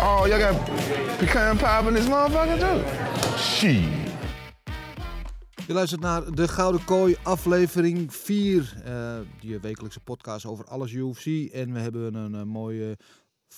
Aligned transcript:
Oh, 0.00 0.26
y'all 0.26 0.38
got 0.38 0.66
pecan 1.18 1.56
pie 1.58 1.88
in 1.88 1.94
this 1.94 2.06
motherfucker 2.08 2.58
too? 2.58 3.38
Shit. 3.38 3.82
Je 5.66 5.72
luistert 5.72 6.00
naar 6.00 6.30
de 6.30 6.48
Gouden 6.48 6.84
Kooi, 6.84 7.16
aflevering 7.22 8.14
4. 8.14 8.74
eh 8.84 9.16
die 9.40 9.58
wekelijkse 9.60 10.00
podcast 10.00 10.46
over 10.46 10.64
alles 10.64 10.92
UFC. 10.92 11.26
En 11.52 11.72
we 11.72 11.78
hebben 11.78 12.14
een, 12.14 12.34
eh, 12.34 12.42
mooie 12.42 12.96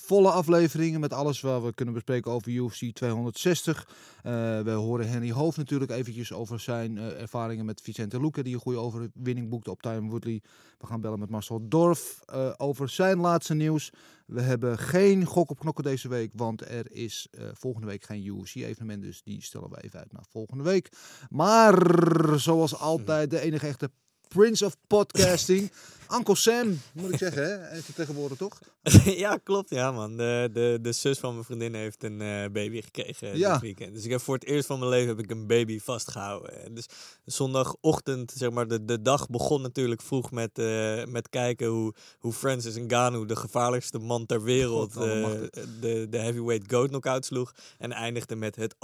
volle 0.04 0.30
aflevering 0.30 0.98
met 0.98 1.12
alles 1.12 1.40
wat 1.40 1.62
we 1.62 1.74
kunnen 1.74 1.94
bespreken 1.94 2.30
over 2.30 2.52
UFC 2.52 2.94
260. 2.94 3.88
Eh, 4.22 4.32
we 4.60 4.70
horen 4.70 5.08
Henry 5.08 5.32
Hoofd 5.32 5.56
natuurlijk 5.56 5.90
eventjes 5.90 6.32
over 6.32 6.60
zijn 6.60 6.98
eh, 6.98 7.20
ervaringen 7.20 7.64
met 7.64 7.80
Vicente 7.80 8.20
Luque, 8.20 8.42
die 8.42 8.54
een 8.54 8.60
goede 8.60 8.78
overwinning 8.78 9.48
boekte 9.48 9.70
op 9.70 9.82
Time 9.82 10.10
Woodley. 10.10 10.42
We 10.78 10.86
gaan 10.86 11.00
bellen 11.00 11.18
met 11.18 11.30
Marcel 11.30 11.68
Dorf 11.68 12.20
eh, 12.26 12.52
over 12.56 12.88
zijn 12.88 13.18
laatste 13.18 13.54
nieuws. 13.54 13.90
We 14.26 14.40
hebben 14.40 14.78
geen 14.78 15.24
gok 15.24 15.50
op 15.50 15.58
knokken 15.58 15.84
deze 15.84 16.08
week, 16.08 16.30
want 16.34 16.68
er 16.70 16.92
is 16.92 17.28
volgende 17.52 17.86
week 17.86 18.04
geen 18.04 18.24
UFC-evenement. 18.24 19.02
Dus 19.02 19.22
die 19.22 19.42
stellen 19.42 19.70
we 19.70 19.82
even 19.82 19.98
uit 19.98 20.12
naar 20.12 20.24
volgende 20.28 20.64
week. 20.64 20.92
Maar 21.30 21.98
zoals 22.38 22.78
altijd, 22.78 23.30
de 23.30 23.40
enige 23.40 23.66
echte 23.66 23.90
Prince 24.36 24.64
of 24.64 24.76
Podcasting. 24.86 25.70
Uncle 26.16 26.36
Sam, 26.36 26.80
moet 26.92 27.12
ik 27.12 27.18
zeggen, 27.18 27.42
hè? 27.42 27.68
Heeft 27.68 27.86
het 27.86 27.96
tegenwoordig 27.96 28.38
toch? 28.38 28.58
ja, 29.24 29.36
klopt. 29.42 29.70
Ja, 29.70 29.92
man. 29.92 30.16
De, 30.16 30.48
de, 30.52 30.78
de 30.82 30.92
zus 30.92 31.18
van 31.18 31.32
mijn 31.32 31.44
vriendin 31.44 31.74
heeft 31.74 32.04
een 32.04 32.20
eh, 32.20 32.50
baby 32.52 32.82
gekregen 32.82 33.38
Ja. 33.38 33.52
dit 33.52 33.60
weekend. 33.60 33.94
Dus 33.94 34.04
ik 34.04 34.10
heb 34.10 34.20
voor 34.20 34.34
het 34.34 34.44
eerst 34.44 34.66
van 34.66 34.78
mijn 34.78 34.90
leven 34.90 35.08
heb 35.08 35.18
ik 35.24 35.30
een 35.30 35.46
baby 35.46 35.78
vastgehouden. 35.80 36.64
En 36.64 36.74
Dus 36.74 36.86
zondagochtend, 37.24 38.32
zeg 38.36 38.50
maar, 38.50 38.68
de, 38.68 38.84
de 38.84 39.02
dag 39.02 39.28
begon 39.28 39.62
natuurlijk 39.62 40.02
vroeg 40.02 40.30
met, 40.30 40.58
eh, 40.58 41.04
met 41.04 41.28
kijken 41.28 41.66
hoe, 41.66 41.94
hoe 42.18 42.32
Francis 42.32 42.76
Ngannou, 42.78 43.26
de 43.26 43.36
gevaarlijkste 43.36 43.98
man 43.98 44.26
ter 44.26 44.42
wereld, 44.42 44.92
God, 44.92 45.04
eh, 45.04 45.62
de, 45.80 46.06
de 46.10 46.18
heavyweight 46.18 46.72
goat 46.72 46.88
knock-out 46.88 47.24
sloeg. 47.24 47.52
En 47.78 47.92
eindigde 47.92 48.36
met 48.36 48.56
het 48.56 48.74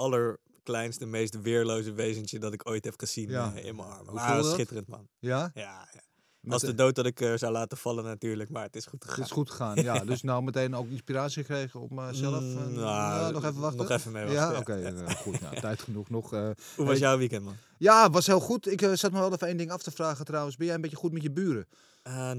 allerkleinste, 0.68 1.06
meest 1.06 1.40
weerloze 1.42 1.92
wezentje 1.92 2.38
dat 2.38 2.52
ik 2.52 2.68
ooit 2.68 2.84
heb 2.84 2.94
gezien 2.98 3.28
Ja. 3.30 3.52
eh, 3.54 3.64
in 3.64 3.76
mijn 3.76 3.88
armen. 3.88 4.14
Maar 4.14 4.44
schitterend, 4.44 4.88
man. 4.88 5.08
Ja? 5.18 5.50
Ja, 5.54 5.88
ja. 5.92 6.00
Met 6.40 6.52
Was 6.52 6.60
de- 6.62 6.74
dood 6.74 6.94
dat 6.94 7.06
ik 7.06 7.20
eh, 7.20 7.32
zou 7.36 7.52
laten 7.52 7.78
vallen 7.78 8.04
natuurlijk, 8.04 8.50
maar 8.50 8.62
het 8.62 8.76
is 8.76 8.86
goed 8.86 9.02
gegaan. 9.04 9.18
Het 9.20 9.26
is 9.26 9.32
goed 9.32 9.50
gegaan, 9.50 9.76
ja. 9.82 9.98
Dus 10.04 10.22
nou 10.22 10.42
meteen 10.42 10.74
ook 10.74 10.88
inspiratie 10.88 11.44
gekregen 11.44 11.80
om 11.80 11.98
eh, 11.98 12.08
zelf... 12.10 12.40
Mm, 12.42 12.54
nou, 12.54 12.74
ja, 12.76 13.30
nog 13.30 13.44
even 13.44 13.60
wachten? 13.60 13.78
nog 13.80 13.90
even 13.90 14.12
mee 14.12 14.26
Ja, 14.26 14.32
wachten, 14.52 14.58
oké. 14.58 14.74
ja. 14.74 14.92
eh, 14.92 15.14
goed, 15.14 15.40
nou, 15.40 15.60
tijd 15.60 15.82
genoeg 15.82 16.08
nog. 16.10 16.30
Hoe 16.30 16.54
was 16.76 16.86
Hey. 16.86 16.98
jouw 16.98 17.18
weekend, 17.18 17.44
man? 17.44 17.56
Ja, 17.78 18.10
was 18.10 18.26
heel 18.26 18.40
goed. 18.40 18.66
Ik 18.70 18.80
zat 18.92 19.12
me 19.12 19.18
wel 19.18 19.32
even 19.32 19.46
één 19.46 19.56
ding 19.56 19.70
af 19.70 19.82
te 19.82 19.90
vragen 19.90 20.24
trouwens. 20.24 20.56
Ben 20.56 20.66
jij 20.66 20.74
een 20.74 20.80
beetje 20.80 20.96
goed 20.96 21.12
met 21.12 21.22
je 21.22 21.30
buren? 21.30 21.66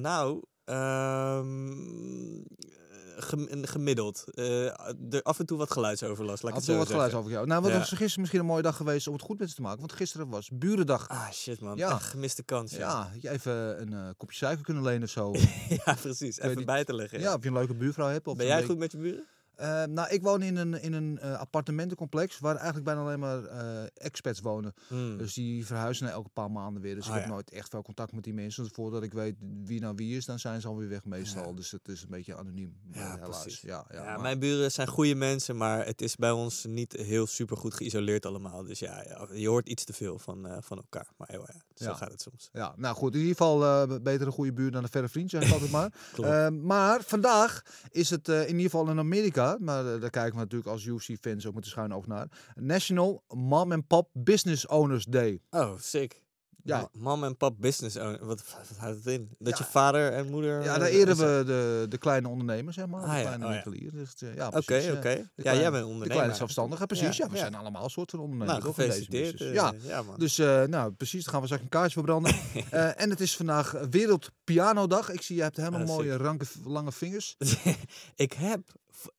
Nou, 0.01 0.41
ehm, 0.63 1.67
een 1.71 2.45
gemiddeld. 3.61 4.23
Er 4.38 5.22
af 5.23 5.39
en 5.39 5.45
toe 5.45 5.58
wat 5.58 5.72
geluidsoverlast, 5.72 6.44
laat 6.44 6.52
ik 6.52 6.58
Af 6.58 6.64
en 6.64 6.67
toe 6.69 6.78
wat 6.78 6.88
geluid 6.88 7.02
zeggen. 7.11 7.19
over 7.19 7.31
jou. 7.31 7.47
Nou, 7.47 7.61
wat 7.61 7.72
Ja. 7.72 7.78
was 7.78 7.88
gisteren 7.89 8.19
misschien 8.19 8.39
een 8.39 8.45
mooie 8.45 8.61
dag 8.61 8.75
geweest 8.75 9.08
om 9.08 9.14
het 9.14 9.22
goed 9.22 9.39
met 9.39 9.50
ze 9.50 9.56
te 9.56 9.61
maken. 9.61 9.80
Want 9.80 9.94
gisteren 9.94 10.30
was 10.30 10.50
burendag. 10.53 11.08
Ah, 11.09 11.31
shit, 11.31 11.59
man. 11.62 11.78
Ja. 11.78 11.97
Gemiste 11.97 12.44
kans, 12.44 12.72
ja. 12.75 13.12
Ja, 13.19 13.31
even 13.31 13.81
een 13.81 13.94
eh, 13.94 14.09
kopje 14.18 14.38
suiker 14.38 14.63
kunnen 14.66 14.84
lenen 14.84 15.03
of 15.03 15.09
zo. 15.09 15.31
Ja, 15.85 15.94
precies. 16.01 16.40
Even 16.40 16.66
bij 16.66 16.84
te 16.84 16.94
leggen. 16.96 17.19
ja, 17.19 17.34
of 17.34 17.41
je 17.41 17.47
een 17.47 17.53
leuke 17.53 17.74
buurvrouw 17.75 18.07
hebt. 18.07 18.28
Of 18.28 18.38
Ben 18.38 18.46
jij 18.46 18.57
week- 18.57 18.66
goed 18.66 18.78
met 18.78 18.91
je 18.91 18.97
buren? 18.97 19.25
Eh, 19.56 19.84
nou, 19.84 20.09
ik 20.09 20.22
woon 20.22 20.41
in 20.41 20.56
een, 20.56 20.81
in 20.81 20.94
een 20.94 21.19
eh, 21.19 21.40
appartementencomplex 21.40 22.40
waar 22.40 22.56
eigenlijk 22.56 22.86
bijna 22.86 23.02
alleen 23.02 23.19
maar 23.19 23.44
eh, 23.44 23.84
expats 23.94 24.40
wonen. 24.41 24.74
Hmm. 24.88 25.18
Dus 25.18 25.34
die 25.34 25.66
verhuizen 25.66 26.09
elke 26.12 26.30
paar 26.30 26.52
maanden 26.52 26.81
weer. 26.81 26.96
Dus 26.96 27.03
Ah, 27.03 27.09
ik 27.09 27.16
heb 27.16 27.24
ja. 27.25 27.30
nooit 27.31 27.50
echt 27.52 27.69
veel 27.69 27.81
contact 27.81 28.12
met 28.12 28.24
die 28.24 28.34
mensen. 28.34 28.63
Dus 28.63 28.72
voordat 28.75 29.03
ik 29.03 29.13
weet 29.13 29.36
wie 29.63 29.80
nou 29.81 29.94
wie 29.96 30.18
is, 30.18 30.25
dan 30.25 30.40
zijn 30.40 30.62
ze 30.62 30.68
alweer 30.68 30.90
weg 30.90 31.06
meestal. 31.06 31.56
Dus 31.56 31.72
het 31.72 31.88
is 31.88 32.02
een 32.02 32.09
beetje 32.09 32.36
anoniem. 32.36 32.75
eh, 32.92 33.02
Ja, 33.02 33.12
helaas. 33.19 33.42
precies. 33.42 33.62
Ja, 33.62 33.86
ja, 33.92 34.03
maar- 34.03 34.22
mijn 34.22 34.40
buren 34.40 34.72
zijn 34.72 34.88
goede 34.88 35.16
mensen, 35.16 35.58
maar 35.58 35.86
het 35.86 36.02
is 36.02 36.16
bij 36.16 36.31
ons 36.31 36.66
niet 36.66 36.92
heel 36.94 37.28
super 37.28 37.58
goed 37.58 37.74
geïsoleerd 37.74 38.25
allemaal. 38.25 38.63
Dus 38.63 38.80
ja, 38.80 39.03
je 39.34 39.47
hoort 39.47 39.69
iets 39.69 39.84
te 39.84 39.94
veel 39.94 40.19
van, 40.19 40.47
eh, 40.47 40.58
van 40.59 40.78
elkaar. 40.78 41.08
Maar 41.18 41.31
ja, 41.31 41.40
zo 41.75 41.94
gaat 41.94 42.12
het 42.12 42.22
soms. 42.22 42.50
Ja, 42.53 42.74
nou 42.78 42.96
goed, 42.96 43.13
in 43.13 43.19
ieder 43.19 43.36
geval 43.36 43.63
eh, 43.63 43.97
beter 44.02 44.28
een 44.28 44.34
goede 44.34 44.53
buur 44.53 44.72
dan 44.72 44.84
een 44.84 44.90
verre 44.90 45.09
vriend, 45.09 45.30
zeg 45.30 45.44
ik 45.47 45.52
altijd 45.53 45.72
maar. 45.72 45.92
Klopt. 46.13 46.30
Eh, 46.30 46.47
maar 46.50 47.02
vandaag 47.03 47.62
is 47.92 48.09
het 48.09 48.30
eh, 48.30 48.42
in 48.42 48.47
ieder 48.47 48.62
geval 48.72 48.90
in 48.90 49.00
Amerika, 49.00 49.53
maar 49.59 49.94
eh, 49.94 50.02
daar 50.02 50.09
kijken 50.09 50.34
we 50.34 50.40
natuurlijk 50.40 50.69
als 50.69 50.86
UFC-fans 50.86 51.46
ook 51.46 51.53
met 51.53 51.64
de 51.64 51.69
schuin 51.69 51.94
oog 51.94 52.08
naar, 52.08 52.28
National 52.56 53.24
Mom 53.28 53.72
and 53.72 53.88
Pop 53.88 54.09
Business 54.14 54.68
Owners 54.68 55.06
Day. 55.06 55.40
Oh, 55.50 55.72
sick. 55.80 56.22
Ja. 56.66 56.90
Mom 56.94 57.24
en 57.24 57.38
pap 57.38 57.56
business 57.59 57.97
owner. 57.97 58.25
Wat, 58.25 58.44
wat 58.69 58.78
houdt 58.78 58.97
het 58.97 59.06
in? 59.06 59.36
Dat 59.40 59.58
Ja. 59.58 59.66
je 59.66 59.72
vader 59.72 60.12
en 60.12 60.30
moeder... 60.30 60.63
Ja, 60.63 60.74
eh, 60.74 60.80
daar 60.80 60.88
eren 60.90 61.08
is- 61.13 61.18
we 61.19 61.44
de, 61.46 61.86
de 61.90 61.97
kleine 61.97 62.28
ondernemer, 62.28 62.74
zeg 62.74 62.88
maar. 62.88 63.02
Ah, 63.03 63.09
de 63.12 63.16
ja, 63.16 63.22
kleine 63.22 63.46
oh 63.69 63.75
ja. 63.75 63.90
Dus, 63.92 64.13
eh, 64.22 64.36
ja, 64.36 64.47
Oké, 64.47 64.62
precies, 64.62 64.92
oké. 64.92 65.08
eh, 65.09 65.16
Ja, 65.18 65.24
de 65.24 65.31
jij 65.36 65.44
kleine- 65.44 65.62
bent 65.62 65.74
De 65.74 65.80
ondernemer. 65.84 66.09
kleine 66.16 66.34
zelfstandige, 66.36 66.86
precies. 66.86 67.18
Ja, 67.18 67.30
we 67.30 67.38
zijn 67.38 67.56
allemaal 67.56 67.84
een 67.84 67.90
soort 67.90 68.09
van 68.12 68.19
ondernemer. 68.19 68.53
Nou, 68.53 68.66
gefeliciteerd. 68.74 69.42
eh, 69.42 69.53
ja, 69.53 70.02
man. 70.02 70.16
dus 70.19 70.38
eh, 70.38 70.63
nou, 70.63 70.92
precies. 70.92 71.24
Dan 71.24 71.31
gaan 71.34 71.42
we 71.42 71.47
straks 71.47 71.63
een 71.63 71.69
kaarsje 71.69 71.94
verbranden. 71.94 72.36
Eh, 72.69 73.02
en 73.02 73.09
het 73.09 73.19
is 73.19 73.36
vandaag 73.36 73.72
Wereld 73.90 74.30
Pianodag. 74.44 75.09
Ik 75.12 75.22
zie, 75.22 75.36
je 75.36 75.42
hebt 75.42 75.58
helemaal 75.58 75.80
Ah, 75.81 75.88
mooie, 75.88 76.18
ranke, 76.18 76.46
lange 76.66 76.92
vingers. 76.92 77.36
ik, 78.16 78.34
heb, 78.34 78.59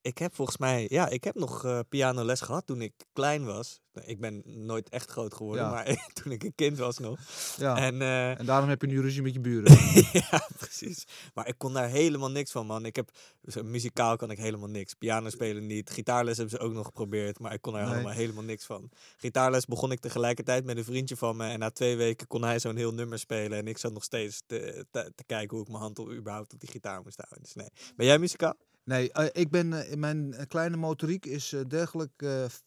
ik 0.02 0.18
heb 0.18 0.34
volgens 0.34 0.56
mij... 0.56 0.86
Ja, 0.88 1.08
ik 1.08 1.24
heb 1.24 1.34
nog 1.34 1.64
eh 1.64 1.78
pianoles 1.88 2.40
gehad 2.40 2.66
toen 2.66 2.80
ik 2.80 2.92
klein 3.12 3.44
was. 3.44 3.80
Ik 4.04 4.20
ben 4.20 4.42
nooit 4.44 4.88
echt 4.88 5.10
groot 5.10 5.34
geworden, 5.34 5.64
Ja. 5.64 5.70
maar 5.70 5.84
toen 6.22 6.32
ik 6.32 6.42
een 6.44 6.54
kind 6.54 6.78
was 6.78 6.98
nog. 6.98 7.18
Ja. 7.56 7.76
En, 7.76 8.02
En, 8.02 8.38
eh, 8.38 8.46
daarom 8.46 8.68
heb 8.68 8.80
je 8.80 8.86
nu 8.86 9.00
ruzie 9.00 9.22
met 9.22 9.32
je 9.34 9.40
buren. 9.40 9.72
ja, 10.30 10.48
precies. 10.58 11.04
Maar 11.34 11.48
ik 11.48 11.54
kon 11.58 11.72
daar 11.72 11.88
helemaal 11.88 12.30
niks 12.30 12.50
van, 12.50 12.66
man. 12.66 12.84
Ik 12.84 12.96
heb, 12.96 13.10
dus, 13.40 13.62
muzikaal 13.62 14.16
kan 14.16 14.30
ik 14.30 14.38
helemaal 14.38 14.68
niks. 14.68 14.94
Piano 14.94 15.30
spelen 15.30 15.66
niet. 15.66 15.90
Gitaarles 15.90 16.36
hebben 16.36 16.58
ze 16.58 16.64
ook 16.64 16.72
nog 16.72 16.86
geprobeerd, 16.86 17.38
maar 17.38 17.52
ik 17.52 17.60
kon 17.62 17.72
daar 17.72 17.82
Nee. 17.82 17.90
helemaal, 17.92 18.12
helemaal 18.12 18.42
niks 18.44 18.64
van. 18.64 18.90
Gitaarles 19.16 19.64
begon 19.64 19.92
ik 19.92 20.00
tegelijkertijd 20.00 20.64
met 20.64 20.76
een 20.76 20.84
vriendje 20.84 21.16
van 21.16 21.36
me. 21.36 21.48
En 21.48 21.58
na 21.58 21.70
twee 21.70 21.96
weken 21.96 22.26
kon 22.26 22.42
hij 22.44 22.58
zo'n 22.58 22.76
heel 22.76 22.94
nummer 22.94 23.18
spelen. 23.18 23.58
En 23.58 23.66
ik 23.68 23.78
zat 23.78 23.92
nog 23.92 24.04
steeds 24.04 24.42
te, 24.46 24.86
te, 24.90 25.12
te 25.14 25.24
kijken 25.24 25.56
hoe 25.56 25.64
ik 25.64 25.70
mijn 25.70 25.82
hand 25.82 25.98
op, 25.98 26.10
überhaupt 26.10 26.52
op 26.52 26.60
die 26.60 26.70
gitaar 26.70 27.02
moest 27.02 27.16
houden. 27.16 27.42
Dus 27.42 27.54
nee. 27.54 27.68
Ben 27.96 28.06
jij 28.06 28.18
muzikaal? 28.18 28.54
Nee, 28.84 29.12
eh, 29.12 29.26
ik 29.32 29.50
ben, 29.50 29.72
eh, 29.72 29.96
mijn 29.96 30.34
eh, 30.34 30.46
kleine 30.46 30.76
motoriek 30.76 31.26
is 31.26 31.54
dergelijk 31.68 32.12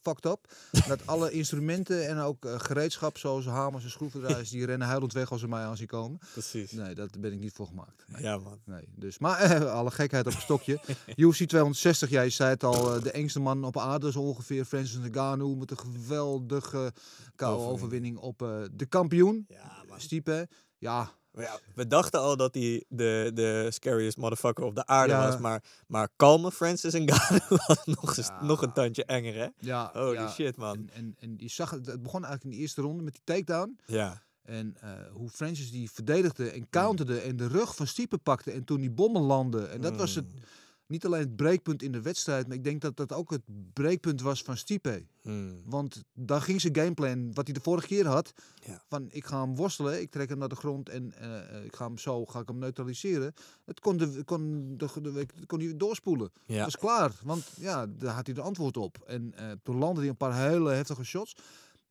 fucked 0.02 0.26
up. 0.26 0.54
dat 0.88 1.06
alle 1.14 1.32
instrumenten 1.32 2.08
en 2.08 2.18
ook 2.18 2.46
gereedschap 2.58 3.18
zoals 3.18 3.46
hamers 3.46 3.84
en 3.84 3.90
schroevendraaiers... 3.90 4.50
die 4.50 4.66
rennen 4.66 4.88
huilend 4.88 5.14
weg 5.14 5.32
als 5.32 5.40
ze 5.40 5.48
mij 5.48 5.64
aan 5.64 5.78
zien 5.78 5.88
komen. 5.88 6.20
Precies. 6.32 6.72
Nee, 6.72 6.96
daar 6.96 7.08
ben 7.20 7.34
ik 7.34 7.40
niet 7.40 7.54
voor 7.54 7.68
gemaakt. 7.68 8.06
Nee. 8.08 8.22
Ja, 8.22 8.38
man. 8.38 8.60
Nee, 8.66 8.88
dus, 8.96 9.18
maar 9.18 9.66
alle 9.70 9.92
gekheid 9.92 10.28
op 10.28 10.34
een 10.34 10.42
stokje. 10.42 10.80
UFC 11.16 11.44
260, 11.44 12.10
jij 12.10 12.30
zei 12.30 12.50
het 12.50 12.64
al, 12.64 13.00
de 13.02 13.12
engste 13.12 13.40
man 13.40 13.64
op 13.64 13.78
aarde 13.78 14.12
zo 14.12 14.20
ongeveer. 14.20 14.66
Francis 14.66 14.98
Ngannou 14.98 15.56
met 15.56 15.72
een 15.72 15.80
geweldige 15.80 16.94
KO-overwinning 17.36 18.18
op 18.18 18.42
eh, 18.42 18.62
de 18.72 18.86
kampioen. 18.86 19.46
Ja, 19.50 19.84
man. 19.88 20.02
Stipe, 20.02 20.48
ja, 20.78 21.12
ja, 21.44 21.60
we 21.76 21.88
dachten 21.88 22.20
al 22.20 22.38
dat 22.38 22.54
hij 22.54 22.84
de, 22.88 23.32
de 23.34 23.68
scariest 23.70 24.18
motherfucker 24.18 24.64
op 24.64 24.76
de 24.76 24.86
aarde 24.86 25.14
Ja. 25.14 25.28
was. 25.30 25.40
Maar, 25.40 25.64
maar 25.88 26.10
kalme 26.16 26.52
Francis 26.52 26.94
Ngannou 26.94 27.42
was 27.68 27.86
nog, 27.86 28.18
eens, 28.18 28.28
Ja. 28.28 28.44
nog 28.44 28.62
een 28.62 28.74
tandje 28.74 29.06
enger, 29.06 29.36
hè? 29.36 29.48
ja. 29.60 29.90
Holy 29.94 30.28
shit, 30.28 30.56
man. 30.58 30.76
En, 30.76 30.90
en, 30.94 31.16
en 31.20 31.34
je 31.38 31.50
zag 31.50 31.70
het, 31.70 31.86
het 31.86 32.02
begon 32.04 32.24
eigenlijk 32.24 32.44
in 32.44 32.50
de 32.50 32.58
eerste 32.58 32.82
ronde 32.82 33.04
met 33.04 33.14
die 33.14 33.24
takedown. 33.24 33.80
Ja. 33.86 34.22
En 34.44 34.76
eh, 34.82 34.90
hoe 35.12 35.30
Francis 35.30 35.72
die 35.72 35.92
verdedigde 35.92 36.50
en 36.50 36.70
counterde 36.70 37.20
en 37.20 37.36
de 37.38 37.48
rug 37.48 37.76
van 37.76 37.88
Stipe 37.88 38.18
pakte 38.18 38.52
en 38.52 38.64
toen 38.64 38.80
die 38.82 38.92
bommen 38.92 39.22
landden. 39.22 39.72
En 39.72 39.82
dat 39.82 39.96
was 39.96 40.16
het, 40.16 40.26
Mm. 40.26 40.42
Niet 40.88 41.06
alleen 41.06 41.20
het 41.20 41.36
breekpunt 41.36 41.84
in 41.84 41.92
de 41.92 42.02
wedstrijd, 42.02 42.48
maar 42.48 42.56
ik 42.56 42.64
denk 42.64 42.82
dat 42.82 42.98
dat 42.98 43.14
ook 43.14 43.30
het 43.30 43.42
breekpunt 43.74 44.22
was 44.22 44.42
van 44.42 44.58
Stipe. 44.58 45.06
Hmm. 45.22 45.62
Want 45.66 46.04
daar 46.14 46.42
ging 46.42 46.62
zijn 46.62 46.76
gameplan, 46.76 47.34
wat 47.34 47.46
hij 47.46 47.54
de 47.54 47.62
vorige 47.62 47.88
keer 47.88 48.08
had. 48.08 48.34
Ja. 48.66 48.84
Van 48.90 49.08
ik 49.12 49.26
ga 49.26 49.42
hem 49.42 49.56
worstelen, 49.56 50.02
ik 50.02 50.12
trek 50.12 50.30
hem 50.30 50.38
naar 50.38 50.50
de 50.50 50.56
grond 50.56 50.90
en 50.90 51.14
eh, 51.20 51.56
eh, 51.56 51.66
ik 51.66 51.76
ga 51.76 51.86
hem 51.86 51.98
zo 51.98 52.26
ga 52.26 52.40
ik 52.40 52.48
hem 52.48 52.58
neutraliseren. 52.58 53.34
Het 53.66 53.80
kon, 53.80 53.98
de, 53.98 54.24
kon, 54.24 54.74
de, 54.78 54.88
de, 54.94 55.46
kon 55.46 55.60
hij 55.60 55.78
doorspoelen. 55.78 56.32
Ja. 56.46 56.56
Dat 56.56 56.66
was 56.66 56.78
klaar. 56.78 57.12
Want 57.24 57.44
ja, 57.60 57.86
daar 57.88 58.14
had 58.14 58.26
hij 58.26 58.36
de 58.36 58.42
antwoord 58.42 58.78
op. 58.78 58.98
En 59.06 59.34
eh, 59.36 59.52
toen 59.64 59.78
landde 59.78 60.02
hij 60.02 60.10
een 60.10 60.18
paar 60.18 60.50
hele 60.50 60.72
heftige 60.72 61.04
shots. 61.04 61.36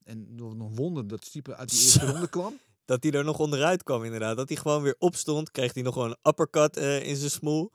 En 0.04 0.34
nog 0.34 0.54
nog 0.54 0.70
wonder 0.74 1.06
dat 1.06 1.24
Stipe 1.24 1.56
uit 1.56 1.70
die 1.70 1.80
eerste 1.80 2.06
ronde 2.06 2.28
kwam. 2.28 2.58
Dat 2.84 3.02
hij 3.02 3.12
er 3.12 3.24
nog 3.24 3.38
onderuit 3.38 3.82
kwam, 3.82 4.04
inderdaad. 4.04 4.36
Dat 4.36 4.48
hij 4.48 4.56
gewoon 4.56 4.82
weer 4.82 4.94
opstond. 4.98 5.50
Kreeg 5.50 5.74
hij 5.74 5.82
nog 5.82 5.92
gewoon 5.92 6.10
een 6.10 6.30
uppercut 6.30 6.76
in 6.76 7.16
zijn 7.16 7.30
smoel. 7.30 7.72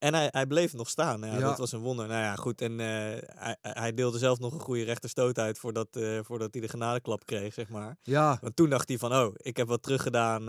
En 0.00 0.14
hij, 0.14 0.28
hij 0.30 0.46
bleef 0.46 0.72
nog 0.72 0.88
staan. 0.88 1.20
Ja, 1.20 1.34
Ja. 1.34 1.38
Dat 1.38 1.58
was 1.58 1.72
een 1.72 1.80
wonder. 1.80 2.06
Nou 2.06 2.20
ja, 2.20 2.34
goed. 2.34 2.60
En 2.60 2.80
eh, 2.80 2.86
hij, 3.34 3.56
hij 3.60 3.94
deelde 3.94 4.18
zelf 4.18 4.38
nog 4.38 4.52
een 4.52 4.60
goede 4.60 4.82
rechterstoot 4.82 5.38
uit 5.38 5.58
voordat, 5.58 5.96
eh, 5.96 6.18
voordat 6.22 6.48
hij 6.52 6.62
de 6.62 6.68
genadeklap 6.68 7.26
kreeg, 7.26 7.54
zeg 7.54 7.68
maar. 7.68 7.96
Ja, 8.02 8.38
Want 8.40 8.56
toen 8.56 8.70
dacht 8.70 8.88
hij 8.88 8.98
van, 8.98 9.12
oh, 9.14 9.34
ik 9.36 9.56
heb 9.56 9.68
wat 9.68 9.82
teruggedaan. 9.82 10.42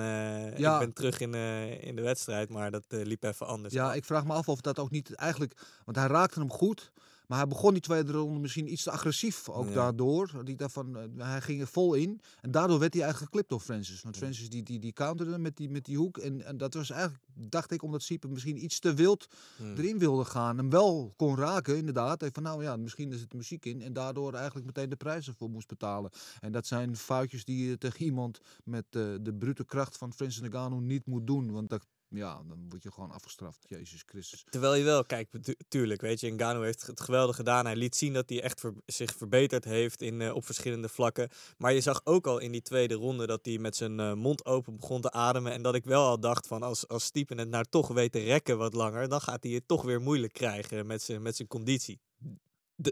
Ja. 0.57 0.73
Ik 0.73 0.79
ben 0.79 0.93
terug 0.93 1.19
in, 1.19 1.33
in 1.81 1.95
de 1.95 2.01
wedstrijd. 2.01 2.49
Maar 2.49 2.71
dat 2.71 2.83
liep 2.87 3.23
even 3.23 3.47
anders. 3.47 3.73
ja, 3.73 3.93
ik 3.93 4.05
vraag 4.05 4.25
me 4.25 4.33
af 4.33 4.49
of 4.49 4.61
dat 4.61 4.79
ook 4.79 4.89
niet 4.91 5.13
eigenlijk... 5.15 5.53
Want 5.85 5.97
hij 5.97 6.07
raakte 6.07 6.39
hem 6.39 6.51
goed, 6.51 6.91
maar 7.31 7.39
hij 7.39 7.47
begon 7.49 7.71
die 7.73 7.81
tweede 7.81 8.11
ronde 8.11 8.39
misschien 8.39 8.71
iets 8.71 8.83
te 8.83 8.91
agressief. 8.91 9.49
Ook 9.49 9.67
Ja. 9.67 9.73
daardoor. 9.73 10.41
Die 10.43 10.55
daarvan, 10.55 10.97
eh, 10.97 11.03
hij 11.17 11.41
ging 11.41 11.61
er 11.61 11.67
vol 11.67 11.93
in. 11.93 12.21
En 12.41 12.51
daardoor 12.51 12.79
werd 12.79 12.93
hij 12.93 13.01
eigenlijk 13.03 13.31
geklipt 13.31 13.49
door 13.49 13.59
Francis. 13.59 14.01
Want 14.01 14.17
Francis 14.17 14.49
die, 14.49 14.63
die, 14.63 14.79
die 14.79 14.93
counterde 14.93 15.37
met 15.37 15.57
die, 15.57 15.69
met 15.69 15.85
die 15.85 15.97
hoek. 15.97 16.17
En, 16.17 16.45
en 16.45 16.57
dat 16.57 16.73
was 16.73 16.89
eigenlijk, 16.89 17.23
dacht 17.33 17.71
ik, 17.71 17.83
omdat 17.83 18.01
Siepe 18.01 18.27
misschien 18.27 18.63
iets 18.63 18.79
te 18.79 18.93
wild 18.93 19.27
Hmm. 19.57 19.75
erin 19.75 19.99
wilde 19.99 20.25
gaan. 20.25 20.57
Hem 20.57 20.69
wel 20.69 21.13
kon 21.15 21.35
raken, 21.37 21.77
inderdaad. 21.77 22.21
Hij 22.21 22.29
van 22.33 22.43
nou 22.43 22.63
ja, 22.63 22.75
misschien 22.77 23.11
is 23.11 23.21
het 23.21 23.33
muziek 23.33 23.65
in. 23.65 23.81
En 23.81 23.93
daardoor 23.93 24.33
eigenlijk 24.33 24.65
meteen 24.65 24.89
de 24.89 24.95
prijzen 24.95 25.33
voor 25.33 25.49
moest 25.49 25.67
betalen. 25.67 26.11
En 26.39 26.51
dat 26.51 26.67
zijn 26.67 26.95
foutjes 26.97 27.45
die 27.45 27.69
je 27.69 27.77
tegen 27.77 28.05
iemand 28.05 28.39
met 28.63 28.85
eh, 28.89 29.01
de 29.21 29.33
brute 29.39 29.65
kracht 29.65 29.97
van 29.97 30.13
Francis 30.13 30.41
Ngannou 30.41 30.81
niet 30.81 31.05
moet 31.05 31.27
doen. 31.27 31.51
Want 31.51 31.69
dat, 31.69 31.85
ja, 32.13 32.41
dan 32.47 32.65
word 32.69 32.83
je 32.83 32.91
gewoon 32.91 33.11
afgestraft. 33.11 33.65
Jezus 33.67 34.03
Christus. 34.05 34.45
Terwijl 34.49 34.75
je 34.75 34.83
wel, 34.83 35.05
kijk, 35.05 35.29
tu- 35.41 35.55
tuurlijk, 35.67 36.01
weet 36.01 36.19
je, 36.19 36.31
Ngannou 36.31 36.65
heeft 36.65 36.87
het 36.87 37.01
geweldig 37.01 37.35
gedaan. 37.35 37.65
Hij 37.65 37.75
liet 37.75 37.95
zien 37.95 38.13
dat 38.13 38.29
hij 38.29 38.41
echt 38.41 38.63
zich 38.85 39.15
verbeterd 39.15 39.63
heeft 39.65 40.01
in, 40.01 40.21
eh, 40.21 40.35
op 40.35 40.45
verschillende 40.45 40.89
vlakken. 40.89 41.29
Maar 41.57 41.73
je 41.73 41.81
zag 41.81 42.01
ook 42.03 42.27
al 42.27 42.39
in 42.39 42.51
die 42.51 42.61
tweede 42.61 42.93
ronde 42.93 43.27
dat 43.27 43.45
hij 43.45 43.57
met 43.57 43.75
zijn 43.75 43.99
eh, 43.99 44.13
mond 44.13 44.45
open 44.45 44.75
begon 44.75 45.01
te 45.01 45.11
ademen. 45.11 45.51
En 45.51 45.61
dat 45.61 45.75
ik 45.75 45.83
wel 45.83 46.05
al 46.07 46.19
dacht 46.19 46.47
van, 46.47 46.63
als, 46.63 46.87
als 46.87 47.03
Stiepen 47.03 47.37
het 47.37 47.49
nou 47.49 47.65
toch 47.69 47.87
weet 47.87 48.11
te 48.11 48.19
rekken 48.19 48.57
wat 48.57 48.73
langer, 48.73 49.09
dan 49.09 49.21
gaat 49.21 49.43
hij 49.43 49.51
het 49.51 49.67
toch 49.67 49.81
weer 49.81 50.01
moeilijk 50.01 50.33
krijgen 50.33 50.85
met 50.85 51.01
zijn, 51.01 51.21
met 51.21 51.35
zijn 51.35 51.47
conditie. 51.47 51.99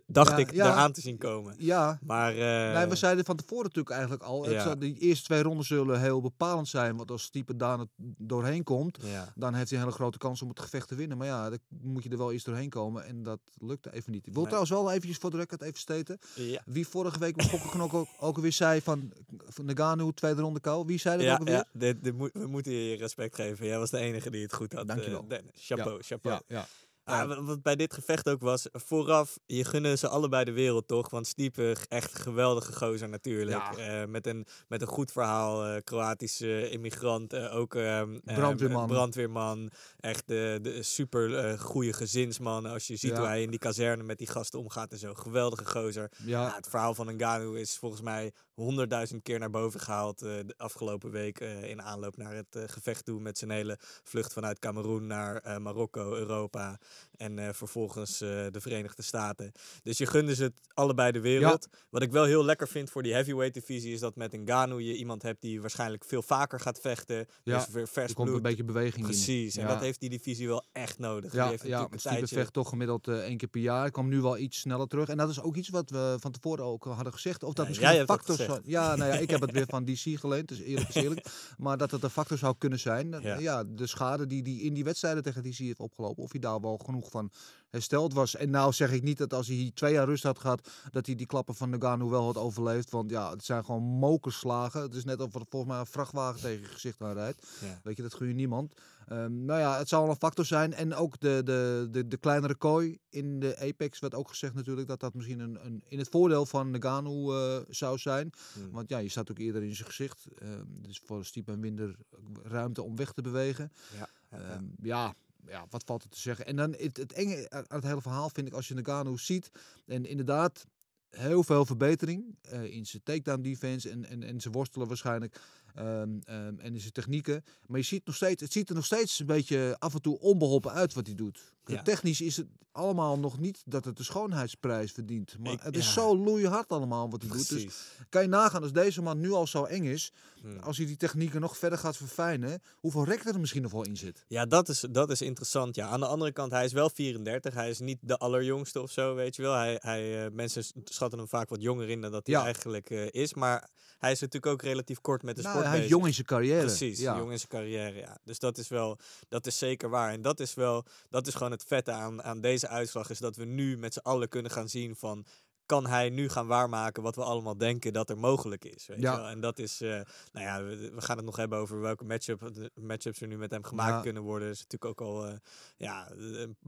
Dacht 0.07 0.29
Ja, 0.31 0.37
ik 0.37 0.51
ja. 0.53 0.71
eraan 0.71 0.91
te 0.91 1.01
zien 1.01 1.17
komen. 1.17 1.55
Ja, 1.57 1.99
Maar 2.01 2.31
eh, 2.31 2.77
nee, 2.77 2.87
we 2.87 2.95
zeiden 2.95 3.25
van 3.25 3.35
tevoren 3.35 3.63
natuurlijk 3.63 3.89
eigenlijk 3.95 4.23
al. 4.23 4.49
Ja. 4.49 4.63
zal, 4.63 4.79
die 4.79 4.97
eerste 4.97 5.23
twee 5.25 5.41
ronden 5.43 5.65
zullen 5.65 5.99
heel 6.01 6.21
bepalend 6.21 6.67
zijn. 6.67 6.97
Want 6.97 7.11
als 7.11 7.23
Stiepen 7.23 7.57
daar 7.57 7.79
het 7.79 7.89
doorheen 8.17 8.63
komt, 8.63 8.97
ja. 9.03 9.33
dan 9.35 9.53
heeft 9.53 9.69
hij 9.69 9.79
een 9.79 9.83
hele 9.85 9.95
grote 9.97 10.17
kans 10.17 10.41
om 10.41 10.49
het 10.49 10.59
gevecht 10.59 10.87
te 10.87 10.95
winnen. 10.95 11.17
Maar 11.17 11.27
ja, 11.27 11.49
dan 11.49 11.59
moet 11.69 12.03
je 12.03 12.09
er 12.09 12.17
wel 12.17 12.31
eerst 12.31 12.45
doorheen 12.45 12.69
komen. 12.69 13.05
En 13.05 13.23
dat 13.23 13.39
lukte 13.57 13.93
even 13.93 14.11
niet. 14.11 14.19
Ik 14.27 14.33
wil 14.33 14.43
Nee. 14.43 14.51
trouwens 14.51 14.71
wel 14.71 14.91
eventjes 14.91 15.17
voor 15.17 15.31
de 15.31 15.37
record 15.37 15.61
even 15.61 15.79
steten. 15.79 16.19
Ja. 16.35 16.61
Wie 16.65 16.87
vorige 16.87 17.19
week 17.19 17.35
op 17.35 17.41
Gokkenknok 17.49 17.93
ook, 17.93 18.07
ook 18.19 18.35
alweer 18.35 18.51
zei 18.51 18.81
van, 18.81 19.13
van 19.45 19.65
Nagano, 19.65 20.11
tweede 20.11 20.41
ronde 20.41 20.59
kou. 20.59 20.85
Wie 20.85 20.99
zei 20.99 21.15
dat 21.17 21.25
Ja, 21.25 21.33
ook 21.33 21.39
alweer? 21.39 21.53
ja 21.55 21.65
dit, 21.73 22.03
dit 22.03 22.17
moet, 22.17 22.29
we 22.33 22.47
moeten 22.47 22.71
je 22.71 22.95
respect 22.95 23.35
geven. 23.35 23.65
Jij 23.65 23.77
was 23.79 23.89
de 23.89 23.97
enige 23.97 24.29
die 24.29 24.41
het 24.41 24.53
goed 24.53 24.73
had. 24.73 24.81
eh, 24.81 24.87
Dankjewel. 24.87 25.27
Dennis. 25.27 25.51
Chapeau, 25.55 26.01
chapeau. 26.01 26.41
ja, 26.47 26.55
ja. 26.57 26.67
Ah, 27.09 27.27
wa- 27.27 27.43
wat 27.43 27.61
bij 27.61 27.75
dit 27.75 27.93
gevecht 27.93 28.29
ook 28.29 28.41
was, 28.41 28.67
vooraf, 28.71 29.37
je 29.45 29.65
gunnen 29.65 29.97
ze 29.97 30.07
allebei 30.07 30.43
de 30.43 30.51
wereld 30.51 30.87
toch? 30.87 31.09
Want 31.09 31.27
Stiepe, 31.27 31.75
echt 31.89 32.13
een 32.15 32.21
geweldige 32.21 32.73
gozer 32.73 33.09
natuurlijk. 33.09 33.75
Ja. 33.77 34.01
Eh, 34.01 34.07
met, 34.07 34.27
een, 34.27 34.45
met 34.67 34.81
een 34.81 34.87
goed 34.87 35.11
verhaal, 35.11 35.65
eh, 35.65 35.81
Kroatische 35.83 36.69
immigrant, 36.69 37.33
eh, 37.33 37.55
ook 37.55 37.75
ehm, 37.75 38.17
ehm, 38.25 38.35
Brandweerman. 38.39 38.87
brandweerman. 38.87 39.71
Echt 39.99 40.27
de, 40.27 40.59
de 40.61 40.83
super 40.83 41.59
goede 41.59 41.93
gezinsman. 41.93 42.65
Als 42.65 42.87
je 42.87 42.95
ziet 42.95 43.11
Ja. 43.11 43.17
hoe 43.17 43.25
hij 43.27 43.41
in 43.41 43.49
die 43.49 43.59
kazerne 43.59 44.03
met 44.03 44.17
die 44.17 44.27
gasten 44.27 44.59
omgaat 44.59 44.91
en 44.91 44.97
zo. 44.97 45.13
Geweldige 45.13 45.65
gozer. 45.65 46.11
Ja. 46.25 46.41
Ja, 46.45 46.55
het 46.55 46.67
verhaal 46.69 46.93
van 46.93 47.15
Ngannou 47.15 47.59
is 47.59 47.77
volgens 47.77 48.01
mij 48.01 48.31
honderdduizend 48.59 49.23
keer 49.23 49.39
naar 49.39 49.49
boven 49.49 49.79
gehaald 49.79 50.21
eh, 50.21 50.29
de 50.45 50.53
afgelopen 50.57 51.11
week 51.11 51.39
eh, 51.39 51.69
in 51.69 51.81
aanloop 51.81 52.17
naar 52.17 52.35
het 52.35 52.55
eh, 52.55 52.63
gevecht 52.65 53.05
toe 53.05 53.19
met 53.19 53.37
zijn 53.37 53.51
hele 53.51 53.77
vlucht 54.03 54.33
vanuit 54.33 54.59
Cameroen 54.59 55.07
naar 55.07 55.61
Marokko, 55.61 56.15
Europa 56.15 56.79
en 57.17 57.55
vervolgens 57.55 58.17
de 58.17 58.57
Verenigde 58.57 59.01
Staten. 59.01 59.51
Dus 59.83 59.97
je 59.97 60.05
gunde 60.05 60.35
ze 60.35 60.43
het 60.43 60.59
allebei 60.73 61.11
de 61.11 61.19
wereld. 61.19 61.67
Wat 61.89 62.01
ik 62.01 62.11
wel 62.11 62.23
heel 62.23 62.45
lekker 62.45 62.67
vind 62.67 62.89
voor 62.89 63.03
die 63.03 63.13
heavyweight 63.13 63.53
divisie 63.53 63.93
is 63.93 63.99
dat 63.99 64.15
met 64.15 64.31
Ngannou 64.37 64.81
je 64.81 64.95
iemand 64.95 65.21
hebt 65.21 65.41
die 65.41 65.61
waarschijnlijk 65.61 66.03
veel 66.05 66.21
vaker 66.21 66.59
gaat 66.59 66.79
vechten. 66.79 67.27
Ja, 67.43 67.57
dus 67.57 67.69
weer 67.73 67.87
vers 67.87 68.09
Er 68.09 68.15
komt 68.15 68.27
een 68.27 68.33
bloed. 68.33 68.47
beetje 68.47 68.63
beweging 68.63 68.95
in. 69.05 69.11
Precies, 69.11 69.55
en 69.57 69.61
Ja. 69.63 69.67
dat 69.73 69.81
heeft 69.81 69.99
die 69.99 70.09
divisie 70.09 70.47
wel 70.47 70.65
echt 70.71 70.99
nodig. 70.99 71.31
Die 71.31 71.39
Ja, 71.39 71.49
heeft 71.49 71.63
ja 71.63 71.79
want 71.89 72.05
een 72.05 72.27
vecht 72.27 72.53
toch 72.53 72.69
gemiddeld 72.69 73.07
één 73.07 73.37
keer 73.37 73.47
per 73.47 73.61
jaar. 73.61 73.85
Ik 73.85 73.91
kwam 73.93 74.07
nu 74.07 74.21
wel 74.21 74.37
iets 74.37 74.59
sneller 74.59 74.87
terug. 74.87 75.09
En 75.09 75.17
dat 75.17 75.29
is 75.29 75.41
ook 75.41 75.55
iets 75.55 75.69
wat 75.69 75.89
we 75.89 76.17
van 76.19 76.31
tevoren 76.31 76.65
ook 76.65 76.83
hadden 76.83 77.13
gezegd. 77.13 77.43
Of 77.43 77.53
dat 77.53 77.67
misschien 77.67 77.99
een 77.99 78.05
factor 78.05 78.37
gezegd. 78.49 78.67
Ja, 78.67 78.95
nou 78.95 79.11
ja, 79.11 79.17
ik 79.17 79.29
heb 79.29 79.41
het 79.41 79.51
weer 79.51 79.65
van 79.67 79.85
DC 79.89 80.19
geleend, 80.19 80.47
dus 80.47 80.59
eerlijk 80.59 80.89
is 80.89 80.95
eerlijk. 80.95 81.25
Maar 81.57 81.77
dat 81.77 81.91
het 81.91 82.03
een 82.03 82.09
factor 82.09 82.37
zou 82.37 82.55
kunnen 82.57 82.79
zijn. 82.79 83.15
Ja. 83.39 83.63
De 83.63 83.87
schade 83.87 84.27
die 84.27 84.41
hij 84.41 84.51
in 84.51 84.73
die 84.73 84.83
wedstrijden 84.83 85.23
tegen 85.23 85.43
DC 85.43 85.57
heeft 85.57 85.79
opgelopen. 85.79 86.23
Of 86.23 86.31
hij 86.31 86.41
daar 86.41 86.61
wel 86.61 86.77
genoeg 86.77 87.09
van 87.09 87.31
hersteld 87.69 88.13
was. 88.13 88.35
En 88.35 88.49
nou 88.49 88.73
zeg 88.73 88.91
ik 88.91 89.03
niet 89.03 89.17
dat 89.17 89.33
als 89.33 89.47
hij 89.47 89.55
hier 89.55 89.73
twee 89.73 89.93
jaar 89.93 90.05
rust 90.05 90.23
had 90.23 90.39
gehad, 90.39 90.69
dat 90.91 91.05
hij 91.05 91.15
die 91.15 91.25
klappen 91.25 91.55
van 91.55 91.69
Nagano 91.69 92.09
wel 92.09 92.23
had 92.23 92.37
overleefd. 92.37 92.89
Want 92.89 93.09
ja, 93.09 93.31
het 93.31 93.45
zijn 93.45 93.65
gewoon 93.65 93.83
mokerslagen. 93.83 94.81
Het 94.81 94.93
is 94.93 95.03
net 95.03 95.21
of 95.21 95.35
er 95.35 95.41
volgens 95.49 95.71
mij 95.71 95.79
een 95.79 95.85
vrachtwagen 95.85 96.41
tegen 96.41 96.61
je 96.61 96.67
gezicht 96.67 97.01
aan 97.01 97.13
rijdt. 97.13 97.47
Ja. 97.61 97.79
Weet 97.83 97.95
je, 97.95 98.01
dat 98.01 98.13
gun 98.13 98.27
je 98.27 98.33
niemand. 98.33 98.73
Ehm, 99.09 99.45
nou 99.45 99.59
ja, 99.59 99.77
het 99.77 99.87
zal 99.87 100.09
een 100.09 100.15
factor 100.15 100.45
zijn. 100.45 100.73
En 100.73 100.93
ook 100.95 101.19
de, 101.19 101.41
de, 101.43 101.87
de, 101.91 102.07
de 102.07 102.17
kleinere 102.17 102.55
kooi 102.55 102.99
in 103.09 103.39
de 103.39 103.57
Apex 103.57 103.99
werd 103.99 104.15
ook 104.15 104.27
gezegd 104.27 104.53
natuurlijk 104.53 104.87
dat 104.87 104.99
dat 104.99 105.13
misschien 105.13 105.39
een, 105.39 105.65
een, 105.65 105.83
in 105.87 105.97
het 105.97 106.09
voordeel 106.09 106.45
van 106.45 106.71
Nagano 106.71 107.33
eh, 107.33 107.61
zou 107.69 107.97
zijn. 107.97 108.31
Hmm. 108.53 108.71
Want 108.71 108.89
ja, 108.89 108.97
je 108.97 109.09
staat 109.09 109.31
ook 109.31 109.39
eerder 109.39 109.63
in 109.63 109.75
zijn 109.75 109.87
gezicht. 109.87 110.25
Ehm, 110.37 110.65
dus 110.67 111.01
voor 111.05 111.25
Stiep 111.25 111.47
en 111.47 111.59
minder 111.59 111.95
ruimte 112.43 112.83
om 112.83 112.95
weg 112.95 113.11
te 113.11 113.21
bewegen. 113.21 113.71
Ja, 113.97 114.09
ja, 114.31 114.37
ja. 114.37 114.43
Ehm, 114.43 114.63
ja, 114.81 115.15
ja, 115.49 115.65
wat 115.69 115.83
valt 115.85 116.03
er 116.03 116.09
te 116.09 116.19
zeggen? 116.19 116.45
En 116.45 116.55
dan 116.55 116.75
het, 116.77 116.97
het 116.97 117.13
enge 117.13 117.49
aan 117.49 117.65
het 117.67 117.83
hele 117.83 118.01
verhaal 118.01 118.29
vind 118.29 118.47
ik 118.47 118.53
als 118.53 118.67
je 118.67 118.73
Nagano 118.73 119.17
ziet. 119.17 119.49
En 119.85 120.05
inderdaad, 120.05 120.65
heel 121.09 121.43
veel 121.43 121.65
verbetering 121.65 122.37
eh, 122.41 122.63
in 122.63 122.85
zijn 122.85 123.03
takedown 123.03 123.41
defense 123.41 123.89
en, 123.89 124.05
en, 124.05 124.23
en 124.23 124.41
zijn 124.41 124.53
worstelen 124.53 124.87
waarschijnlijk. 124.87 125.41
Ehm, 125.75 126.09
ehm, 126.23 126.59
en 126.59 126.73
in 126.73 126.79
zijn 126.79 126.91
technieken. 126.91 127.43
Maar 127.67 127.79
je 127.79 127.85
ziet 127.85 128.05
nog 128.05 128.15
steeds, 128.15 128.41
het 128.41 128.51
ziet 128.51 128.69
er 128.69 128.75
nog 128.75 128.85
steeds 128.85 129.19
een 129.19 129.25
beetje 129.25 129.75
af 129.79 129.93
en 129.93 130.01
toe 130.01 130.19
onbeholpen 130.19 130.71
uit 130.71 130.93
wat 130.93 131.05
hij 131.05 131.15
doet. 131.15 131.53
Ja. 131.65 131.81
Technisch 131.81 132.21
is 132.21 132.37
het 132.37 132.47
allemaal 132.71 133.19
nog 133.19 133.39
niet 133.39 133.61
dat 133.65 133.85
het 133.85 133.97
de 133.97 134.03
schoonheidsprijs 134.03 134.91
verdient. 134.91 135.35
Maar 135.39 135.51
Ik- 135.51 135.59
het 135.61 135.75
is 135.77 135.85
ja. 135.85 135.91
zo 135.91 136.17
loeihard 136.17 136.69
allemaal 136.69 137.09
wat 137.09 137.21
hij 137.21 137.31
doet. 137.31 137.49
Dus 137.49 137.65
kan 138.09 138.21
je 138.21 138.27
nagaan 138.27 138.61
als 138.61 138.71
deze 138.71 139.01
man 139.01 139.19
nu 139.19 139.31
al 139.31 139.47
zo 139.47 139.63
eng 139.63 139.83
is. 139.83 140.11
Hmm. 140.41 140.59
Als 140.59 140.77
hij 140.77 140.85
die 140.85 140.97
technieken 140.97 141.41
nog 141.41 141.57
verder 141.57 141.79
gaat 141.79 141.97
verfijnen. 141.97 142.61
Hoeveel 142.75 143.03
rek 143.05 143.25
er 143.25 143.39
misschien 143.39 143.61
nog 143.61 143.71
wel 143.71 143.83
in 143.85 143.97
zit. 143.97 144.25
Ja, 144.27 144.45
dat 144.45 144.69
is, 144.69 144.85
dat 144.91 145.09
is 145.11 145.21
interessant. 145.21 145.75
Ja. 145.75 145.87
Aan 145.87 145.99
de 145.99 146.05
andere 146.05 146.31
kant, 146.31 146.51
hij 146.51 146.65
is 146.65 146.73
wel 146.73 146.89
34. 146.89 147.53
Hij 147.53 147.69
is 147.69 147.79
niet 147.79 147.97
de 148.01 148.17
allerjongste 148.17 148.81
of 148.81 148.91
zo, 148.91 149.15
weet 149.15 149.35
je 149.35 149.41
wel. 149.41 149.53
Hij, 149.53 149.77
hij, 149.81 150.25
eh, 150.25 150.31
mensen 150.31 150.63
schatten 150.83 151.19
hem 151.19 151.27
vaak 151.27 151.49
wat 151.49 151.61
jonger 151.61 151.89
in 151.89 152.01
dan 152.01 152.11
dat 152.11 152.27
hij 152.27 152.35
Ja. 152.35 152.43
eigenlijk 152.43 152.89
eh, 152.89 153.07
is. 153.11 153.33
Maar 153.33 153.69
hij 153.97 154.11
is 154.11 154.19
natuurlijk 154.19 154.53
ook 154.53 154.61
relatief 154.61 155.01
kort 155.01 155.23
met 155.23 155.35
de 155.35 155.41
Nou, 155.41 155.55
sport 155.59 155.73
hij 155.73 155.75
is 155.75 155.81
bezig. 155.81 155.97
jong 155.97 156.07
in 156.07 156.13
zijn 156.13 156.25
carrière. 156.25 156.65
Precies, 156.65 156.99
ja. 156.99 157.17
jong 157.17 157.31
in 157.31 157.37
zijn 157.37 157.49
carrière, 157.49 157.97
ja. 157.97 158.17
Dus 158.23 158.39
dat 158.39 158.57
is 158.57 158.67
wel, 158.67 158.97
dat 159.27 159.45
is 159.47 159.57
zeker 159.57 159.89
waar. 159.89 160.11
En 160.11 160.21
dat 160.21 160.39
is 160.39 160.53
wel, 160.53 160.85
dat 161.09 161.27
is 161.27 161.33
gewoon 161.33 161.51
het 161.51 161.63
vette 161.63 161.91
aan, 161.91 162.23
aan 162.23 162.41
deze 162.41 162.67
uitslag, 162.67 163.09
is 163.09 163.19
dat 163.19 163.35
we 163.35 163.45
nu 163.45 163.77
met 163.77 163.93
z'n 163.93 163.99
allen 163.99 164.29
kunnen 164.29 164.51
gaan 164.51 164.69
zien 164.69 164.95
van, 164.95 165.25
kan 165.69 165.87
hij 165.87 166.09
nu 166.09 166.29
gaan 166.29 166.47
waarmaken 166.47 167.03
wat 167.03 167.15
we 167.15 167.23
allemaal 167.23 167.57
denken 167.57 167.93
dat 167.93 168.09
er 168.09 168.17
mogelijk 168.17 168.65
is, 168.65 168.87
weet 168.87 169.01
Ja. 169.01 169.15
wel? 169.17 169.27
En 169.27 169.39
dat 169.41 169.59
is, 169.59 169.81
eh, 169.81 169.89
nou 170.31 170.45
ja, 170.45 170.63
we, 170.63 170.91
we 170.93 171.01
gaan 171.01 171.17
het 171.17 171.25
nog 171.25 171.35
hebben 171.35 171.57
over 171.59 171.81
welke 171.81 172.03
matchup, 172.03 172.49
de 172.53 172.71
matchups 172.75 173.21
er 173.21 173.27
nu 173.27 173.37
met 173.37 173.51
hem 173.51 173.63
gemaakt 173.63 173.89
Ja. 173.95 174.01
kunnen 174.01 174.23
worden. 174.23 174.47
Er 174.47 174.53
is 174.53 174.65
natuurlijk 174.67 175.01
ook 175.01 175.07
al, 175.07 175.25
eh, 175.27 175.33
ja, 175.77 176.11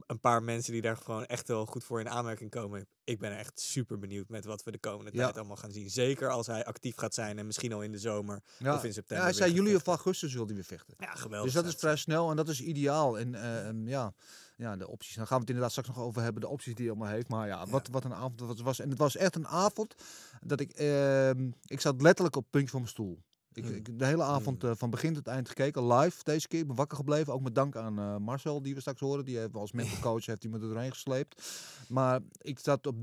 een, 0.08 0.20
paar 0.20 0.44
mensen 0.44 0.74
die 0.74 0.82
daar 0.82 0.98
gewoon 0.98 1.26
echt 1.26 1.48
wel 1.48 1.66
goed 1.66 1.84
voor 1.84 2.00
in 2.00 2.10
aanmerking 2.10 2.50
komen. 2.50 2.88
Ik 3.04 3.20
ben 3.20 3.38
echt 3.38 3.60
super 3.60 4.00
benieuwd 4.00 4.30
met 4.30 4.46
wat 4.46 4.64
we 4.64 4.72
de 4.72 4.80
komende 4.80 5.12
Ja. 5.14 5.24
tijd 5.24 5.38
allemaal 5.38 5.56
gaan 5.56 5.72
zien. 5.72 5.90
Zeker 5.90 6.30
als 6.30 6.48
hij 6.48 6.66
actief 6.66 6.96
gaat 6.96 7.14
zijn 7.14 7.38
en 7.40 7.46
misschien 7.46 7.74
al 7.74 7.82
in 7.82 7.92
de 7.92 8.00
zomer 8.00 8.42
Ja. 8.58 8.74
of 8.76 8.84
in 8.84 8.94
september. 8.94 9.26
Ja, 9.26 9.32
hij 9.32 9.34
zei 9.42 9.54
juli 9.54 9.76
of 9.76 9.88
augustus 9.88 10.34
wil 10.34 10.46
hij 10.46 10.56
weer 10.56 10.64
vechten. 10.64 10.94
Ja, 10.98 11.16
geweldig. 11.16 11.54
Dus 11.54 11.64
dat 11.64 11.74
is 11.74 11.80
vrij 11.80 11.96
snel 11.96 12.30
en 12.30 12.36
dat 12.36 12.50
is 12.50 12.62
ideaal. 12.62 13.20
En 13.20 13.36
eh, 13.36 13.88
ja, 13.88 14.14
ja, 14.62 14.78
de 14.78 14.88
opties. 14.88 15.16
Dan 15.16 15.28
gaan 15.28 15.36
we 15.36 15.42
het 15.42 15.50
inderdaad 15.50 15.72
straks 15.72 15.88
nog 15.88 16.00
over 16.00 16.22
hebben, 16.22 16.42
de 16.42 16.48
opties 16.48 16.76
die 16.76 16.86
hij 16.86 16.96
allemaal 16.96 17.14
heeft. 17.14 17.28
Maar 17.28 17.48
ja, 17.48 17.66
Wat, 17.68 17.88
wat 17.92 18.04
een 18.04 18.14
avond 18.14 18.38
dat 18.38 18.50
het 18.50 18.62
was. 18.62 18.80
En 18.80 18.90
het 18.90 18.98
was 18.98 19.16
echt 19.16 19.36
een 19.36 19.48
avond 19.48 19.96
dat 20.42 20.60
ik... 20.60 20.72
ehm, 20.72 21.50
ik 21.66 21.82
zat 21.82 22.02
letterlijk 22.02 22.36
op 22.36 22.42
het 22.42 22.52
puntje 22.52 22.70
van 22.70 22.80
mijn 22.80 22.92
stoel. 22.92 23.22
Ik, 23.54 23.64
Mm. 23.64 23.72
ik 23.74 24.00
de 24.00 24.06
hele 24.06 24.24
avond 24.24 24.64
eh, 24.64 24.72
van 24.76 24.90
begin 24.90 25.14
tot 25.14 25.28
eind 25.28 25.48
gekeken, 25.48 25.88
live 25.94 26.24
deze 26.24 26.48
keer. 26.48 26.60
Ik 26.60 26.68
ben 26.68 26.76
wakker 26.76 26.98
gebleven, 26.98 27.34
ook 27.34 27.42
met 27.42 27.56
dank 27.56 27.76
aan 27.76 28.00
eh, 28.00 28.18
Marcel, 28.18 28.62
die 28.62 28.74
we 28.74 28.80
straks 28.80 29.00
horen. 29.00 29.26
Die 29.26 29.38
heeft 29.38 29.54
als 29.54 29.72
mental 29.72 30.00
coach 30.12 30.26
heeft 30.26 30.44
hij 30.44 30.52
me 30.52 30.60
er 30.60 30.68
doorheen 30.68 30.92
gesleept. 30.92 31.42
Maar 31.88 32.20
ik 32.38 32.60
zat 32.60 32.88
op, 32.88 32.96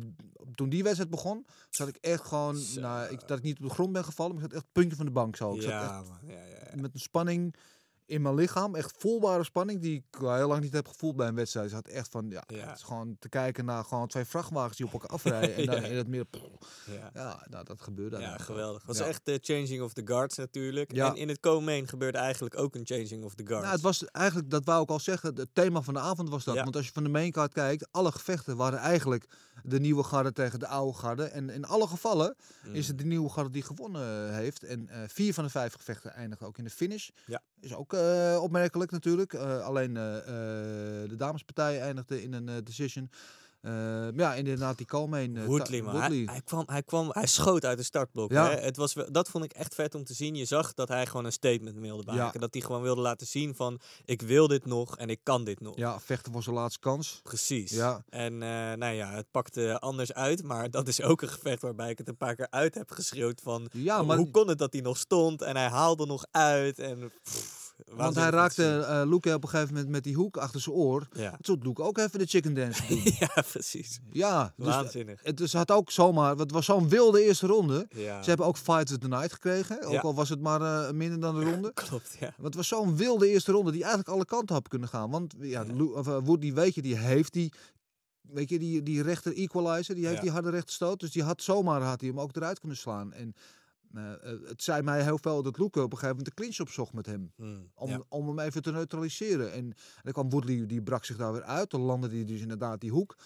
toen 0.54 0.68
die 0.68 0.82
wedstrijd 0.82 1.10
begon, 1.10 1.46
zat 1.70 1.88
ik 1.88 1.96
echt 1.96 2.24
gewoon, 2.24 2.56
nou, 2.74 3.12
ik, 3.12 3.28
dat 3.28 3.38
ik 3.38 3.44
niet 3.44 3.58
op 3.58 3.68
de 3.68 3.74
grond 3.74 3.92
ben 3.92 4.04
gevallen, 4.04 4.34
maar 4.34 4.44
ik 4.44 4.50
zat 4.50 4.58
echt 4.58 4.66
het 4.68 4.80
puntje 4.80 4.96
van 4.96 5.06
de 5.06 5.12
bank 5.12 5.36
zo. 5.36 5.54
Ik 5.54 5.62
zat 5.62 5.70
echt. 5.70 5.80
Ja, 5.80 6.02
ja, 6.26 6.44
ja. 6.70 6.80
met 6.80 6.94
een 6.94 7.00
spanning 7.00 7.54
in 8.08 8.22
mijn 8.22 8.34
lichaam. 8.34 8.74
Echt 8.74 8.94
voelbare 8.98 9.44
spanning 9.44 9.80
die 9.80 9.94
ik 9.94 10.20
heel 10.20 10.48
lang 10.48 10.62
niet 10.62 10.72
heb 10.72 10.88
gevoeld 10.88 11.16
bij 11.16 11.28
een 11.28 11.34
wedstrijd. 11.34 11.66
Dus 11.66 11.74
had 11.74 11.88
echt 11.88 12.08
van, 12.10 12.30
ja, 12.30 12.42
Ja. 12.46 12.56
het 12.66 12.76
is 12.76 12.82
gewoon 12.82 13.16
te 13.18 13.28
kijken 13.28 13.64
naar 13.64 13.84
gewoon 13.84 14.06
twee 14.08 14.24
vrachtwagens 14.24 14.76
die 14.76 14.86
op 14.86 14.92
elkaar 14.92 15.10
afrijden. 15.18 15.54
En 15.56 15.66
dan 15.66 15.80
Ja. 15.80 15.86
in 15.86 15.96
het 15.96 16.08
midden, 16.08 16.40
Ja. 16.86 17.10
ja, 17.14 17.46
nou, 17.50 17.64
dat 17.64 17.80
gebeurde. 17.80 18.18
Ja, 18.18 18.36
geweldig. 18.38 18.86
Het 18.86 18.98
was 18.98 19.06
echt 19.06 19.20
de 19.24 19.38
changing 19.42 19.82
of 19.82 19.92
the 19.92 20.02
guards 20.04 20.36
natuurlijk. 20.36 20.92
Ja. 20.94 21.08
En 21.08 21.16
in 21.16 21.28
het 21.28 21.40
co-main 21.40 21.88
gebeurde 21.88 22.18
eigenlijk 22.18 22.58
ook 22.58 22.74
een 22.74 22.86
changing 22.86 23.24
of 23.24 23.34
the 23.34 23.46
guards. 23.46 23.62
Nou, 23.62 23.74
het 23.74 23.82
was 23.84 24.04
eigenlijk, 24.04 24.50
dat 24.50 24.64
wou 24.64 24.82
ik 24.82 24.90
al 24.90 25.00
zeggen, 25.00 25.34
het 25.34 25.48
thema 25.52 25.82
van 25.82 25.94
de 25.94 26.00
avond 26.00 26.28
was 26.28 26.44
dat. 26.44 26.56
Want 26.56 26.76
als 26.76 26.86
je 26.86 26.92
van 26.92 27.02
de 27.04 27.08
maincard 27.10 27.52
kijkt, 27.52 27.88
alle 27.90 28.12
gevechten 28.12 28.56
waren 28.56 28.78
eigenlijk 28.78 29.26
de 29.62 29.80
nieuwe 29.80 30.02
garde 30.02 30.32
tegen 30.32 30.58
de 30.58 30.66
oude 30.66 30.98
garde. 30.98 31.24
En 31.24 31.50
in 31.50 31.64
alle 31.64 31.86
gevallen 31.86 32.36
Mm. 32.66 32.74
is 32.74 32.88
het 32.88 32.98
de 32.98 33.04
nieuwe 33.04 33.28
garde 33.28 33.50
die 33.50 33.62
gewonnen 33.62 34.34
heeft. 34.34 34.62
En 34.62 34.88
eh, 34.88 35.00
vier 35.06 35.34
van 35.34 35.44
de 35.44 35.50
vijf 35.50 35.72
gevechten 35.74 36.12
eindigen 36.14 36.46
ook 36.46 36.58
in 36.58 36.64
de 36.64 36.70
finish. 36.70 37.08
Ja. 37.26 37.42
Is 37.60 37.74
ook 37.74 37.92
eh, 37.92 38.38
opmerkelijk 38.42 38.90
natuurlijk. 38.90 39.32
Eh, 39.32 39.60
alleen 39.64 39.96
eh, 39.96 40.16
eh, 40.16 40.24
de 41.08 41.16
damespartij 41.16 41.80
eindigde 41.80 42.22
in 42.22 42.32
een 42.32 42.48
eh, 42.48 42.54
decision. 42.64 43.10
Eh, 43.60 43.72
maar 43.72 44.12
ja, 44.16 44.34
inderdaad 44.34 44.76
die 44.76 44.86
co-main. 44.86 45.36
eh, 45.36 45.44
Woodley, 45.44 45.82
man. 45.82 45.96
Hij, 45.96 46.08
Woodley. 46.08 46.24
hij, 46.34 46.42
kwam, 46.44 46.62
hij, 46.66 46.82
kwam, 46.82 47.08
hij 47.12 47.26
schoot 47.26 47.64
uit 47.64 47.78
de 47.78 47.84
startblok. 47.84 48.30
Ja. 48.30 48.50
Hè? 48.50 48.56
Het 48.56 48.76
was, 48.76 48.94
dat 49.10 49.28
vond 49.28 49.44
ik 49.44 49.52
echt 49.52 49.74
vet 49.74 49.94
om 49.94 50.04
te 50.04 50.14
zien. 50.14 50.34
Je 50.34 50.44
zag 50.44 50.74
dat 50.74 50.88
hij 50.88 51.06
gewoon 51.06 51.24
een 51.24 51.32
statement 51.32 51.78
wilde 51.78 52.12
Ja. 52.12 52.24
maken. 52.24 52.40
Dat 52.40 52.54
hij 52.54 52.62
gewoon 52.62 52.82
wilde 52.82 53.00
laten 53.00 53.26
zien 53.26 53.54
van... 53.54 53.80
ik 54.04 54.22
wil 54.22 54.48
dit 54.48 54.64
nog 54.66 54.96
en 54.96 55.10
ik 55.10 55.20
kan 55.22 55.44
dit 55.44 55.60
nog. 55.60 55.76
Ja, 55.76 56.00
vechten 56.00 56.32
voor 56.32 56.42
zijn 56.42 56.54
laatste 56.54 56.80
kans. 56.80 57.20
Precies. 57.22 57.70
Ja. 57.70 58.02
En 58.08 58.32
eh, 58.32 58.48
nou 58.72 58.92
ja, 58.94 59.10
het 59.10 59.26
pakte 59.30 59.78
anders 59.78 60.12
uit. 60.12 60.42
Maar 60.42 60.70
dat 60.78 60.88
is 60.88 61.02
ook 61.02 61.22
een 61.22 61.28
gevecht 61.28 61.62
waarbij 61.62 61.90
ik 61.90 61.98
het 61.98 62.08
een 62.08 62.16
paar 62.16 62.34
keer 62.34 62.46
uit 62.50 62.74
heb 62.74 62.90
geschreeuwd 62.90 63.40
van... 63.42 63.68
Ja, 63.72 64.02
maar 64.02 64.16
hoe 64.16 64.30
kon 64.30 64.48
het 64.48 64.58
dat 64.58 64.72
hij 64.72 64.82
nog 64.82 64.96
stond? 64.96 65.42
En 65.42 65.56
hij 65.56 65.68
haalde 65.68 66.06
nog 66.06 66.26
uit. 66.30 66.78
En, 66.78 67.10
pff, 67.22 67.67
Want 67.86 68.14
hij 68.14 68.30
raakte 68.30 68.78
eh 68.78 69.02
Luke 69.06 69.34
op 69.34 69.42
een 69.42 69.48
gegeven 69.48 69.74
moment 69.74 69.90
met 69.92 70.04
die 70.04 70.14
hoek 70.14 70.36
achter 70.36 70.60
zijn 70.60 70.74
oor. 70.76 71.08
Ja. 71.12 71.38
Toen 71.40 71.58
Luke 71.62 71.82
ook 71.82 71.98
even 71.98 72.18
de 72.18 72.26
chicken 72.26 72.54
dance 72.54 72.86
doen. 72.86 73.00
ja, 73.34 73.42
precies. 73.50 73.98
Ja, 74.10 74.52
dus 74.56 74.66
Waanzinnig. 74.66 75.20
het 75.22 75.36
dus 75.36 75.52
had 75.52 75.70
ook 75.70 75.90
zomaar, 75.90 76.36
het 76.36 76.50
was 76.50 76.64
zo'n 76.64 76.88
wilde 76.88 77.22
eerste 77.24 77.46
ronde. 77.46 77.86
Ja. 77.90 78.22
Ze 78.22 78.28
hebben 78.28 78.46
ook 78.46 78.56
Fight 78.56 78.90
of 78.90 78.98
the 78.98 79.08
Night 79.08 79.32
gekregen, 79.32 79.82
ook 79.82 79.92
Ja. 79.92 80.00
al 80.00 80.14
was 80.14 80.28
het 80.28 80.40
maar 80.40 80.60
eh, 80.60 80.92
minder 80.92 81.20
dan 81.20 81.38
de 81.38 81.44
ronde. 81.50 81.72
Klopt, 81.88 82.16
ja. 82.20 82.26
Want 82.36 82.42
het 82.46 82.54
was 82.54 82.68
zo'n 82.68 82.96
wilde 82.96 83.28
eerste 83.28 83.52
ronde 83.52 83.70
die 83.70 83.80
eigenlijk 83.80 84.10
alle 84.12 84.24
kanten 84.24 84.54
had 84.54 84.68
kunnen 84.68 84.88
gaan. 84.88 85.10
Want 85.10 85.34
ja, 85.40 85.64
of, 85.94 86.06
eh, 86.06 86.18
Woody, 86.24 86.52
weet 86.52 86.74
je, 86.74 86.82
die 86.82 86.96
heeft 86.98 87.32
die, 87.32 87.52
weet 88.20 88.48
je, 88.48 88.58
die, 88.58 88.82
die 88.82 89.02
rechter 89.02 89.36
equalizer, 89.36 89.94
die 89.94 90.04
heeft 90.04 90.16
Ja. 90.16 90.22
die 90.22 90.30
harde 90.30 90.50
rechterstoot. 90.50 91.00
Dus 91.00 91.10
die 91.10 91.22
had 91.22 91.42
zomaar 91.42 91.80
had 91.82 92.00
hij 92.00 92.08
hem 92.10 92.20
ook 92.20 92.36
eruit 92.36 92.58
kunnen 92.58 92.78
slaan. 92.78 93.12
En 93.12 93.34
eh, 93.94 94.12
eh, 94.12 94.38
het 94.46 94.62
zei 94.62 94.82
mij 94.82 95.02
heel 95.02 95.18
veel 95.18 95.42
dat 95.42 95.58
Luke 95.58 95.78
op 95.82 95.92
een 95.92 95.98
gegeven 95.98 96.16
moment 96.16 96.24
de 96.26 96.34
clinch 96.42 96.60
opzocht 96.60 96.92
met 96.92 97.06
hem. 97.06 97.32
Hmm, 97.36 97.70
Om, 97.74 97.88
ja. 97.88 98.02
om 98.08 98.26
hem 98.28 98.38
even 98.38 98.62
te 98.62 98.70
neutraliseren. 98.72 99.52
En, 99.52 99.74
dan 100.02 100.12
kwam 100.12 100.30
Woodley, 100.30 100.66
die 100.66 100.82
brak 100.82 101.04
zich 101.04 101.16
daar 101.16 101.32
weer 101.32 101.42
uit. 101.42 101.70
Dan 101.70 101.80
landde 101.80 102.08
hij 102.08 102.24
dus 102.24 102.40
inderdaad 102.40 102.80
die 102.80 102.90
hoek. 102.90 103.16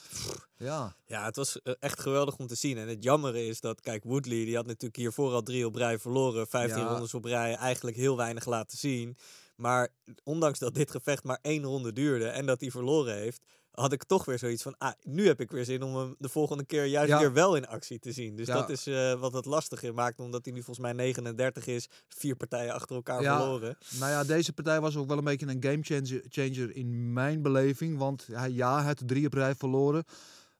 Ja, 0.56 0.96
Ja, 1.06 1.24
het 1.24 1.36
was 1.36 1.62
eh, 1.62 1.74
echt 1.80 2.00
geweldig 2.00 2.36
om 2.36 2.46
te 2.46 2.54
zien. 2.54 2.78
En 2.78 2.88
het 2.88 3.02
jammere 3.02 3.46
is 3.46 3.60
dat, 3.60 3.80
kijk, 3.80 4.04
Woodley, 4.04 4.44
die 4.44 4.56
had 4.56 4.66
natuurlijk 4.66 4.96
hiervoor 4.96 5.32
al 5.32 5.42
drie 5.42 5.66
op 5.66 5.74
rij 5.74 5.98
verloren. 5.98 6.46
15 6.46 6.78
Ja. 6.82 6.88
rondes 6.92 7.14
op 7.14 7.24
rij, 7.24 7.54
eigenlijk 7.54 7.96
heel 7.96 8.16
weinig 8.16 8.46
laten 8.46 8.78
zien. 8.78 9.16
Maar 9.56 9.88
ondanks 10.24 10.58
dat 10.58 10.74
dit 10.74 10.90
gevecht 10.90 11.24
maar 11.24 11.38
één 11.42 11.62
ronde 11.62 11.92
duurde 11.92 12.26
en 12.26 12.46
dat 12.46 12.60
hij 12.60 12.70
verloren 12.70 13.14
heeft, 13.14 13.44
had 13.72 13.92
ik 13.92 14.04
toch 14.04 14.24
weer 14.24 14.38
zoiets 14.38 14.62
van, 14.62 14.74
ah, 14.78 14.92
nu 15.02 15.26
heb 15.26 15.40
ik 15.40 15.50
weer 15.50 15.64
zin 15.64 15.82
om 15.82 15.96
hem 15.96 16.14
de 16.18 16.28
volgende 16.28 16.64
keer 16.64 16.84
juist 16.84 17.08
Ja. 17.10 17.18
weer 17.18 17.32
wel 17.32 17.56
in 17.56 17.66
actie 17.66 17.98
te 17.98 18.12
zien. 18.12 18.36
Dus 18.36 18.46
Ja. 18.46 18.54
dat 18.54 18.68
is 18.70 18.86
eh, 18.86 19.20
wat 19.20 19.32
het 19.32 19.44
lastige 19.44 19.92
maakt, 19.92 20.18
omdat 20.18 20.44
hij 20.44 20.54
nu 20.54 20.62
volgens 20.62 20.86
mij 20.86 20.92
39 20.92 21.66
is, 21.66 21.88
vier 22.08 22.36
partijen 22.36 22.72
achter 22.74 22.96
elkaar 22.96 23.22
Ja. 23.22 23.38
verloren. 23.38 23.76
Nou 23.98 24.10
ja, 24.10 24.24
deze 24.24 24.52
partij 24.52 24.80
was 24.80 24.96
ook 24.96 25.08
wel 25.08 25.18
een 25.18 25.24
beetje 25.24 25.46
een 25.46 25.62
game 25.62 25.78
changer, 25.82 26.22
changer 26.28 26.76
in 26.76 27.12
mijn 27.12 27.42
beleving. 27.42 27.98
Want 27.98 28.26
hij, 28.32 28.50
ja, 28.50 28.84
heeft 28.84 29.08
drie 29.08 29.26
op 29.26 29.32
rij 29.34 29.54
verloren. 29.54 30.04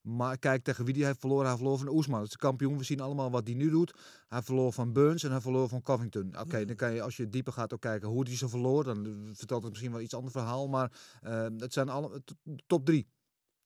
Maar 0.03 0.39
kijk 0.39 0.65
tegen 0.65 0.85
wie 0.85 0.95
die 0.95 1.05
heeft 1.05 1.21
verloren. 1.21 1.47
Hij 1.47 1.57
verloor 1.57 1.79
van 1.79 1.89
Oesman. 1.89 2.17
Dat 2.19 2.27
is 2.27 2.33
de 2.33 2.39
kampioen. 2.39 2.79
We 2.79 2.85
zien 2.85 3.01
allemaal 3.01 3.31
wat 3.31 3.47
hij 3.47 3.57
nu 3.57 3.71
doet. 3.71 3.95
Hij 4.29 4.43
verloor 4.43 4.73
van 4.73 4.93
Burns 4.93 5.23
en 5.23 5.31
hij 5.31 5.41
verloor 5.41 5.69
van 5.69 5.83
Covington. 5.83 6.39
Oké, 6.41 6.65
dan 6.65 6.77
kan 6.77 6.93
je 6.95 7.03
als 7.03 7.17
je 7.17 7.29
dieper 7.29 7.53
gaat 7.53 7.73
ook 7.75 7.81
kijken 7.81 8.09
hoe 8.09 8.25
hij 8.27 8.37
ze 8.37 8.49
verloor. 8.49 8.85
Dan 8.85 9.31
vertelt 9.35 9.63
het 9.63 9.71
misschien 9.71 9.93
wel 9.93 10.01
iets 10.01 10.15
ander 10.15 10.31
verhaal. 10.31 10.69
Maar 10.69 10.93
eh, 11.23 11.47
het 11.57 11.73
zijn 11.73 11.89
alle 11.89 12.23
top 12.67 12.85
drie. 12.85 13.09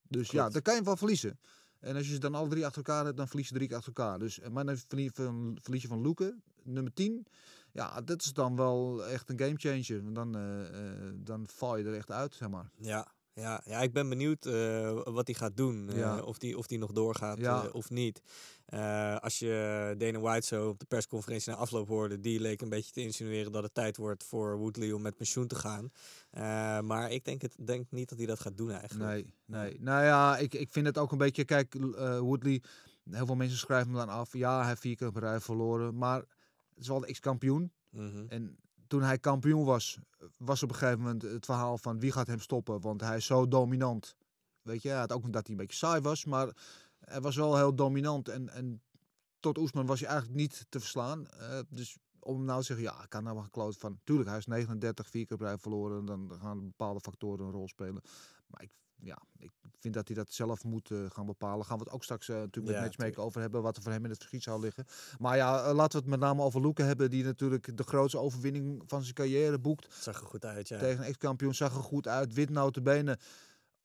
Dus 0.08 0.30
ja, 0.30 0.48
dan 0.48 0.62
kan 0.62 0.74
je 0.74 0.82
wel 0.82 0.96
verliezen. 0.96 1.38
En 1.80 1.96
als 1.96 2.06
je 2.06 2.12
ze 2.12 2.18
dan 2.18 2.34
alle 2.34 2.48
drie 2.48 2.64
achter 2.66 2.82
elkaar 2.84 3.04
hebt, 3.04 3.16
dan 3.16 3.28
verlies 3.28 3.48
je 3.48 3.54
drie 3.54 3.68
keer 3.68 3.76
achter 3.76 3.92
elkaar. 3.94 4.18
Dus, 4.18 4.40
maar 4.52 4.64
dan 4.66 4.76
verlie- 4.76 5.10
van- 5.12 5.58
verlies 5.62 5.82
je 5.82 5.88
van 5.88 6.00
Loeken, 6.02 6.42
nummer 6.62 6.92
10. 6.92 7.26
Ja, 7.72 8.00
dat 8.00 8.22
is 8.22 8.32
dan 8.32 8.56
wel 8.56 9.06
echt 9.06 9.30
een 9.30 9.38
gamechanger. 9.38 10.12
Dan, 10.14 10.36
eh, 10.36 10.66
eh, 11.08 11.14
dan 11.16 11.46
val 11.48 11.76
je 11.76 11.84
er 11.84 11.94
echt 11.94 12.10
uit, 12.10 12.34
zeg 12.34 12.48
maar. 12.48 12.70
Ja, 12.78 13.06
ja, 13.40 13.60
ja, 13.64 13.80
ik 13.80 13.92
ben 13.92 14.08
benieuwd 14.08 14.46
eh, 14.46 15.00
wat 15.04 15.26
hij 15.26 15.36
gaat 15.36 15.56
doen. 15.56 15.88
eh, 16.16 16.26
of 16.26 16.40
hij 16.40 16.54
of 16.54 16.66
die 16.66 16.78
nog 16.78 16.92
doorgaat 16.92 17.38
Ja. 17.38 17.64
eh, 17.64 17.74
of 17.74 17.90
niet. 17.90 18.22
Als 19.20 19.38
je 19.38 19.94
Dana 19.98 20.18
White 20.20 20.46
zo 20.46 20.68
op 20.68 20.78
de 20.78 20.86
persconferentie 20.86 21.52
na 21.52 21.58
afloop 21.58 21.88
hoorde, 21.88 22.20
die 22.20 22.40
leek 22.40 22.60
een 22.62 22.68
beetje 22.68 22.92
te 22.92 23.00
insinueren 23.02 23.52
dat 23.52 23.62
het 23.62 23.74
tijd 23.74 23.96
wordt 23.96 24.24
voor 24.24 24.56
Woodley 24.58 24.92
om 24.92 25.02
met 25.02 25.16
pensioen 25.16 25.46
te 25.46 25.54
gaan. 25.54 25.90
Maar 26.86 27.10
ik 27.10 27.24
denk, 27.24 27.42
het, 27.42 27.56
denk 27.66 27.90
niet 27.90 28.08
dat 28.08 28.18
hij 28.18 28.26
dat 28.26 28.40
gaat 28.40 28.56
doen 28.56 28.70
eigenlijk. 28.70 29.10
Nee, 29.10 29.34
nee. 29.44 29.80
Nou 29.80 30.04
ja, 30.04 30.36
ik, 30.36 30.54
ik 30.54 30.72
vind 30.72 30.86
het 30.86 30.98
ook 30.98 31.12
een 31.12 31.18
beetje... 31.18 31.44
Kijk, 31.44 31.74
Woodley, 32.20 32.62
heel 33.10 33.26
veel 33.26 33.34
mensen 33.36 33.58
schrijven 33.58 33.88
hem 33.88 33.98
dan 34.06 34.08
af. 34.08 34.32
Ja, 34.32 34.58
hij 34.58 34.68
heeft 34.68 34.80
vier 34.80 34.96
keer 34.96 35.06
op 35.08 35.14
een 35.16 35.20
rij 35.22 35.40
verloren. 35.40 35.98
Maar 35.98 36.18
het 36.18 36.28
is 36.84 36.88
wel 36.88 37.00
de 37.00 37.06
ex-kampioen. 37.06 37.72
Mhm. 37.90 38.24
En 38.28 38.56
toen 38.86 39.02
hij 39.02 39.18
kampioen 39.18 39.64
was, 39.64 39.98
was 40.38 40.62
op 40.62 40.68
een 40.68 40.76
gegeven 40.76 41.00
moment 41.00 41.22
het 41.22 41.44
verhaal 41.44 41.78
van 41.78 41.98
wie 41.98 42.12
gaat 42.12 42.26
hem 42.26 42.40
stoppen. 42.40 42.80
Want 42.80 43.00
hij 43.00 43.16
is 43.16 43.26
zo 43.26 43.48
dominant. 43.48 44.16
Weet 44.62 44.82
je, 44.82 44.90
had 44.90 45.12
ook 45.12 45.32
dat 45.32 45.46
hij 45.46 45.50
een 45.50 45.56
beetje 45.56 45.76
saai 45.76 46.00
was, 46.00 46.24
maar 46.24 46.56
hij 46.98 47.20
was 47.20 47.36
wel 47.36 47.56
heel 47.56 47.74
dominant. 47.74 48.28
En, 48.28 48.48
en 48.48 48.82
tot 49.40 49.58
Oesman 49.58 49.86
was 49.86 50.00
hij 50.00 50.08
eigenlijk 50.08 50.38
niet 50.40 50.66
te 50.68 50.80
verslaan. 50.80 51.28
Eh, 51.28 51.58
dus 51.68 51.96
om 52.18 52.44
nou 52.44 52.60
te 52.60 52.66
zeggen, 52.66 52.84
ja, 52.84 53.02
ik 53.02 53.08
kan 53.08 53.22
nou 53.22 53.34
wel 53.34 53.44
gekloot 53.44 53.76
van. 53.76 53.98
Tuurlijk, 54.04 54.28
hij 54.28 54.38
is 54.38 54.46
39, 54.46 55.08
vier 55.08 55.26
keer 55.26 55.36
rij 55.36 55.58
verloren. 55.58 56.04
Dan 56.04 56.32
gaan 56.40 56.64
bepaalde 56.64 57.00
factoren 57.00 57.46
een 57.46 57.52
rol 57.52 57.68
spelen. 57.68 58.02
Maar 58.46 58.62
ik, 58.62 58.70
ja, 59.02 59.18
ik 59.38 59.50
vind 59.80 59.94
dat 59.94 60.06
hij 60.06 60.16
dat 60.16 60.32
zelf 60.32 60.64
moet 60.64 60.90
eh, 60.90 60.98
gaan 61.08 61.26
bepalen. 61.26 61.66
Gaan 61.66 61.78
we 61.78 61.84
het 61.84 61.92
ook 61.92 62.02
straks 62.02 62.28
eh, 62.28 62.36
natuurlijk 62.36 62.66
met 62.66 62.74
Ja, 62.74 62.80
matchmaker 62.80 63.22
over 63.22 63.40
hebben. 63.40 63.62
Wat 63.62 63.76
er 63.76 63.82
voor 63.82 63.92
hem 63.92 64.04
in 64.04 64.10
het 64.10 64.18
verschiet 64.18 64.42
zou 64.42 64.60
liggen. 64.60 64.86
Maar 65.18 65.36
ja, 65.36 65.64
eh, 65.64 65.74
laten 65.74 65.92
we 65.92 65.98
het 65.98 66.18
met 66.18 66.20
name 66.20 66.42
over 66.42 66.60
Luke 66.60 66.82
hebben. 66.82 67.10
Die 67.10 67.24
natuurlijk 67.24 67.76
de 67.76 67.82
grootste 67.82 68.18
overwinning 68.18 68.82
van 68.86 69.02
zijn 69.02 69.14
carrière 69.14 69.58
boekt. 69.58 69.94
Zag 69.94 70.20
er 70.20 70.26
goed 70.26 70.44
uit, 70.44 70.68
ja. 70.68 70.78
Tegen 70.78 70.98
een 70.98 71.08
ex-kampioen 71.08 71.54
zag 71.54 71.74
er 71.74 71.82
goed 71.82 72.08
uit. 72.08 72.32
Wit 72.32 72.50
notabene 72.50 73.18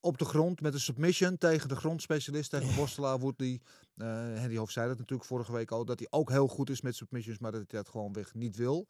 op 0.00 0.18
de 0.18 0.24
grond 0.24 0.60
met 0.60 0.74
een 0.74 0.80
submission 0.80 1.38
tegen 1.38 1.68
de 1.68 1.76
grondspecialist. 1.76 2.50
Tegen 2.50 2.74
worstelaar 2.74 3.18
Woodley. 3.18 3.60
Eh 3.96 4.06
Henry 4.08 4.56
Hoofd 4.56 4.72
zei 4.72 4.88
dat 4.88 4.98
natuurlijk 4.98 5.28
vorige 5.28 5.52
week 5.52 5.70
al. 5.70 5.84
Dat 5.84 5.98
hij 5.98 6.08
ook 6.10 6.30
heel 6.30 6.48
goed 6.48 6.70
is 6.70 6.80
met 6.80 6.96
submissions. 6.96 7.38
Maar 7.38 7.52
dat 7.52 7.60
hij 7.60 7.80
dat 7.80 7.88
gewoon 7.88 8.12
weg 8.12 8.34
niet 8.34 8.56
wil. 8.56 8.86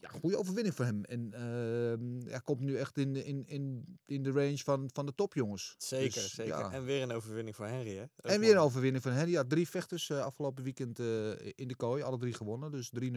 Ja, 0.00 0.08
goede 0.08 0.36
overwinning 0.38 0.74
voor 0.74 0.84
hem. 0.84 1.04
En 1.04 1.32
eh, 1.32 2.30
hij 2.30 2.40
komt 2.44 2.60
nu 2.60 2.76
echt 2.76 2.98
in, 2.98 3.16
in, 3.24 3.44
in, 3.46 3.84
in 4.06 4.22
de 4.22 4.30
range 4.30 4.58
van, 4.58 4.90
van 4.92 5.06
de 5.06 5.14
topjongens. 5.14 5.74
Zeker, 5.78 6.12
Dus, 6.22 6.34
zeker. 6.34 6.58
ja. 6.58 6.72
En 6.72 6.84
weer 6.84 7.02
een 7.02 7.12
overwinning 7.12 7.56
voor 7.56 7.66
Henry, 7.66 7.96
hè? 7.96 8.02
Ook 8.02 8.08
En 8.22 8.40
weer 8.40 8.52
een 8.52 8.58
overwinning 8.58 9.02
van 9.02 9.12
Henry. 9.12 9.30
Ja, 9.32 9.44
drie 9.44 9.68
vechters 9.68 10.10
eh, 10.10 10.20
afgelopen 10.24 10.64
weekend 10.64 10.98
eh, 10.98 11.30
in 11.54 11.68
de 11.68 11.76
kooi. 11.76 12.02
Alle 12.02 12.18
drie 12.18 12.32
gewonnen, 12.34 12.70
dus 12.70 12.90
3-0. 13.02 13.16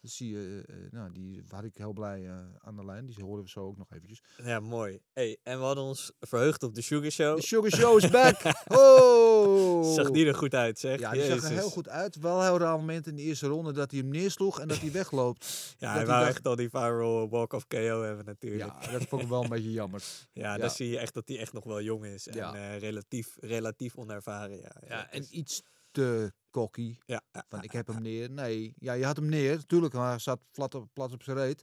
Dus 0.00 0.16
die, 0.16 0.36
eh, 0.36 0.58
eh, 0.58 0.64
nou, 0.90 1.12
die 1.12 1.42
had 1.48 1.64
ik 1.64 1.76
heel 1.76 1.92
blij 1.92 2.30
aan 2.58 2.76
de 2.76 2.84
lijn. 2.84 3.06
Die 3.06 3.24
horen 3.24 3.42
we 3.44 3.50
zo 3.50 3.60
ook 3.60 3.76
nog 3.76 3.92
eventjes. 3.92 4.22
Ja, 4.42 4.60
mooi. 4.60 5.00
Hey, 5.12 5.38
en 5.42 5.58
we 5.58 5.64
hadden 5.64 5.84
ons 5.84 6.12
verheugd 6.20 6.62
op 6.62 6.74
de 6.74 6.82
Sugar 6.82 7.10
Show. 7.10 7.36
De 7.36 7.42
Sugar 7.42 7.70
Show 7.70 7.96
is 7.96 8.10
back! 8.10 8.40
Oh! 8.66 9.94
Zag 9.94 10.10
die 10.10 10.26
er 10.26 10.34
goed 10.34 10.54
uit, 10.54 10.78
zeg. 10.78 10.98
Ja, 11.00 11.10
die 11.12 11.24
zag 11.24 11.42
er 11.42 11.50
heel 11.50 11.70
goed 11.70 11.88
uit. 11.88 12.16
Wel 12.16 12.42
heel 12.42 12.58
raar 12.58 12.76
moment 12.76 13.06
in 13.06 13.16
de 13.16 13.22
eerste 13.22 13.46
ronde 13.46 13.72
dat 13.72 13.90
hij 13.90 14.00
hem 14.00 14.08
neersloeg 14.08 14.60
en 14.60 14.68
dat 14.68 14.78
hij 14.78 14.92
wegloopt. 14.92 15.74
Ja, 15.78 15.98
Dat 15.98 16.06
hij 16.06 16.13
dacht- 16.18 16.30
echt 16.30 16.46
al 16.46 16.56
die 16.56 16.68
viral 16.70 17.28
walk-off 17.28 17.66
KO 17.66 18.02
hebben 18.02 18.24
natuurlijk. 18.24 18.82
Ja, 18.84 18.90
dat 18.92 19.02
vond 19.08 19.22
ik 19.22 19.28
wel 19.28 19.42
een 19.42 19.48
beetje 19.48 19.72
jammer. 19.80 20.02
Ja, 20.32 20.52
Ja. 20.52 20.58
daar 20.58 20.70
zie 20.70 20.88
je 20.88 20.98
echt 20.98 21.14
dat 21.14 21.28
hij 21.28 21.38
echt 21.38 21.52
nog 21.52 21.64
wel 21.64 21.80
jong 21.82 22.04
is. 22.04 22.28
En 22.28 22.36
Ja. 22.36 22.54
eh, 22.54 22.78
relatief, 22.78 23.36
relatief 23.40 23.96
onervaren. 23.96 24.58
Ja, 24.60 24.72
Ja, 24.88 25.10
en 25.10 25.20
dus- 25.20 25.30
iets 25.30 25.62
te 25.90 26.32
cocky. 26.50 26.96
ja, 27.06 27.22
Van 27.48 27.62
ik 27.62 27.72
heb 27.72 27.86
hem 27.86 28.02
neer. 28.02 28.30
Nee, 28.30 28.74
ja, 28.78 28.92
je 28.92 29.04
had 29.04 29.16
hem 29.16 29.28
neer. 29.28 29.66
Tuurlijk, 29.66 29.94
maar 29.94 30.08
hij 30.08 30.18
zat 30.18 30.40
plat 30.52 30.74
op, 30.74 30.88
plat 30.92 31.12
op 31.12 31.22
zijn 31.22 31.36
reet. 31.36 31.62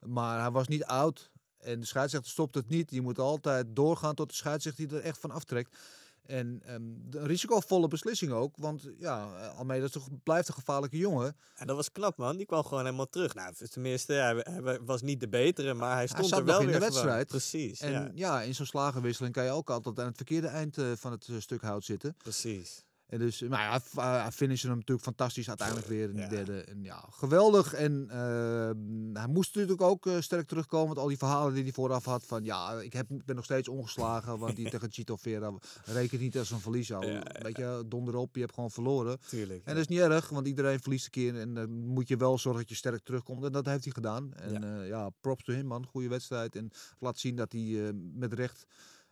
Maar 0.00 0.40
hij 0.40 0.50
was 0.50 0.68
niet 0.68 0.84
oud. 0.84 1.30
En 1.58 1.80
de 1.80 1.86
scheidsrechter 1.86 2.30
stopt 2.30 2.54
het 2.54 2.68
niet. 2.68 2.90
Je 2.90 3.00
moet 3.00 3.18
altijd 3.18 3.66
doorgaan 3.76 4.14
tot 4.14 4.28
de 4.28 4.34
scheidsrechter 4.34 4.88
die 4.88 4.96
er 4.98 5.02
echt 5.04 5.18
van 5.18 5.30
aftrekt. 5.30 5.76
En 6.26 6.62
ehm, 6.64 6.82
een 7.10 7.26
risicovolle 7.26 7.88
beslissing 7.88 8.32
ook. 8.32 8.56
Want 8.56 8.88
ja, 8.98 9.28
eh, 9.36 9.58
Almeida 9.58 9.84
is 9.84 9.90
toch, 9.90 10.08
blijft 10.22 10.48
een 10.48 10.54
gevaarlijke 10.54 10.96
jongen. 10.96 11.36
En 11.54 11.66
dat 11.66 11.76
was 11.76 11.92
knap, 11.92 12.16
man. 12.16 12.36
Die 12.36 12.46
kwam 12.46 12.62
gewoon 12.64 12.84
helemaal 12.84 13.08
terug. 13.08 13.34
Nou, 13.34 13.54
tenminste, 13.70 14.12
hij, 14.12 14.34
hij 14.36 14.80
was 14.80 15.02
niet 15.02 15.20
de 15.20 15.28
betere, 15.28 15.74
maar 15.74 15.94
hij 15.94 16.06
stond 16.06 16.32
er 16.32 16.44
wel 16.44 16.60
in 16.60 16.66
de 16.66 16.72
gewoon. 16.72 16.88
wedstrijd. 16.88 17.26
Precies, 17.26 17.80
En 17.80 17.92
ja, 17.92 18.10
ja. 18.14 18.42
in 18.42 18.54
zo'n 18.54 18.66
slagenwisseling 18.66 19.34
kan 19.34 19.44
je 19.44 19.50
ook 19.50 19.70
altijd 19.70 19.98
aan 19.98 20.06
het 20.06 20.16
verkeerde 20.16 20.46
eind 20.46 20.78
eh, 20.78 20.92
van 20.96 21.12
het 21.12 21.28
eh, 21.28 21.36
stuk 21.38 21.62
hout 21.62 21.84
zitten. 21.84 22.16
precies. 22.16 22.84
En 23.06 23.18
dus, 23.18 23.40
maar 23.40 23.60
ja, 23.60 23.80
uh, 23.96 24.22
hij 24.22 24.32
finishte 24.32 24.66
hem 24.66 24.76
natuurlijk 24.76 25.06
fantastisch 25.06 25.48
uiteindelijk 25.48 25.88
weer 25.88 26.10
in 26.10 26.16
de 26.16 26.26
derde. 26.26 26.60
En 26.60 26.82
ja, 26.82 27.04
geweldig. 27.10 27.74
En 27.74 28.06
eh, 28.10 29.18
hij 29.20 29.26
moest 29.28 29.54
natuurlijk 29.54 29.82
ook 29.82 30.06
eh, 30.06 30.20
sterk 30.20 30.46
terugkomen. 30.46 30.86
Want 30.86 30.98
al 30.98 31.08
die 31.08 31.16
verhalen 31.16 31.54
die 31.54 31.62
hij 31.62 31.72
vooraf 31.72 32.04
had 32.04 32.24
van... 32.26 32.44
Ja, 32.44 32.80
ik 32.80 32.92
heb, 32.92 33.06
ben 33.08 33.36
nog 33.36 33.44
steeds 33.44 33.68
ongeslagen. 33.68 34.38
Want 34.38 34.56
die 34.56 34.70
tegen 34.74 34.92
Chito 34.92 35.16
Vera 35.16 35.52
rekent 35.84 36.20
niet 36.20 36.38
als 36.38 36.50
een 36.50 36.60
verlies 36.60 36.92
al. 36.92 37.00
Weet 37.42 37.56
je, 37.56 37.84
donder 37.86 38.16
op, 38.16 38.34
je 38.34 38.40
hebt 38.40 38.54
gewoon 38.54 38.70
verloren. 38.70 39.18
Tuurlijk. 39.28 39.64
En 39.64 39.74
dat 39.74 39.82
is 39.82 39.88
niet 39.88 40.00
erg, 40.00 40.28
want 40.28 40.46
iedereen 40.46 40.80
verliest 40.80 41.04
een 41.04 41.10
keer. 41.10 41.40
En 41.40 41.54
dan 41.54 41.70
moet 41.70 42.08
je 42.08 42.16
wel 42.16 42.38
zorgen 42.38 42.60
dat 42.60 42.70
je 42.70 42.76
sterk 42.76 43.04
terugkomt. 43.04 43.44
En 43.44 43.52
dat 43.52 43.66
heeft 43.66 43.84
hij 43.84 43.92
gedaan. 43.92 44.34
En 44.34 44.62
ja, 44.62 44.82
ja 44.82 45.10
props 45.20 45.44
to 45.44 45.52
him 45.52 45.66
man. 45.66 45.86
Goede 45.86 46.08
wedstrijd. 46.08 46.56
En 46.56 46.70
laat 46.98 47.18
zien 47.18 47.36
dat 47.36 47.52
hij 47.52 47.92
met 48.14 48.32
recht 48.32 48.66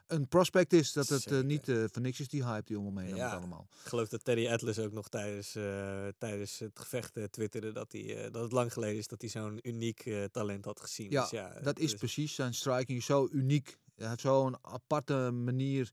een 0.07 0.29
prospect 0.29 0.73
is. 0.73 0.93
Dat 0.93 1.09
het 1.09 1.31
uh, 1.31 1.41
niet 1.41 1.69
uh, 1.69 1.85
voor 1.93 2.03
niks 2.03 2.21
is, 2.21 2.29
die 2.29 2.45
hype 2.45 2.65
die 2.65 2.79
om 2.79 2.85
hem 2.85 2.99
heen 2.99 3.17
ja, 3.17 3.35
allemaal. 3.37 3.67
Ik 3.83 3.89
geloof 3.89 4.09
dat 4.09 4.25
Teddy 4.25 4.49
Atlas 4.49 4.79
ook 4.79 4.93
nog 4.93 5.09
tijdens, 5.09 5.57
uh, 5.57 6.07
tijdens 6.19 6.59
het 6.59 6.79
gevecht 6.79 7.19
twitterde 7.31 7.73
dat, 7.73 7.93
hij, 7.93 8.31
dat 8.31 8.43
het 8.43 8.53
lang 8.53 8.73
geleden 8.73 8.97
is 8.97 9.07
dat 9.07 9.21
hij 9.21 9.31
zo'n 9.31 9.59
uniek 9.63 10.11
talent 10.33 10.65
had 10.65 10.81
gezien. 10.81 11.11
Ja, 11.11 11.21
dus 11.21 11.31
ja 11.31 11.61
dat 11.63 11.79
is 11.79 11.91
dus... 11.91 11.99
precies. 11.99 12.35
Zijn 12.35 12.55
striking 12.55 13.03
zo 13.03 13.29
uniek. 13.33 13.79
Hij 13.95 14.09
heeft 14.09 14.21
zo'n 14.21 14.57
aparte 14.61 15.31
manier 15.31 15.91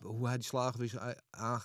hoe 0.00 0.26
hij 0.26 0.36
die 0.36 0.44
slaagwissel, 0.44 1.00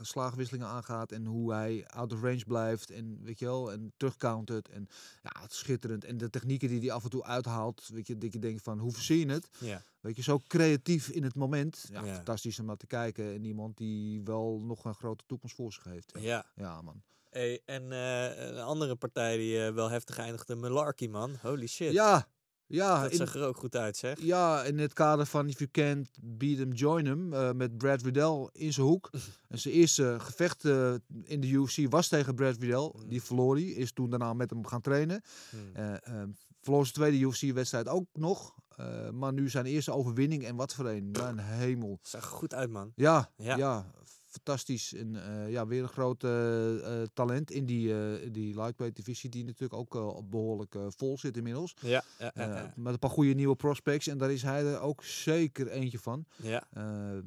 slaagwisselingen 0.02 0.68
aangaat 0.68 1.12
en 1.12 1.26
hoe 1.26 1.54
hij 1.54 1.88
out 1.88 2.14
of 2.14 2.22
range 2.22 2.44
blijft 2.48 2.90
en 2.90 3.20
weet 3.24 3.40
je 3.40 3.46
wel 3.46 3.72
en 3.72 3.94
terugcountert 3.98 4.70
en 4.70 4.88
ja 5.24 5.42
het 5.42 5.52
is 5.52 5.58
schitterend. 5.58 6.04
En 6.04 6.18
de 6.18 6.30
technieken 6.30 6.68
die 6.68 6.80
hij 6.80 6.92
af 6.92 7.04
en 7.04 7.10
toe 7.10 7.24
uithaalt 7.24 7.88
weet 7.94 8.08
je 8.08 8.18
dat 8.18 8.34
je 8.34 8.40
denkt 8.40 8.64
van 8.64 8.80
hoe 8.80 8.92
verzin 8.92 9.18
je 9.18 9.32
het? 9.32 9.50
Ja. 9.60 9.84
weet 10.00 10.16
je 10.16 10.22
zo 10.22 10.40
creatief 10.48 11.10
in 11.10 11.24
het 11.24 11.36
moment. 11.36 11.86
Ja, 11.92 12.04
ja, 12.04 12.14
fantastisch 12.14 12.60
om 12.60 12.66
naar 12.66 12.78
te 12.78 12.88
kijken 12.88 13.34
en 13.34 13.44
iemand 13.44 13.78
die 13.78 14.22
wel 14.24 14.62
nog 14.64 14.86
een 14.86 14.96
grote 14.96 15.24
toekomst 15.28 15.56
voor 15.56 15.74
zich 15.74 15.84
heeft. 15.84 16.12
Ja. 16.20 16.46
Ja 16.56 16.82
man. 16.82 17.02
Hey, 17.30 17.62
en 17.66 17.84
uh, 17.92 18.48
een 18.48 18.60
andere 18.60 18.96
partij 18.96 19.38
die 19.38 19.72
wel 19.72 19.90
heftig 19.90 20.18
eindigde 20.18 20.56
Malarkey 20.56 21.08
man. 21.08 21.36
Holy 21.42 21.68
shit. 21.68 21.92
Ja 21.92 22.28
ja, 22.70 23.04
dat 23.04 23.14
zag 23.14 23.36
er 23.36 23.46
ook 23.46 23.58
goed 23.58 23.76
uit, 23.76 23.98
zeg. 23.98 24.20
Ja, 24.22 24.64
in 24.64 24.80
het 24.80 24.94
kader 24.94 25.26
van 25.26 25.48
If 25.48 25.58
You 25.60 25.70
Can't 25.72 26.10
Beat 26.22 26.58
Him, 26.58 26.72
Join 26.72 27.06
Him. 27.06 27.34
Uh, 27.34 27.52
met 27.52 27.78
Brad 27.78 28.02
Riddell 28.02 28.50
in 28.52 28.74
zijn 28.74 28.86
hoek. 28.86 29.10
en 29.50 29.60
zijn 29.60 29.74
eerste 29.74 30.16
gevecht 30.20 30.64
uh, 30.64 30.94
in 31.24 31.40
de 31.40 31.48
UFC 31.48 31.90
was 31.90 32.08
tegen 32.08 32.36
Brad 32.36 32.58
Riddell. 32.60 32.92
Mm. 32.96 33.10
Die 33.10 33.22
verloor 33.22 33.56
hij. 33.56 33.66
Is 33.66 33.92
toen 33.92 34.10
daarna 34.10 34.34
met 34.34 34.50
hem 34.50 34.66
gaan 34.66 34.82
trainen. 34.82 35.22
Mm. 35.52 35.84
Uh, 35.84 36.24
verloor 36.62 36.86
zijn 36.86 36.96
tweede 36.96 37.18
UFC-wedstrijd 37.18 37.88
ook 37.88 38.08
nog. 38.14 38.56
maar 39.14 39.34
nu 39.34 39.50
zijn 39.50 39.66
eerste 39.66 39.92
overwinning. 39.92 40.46
En 40.46 40.56
wat 40.56 40.74
voor 40.74 40.88
een. 40.88 41.12
Mijn 41.12 41.40
hemel. 41.40 42.00
Zag 42.02 42.24
er 42.24 42.30
goed 42.30 42.54
uit, 42.54 42.70
man. 42.70 42.92
Ja, 42.96 43.32
ja. 43.36 43.58
ja 43.58 43.92
fantastisch. 44.30 44.94
En 44.94 45.14
uh, 45.14 45.52
ja, 45.52 45.68
weer 45.68 45.82
een 45.82 45.90
groot 45.90 46.24
uh, 46.24 46.32
uh, 46.74 47.02
talent 47.14 47.52
in 47.52 47.66
die, 47.66 47.94
die 48.32 48.56
lightweight 48.56 48.96
divisie, 48.96 49.30
die 49.30 49.46
natuurlijk 49.46 49.74
ook 49.74 50.30
behoorlijk 50.30 50.76
vol 50.90 51.18
zit 51.18 51.38
inmiddels. 51.38 51.76
Ja, 51.82 52.04
ja, 52.20 52.32
ja, 52.36 52.74
Met 52.76 52.94
een 52.94 53.00
paar 53.00 53.10
goede 53.10 53.34
nieuwe 53.34 53.56
prospects. 53.56 54.08
En 54.08 54.18
daar 54.18 54.32
is 54.32 54.42
hij 54.42 54.66
er 54.66 54.80
ook 54.80 55.04
zeker 55.04 55.68
eentje 55.68 56.00
van. 56.00 56.26
Ja, 56.36 56.64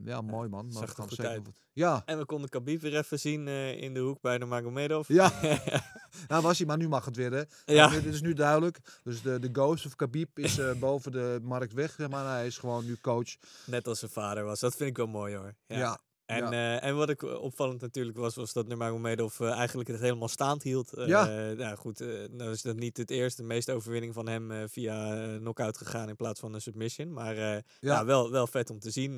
ja 0.04 0.21
mooi 0.21 0.49
man. 0.49 0.64
Maar 0.73 0.88
Zag 0.88 1.18
er. 1.18 1.42
Wat... 1.42 1.54
Ja. 1.73 2.02
En 2.04 2.18
we 2.18 2.25
konden 2.25 2.49
Khabib 2.49 2.80
weer 2.80 2.97
even 2.97 3.18
zien 3.18 3.49
in 3.78 3.94
de 3.94 4.00
hoek 4.00 4.21
bij 4.21 4.38
de 4.38 4.44
Magomedov. 4.44 5.09
Ja, 5.09 5.32
nou 6.28 6.42
was 6.42 6.59
hij, 6.59 6.66
maar 6.66 6.76
nu 6.76 6.88
mag 6.88 7.04
het 7.04 7.16
weer 7.16 7.32
hè. 7.32 7.42
Ja. 7.75 7.88
Dit 7.88 8.04
is 8.04 8.21
nu 8.21 8.32
duidelijk. 8.32 9.00
Dus 9.04 9.23
de, 9.23 9.38
de 9.38 9.49
ghost 9.52 9.87
of 9.87 9.97
Khabib 9.97 10.38
is 10.38 10.61
boven 10.80 11.12
de 11.12 11.38
markt 11.42 11.73
weg, 11.73 11.99
maar 12.09 12.26
hij 12.35 12.47
is 12.47 12.59
gewoon 12.59 12.85
nu 12.85 12.97
coach. 13.00 13.37
Net 13.66 13.88
als 13.88 13.99
zijn 13.99 14.11
vader 14.11 14.44
was. 14.44 14.61
Dat 14.61 14.76
vind 14.76 14.90
ik 14.90 14.97
wel 14.97 15.06
mooi 15.06 15.37
hoor. 15.37 15.54
ja. 15.66 16.00
En, 16.32 16.50
ja. 16.50 16.76
uh, 16.76 16.84
en 16.84 16.96
wat 16.96 17.08
ik 17.08 17.22
opvallend 17.22 17.80
natuurlijk 17.80 18.16
was, 18.16 18.34
was 18.34 18.52
dat 18.52 18.68
Nurmagomedov 18.68 19.40
uh, 19.40 19.50
eigenlijk 19.50 19.88
het 19.88 20.00
helemaal 20.00 20.28
staand 20.28 20.62
hield. 20.62 20.98
Uh, 20.98 21.06
ja. 21.06 21.24
nou 21.52 21.76
goed, 21.76 22.04
nou 22.30 22.50
is 22.50 22.62
dat 22.62 22.76
niet 22.76 22.96
het 22.96 23.10
eerste, 23.10 23.40
de 23.40 23.46
meeste 23.46 23.72
overwinning 23.72 24.14
van 24.14 24.28
hem 24.28 24.68
via 24.68 25.26
knockout 25.38 25.78
gegaan 25.78 26.08
in 26.08 26.16
plaats 26.16 26.40
van 26.40 26.54
een 26.54 26.60
submission. 26.60 27.12
Maar 27.12 27.34
ja. 27.34 27.62
ja. 27.80 28.04
wel, 28.04 28.30
wel 28.30 28.46
vet 28.46 28.70
om 28.70 28.78
te 28.78 28.90
zien, 28.90 29.16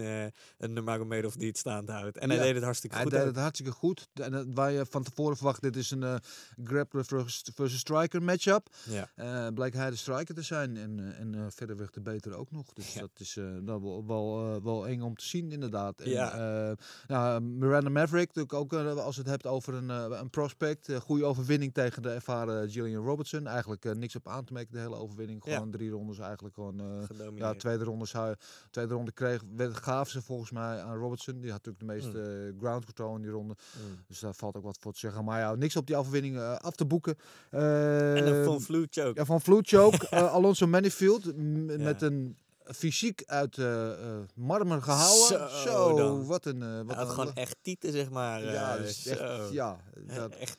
een 0.59 0.73
Nurmagomedov 0.73 1.35
die 1.35 1.49
het 1.49 1.59
staand 1.59 1.88
houdt. 1.88 2.18
En 2.18 2.30
hij 2.30 2.38
deed 2.38 2.54
het 2.54 2.64
hartstikke 2.64 2.97
hij 2.97 3.04
goed. 3.04 3.12
Hij 3.12 3.25
deed 3.25 3.35
het 3.35 3.42
hartstikke 3.42 3.73
goed. 3.73 4.09
En 4.14 4.54
waar 4.54 4.73
je 4.73 4.87
van 4.87 5.02
tevoren 5.02 5.37
verwacht, 5.37 5.62
dit 5.62 5.76
is 5.76 5.90
een 5.90 6.21
grappler 6.64 7.04
versus, 7.04 7.42
versus 7.54 7.78
striker 7.78 8.23
matchup. 8.23 8.68
Ja. 9.14 9.50
bleek 9.50 9.75
hij 9.75 9.90
de 9.90 9.97
striker 9.97 10.35
te 10.35 10.42
zijn 10.42 10.76
en, 10.76 11.14
en 11.18 11.52
verderweg 11.52 11.90
de 11.90 12.00
beter 12.00 12.37
ook 12.37 12.50
nog. 12.50 12.73
Dus 12.73 12.92
dat 12.92 13.11
is 13.18 13.38
dat 13.62 13.80
wel, 13.80 14.06
wel, 14.06 14.62
wel 14.62 14.87
eng 14.87 15.00
om 15.00 15.16
te 15.16 15.25
zien 15.25 15.52
inderdaad. 15.52 16.00
En, 16.00 16.11
ja. 16.11 16.76
Nou, 17.09 17.41
Miranda 17.41 17.91
Maverick, 17.91 18.27
natuurlijk 18.27 18.55
ook 18.55 18.73
uh, 18.73 18.97
als 18.97 19.17
het 19.17 19.27
hebt 19.27 19.47
over 19.47 19.75
een, 19.75 19.89
uh, 19.89 20.19
een 20.21 20.31
prospect. 20.31 20.88
Uh, 20.88 20.97
goede 20.97 21.25
overwinning 21.25 21.75
tegen 21.75 22.03
de 22.03 22.11
ervaren 22.11 22.71
Gillian 22.71 23.05
Robertson. 23.05 23.47
Eigenlijk 23.47 23.95
niks 23.95 24.17
op 24.17 24.29
aan 24.29 24.45
te 24.45 24.53
merken, 24.53 24.73
de 24.73 24.79
hele 24.79 24.97
overwinning. 24.97 25.43
Gewoon 25.43 25.64
ja. 25.64 25.71
drie 25.71 25.90
rondes 25.90 26.19
eigenlijk 26.19 26.55
gewoon. 26.55 27.09
ja, 27.37 27.55
tweede 27.55 27.85
ronde, 27.85 28.07
zou, 28.07 28.35
tweede 28.71 28.95
ronde 28.95 29.12
kreeg, 29.12 29.43
werd, 29.57 29.77
gaf 29.77 30.09
ze 30.09 30.23
volgens 30.23 30.51
mij 30.51 30.83
aan 30.83 30.97
Robertson. 30.97 31.40
Die 31.40 31.51
had 31.51 31.64
natuurlijk 31.64 31.79
de 31.79 32.11
meeste 32.11 32.51
mm. 32.53 32.61
ground 32.61 32.85
control 32.85 33.17
in 33.17 33.23
die 33.23 33.31
ronde. 33.31 33.55
Mm. 33.77 34.05
Dus 34.07 34.21
daar 34.21 34.35
valt 34.35 34.57
ook 34.57 34.64
wat 34.64 34.79
voor 34.81 34.93
te 34.93 34.99
zeggen. 34.99 35.25
Maar 35.25 35.40
ja, 35.40 35.55
niks 35.55 35.77
op 35.77 35.87
die 35.87 35.97
overwinning 35.97 36.38
af 36.40 36.75
te 36.75 36.85
boeken. 36.85 37.17
en 37.51 38.27
een 38.27 38.45
Van 38.45 38.61
Vloed 38.61 38.88
choke. 38.90 39.19
Ja, 39.19 39.25
Van 39.25 39.40
Vloed 39.40 39.69
choke. 39.69 40.11
Alonso 40.37 40.67
Manifield 40.67 41.37
met 41.79 42.03
een 42.03 42.37
fysiek 42.64 43.22
uit 43.27 43.57
uh, 43.57 43.90
marmer 44.35 44.83
gehouden. 44.83 45.50
Zo, 45.50 45.68
Zo 45.68 45.96
dan. 45.96 46.27
wat 46.27 46.44
een... 46.44 46.61
Uh, 46.61 46.77
wat 46.77 46.96
ja, 46.96 47.00
een 47.03 47.09
gewoon 47.09 47.35
echt 47.35 47.57
tieten, 47.62 47.92
zeg 47.92 48.11
maar. 48.11 48.44
Ja, 48.44 48.77
dus 48.77 49.07
echt, 49.07 49.53
ja 49.53 49.81
dat, 50.14 50.35
echt 50.35 50.59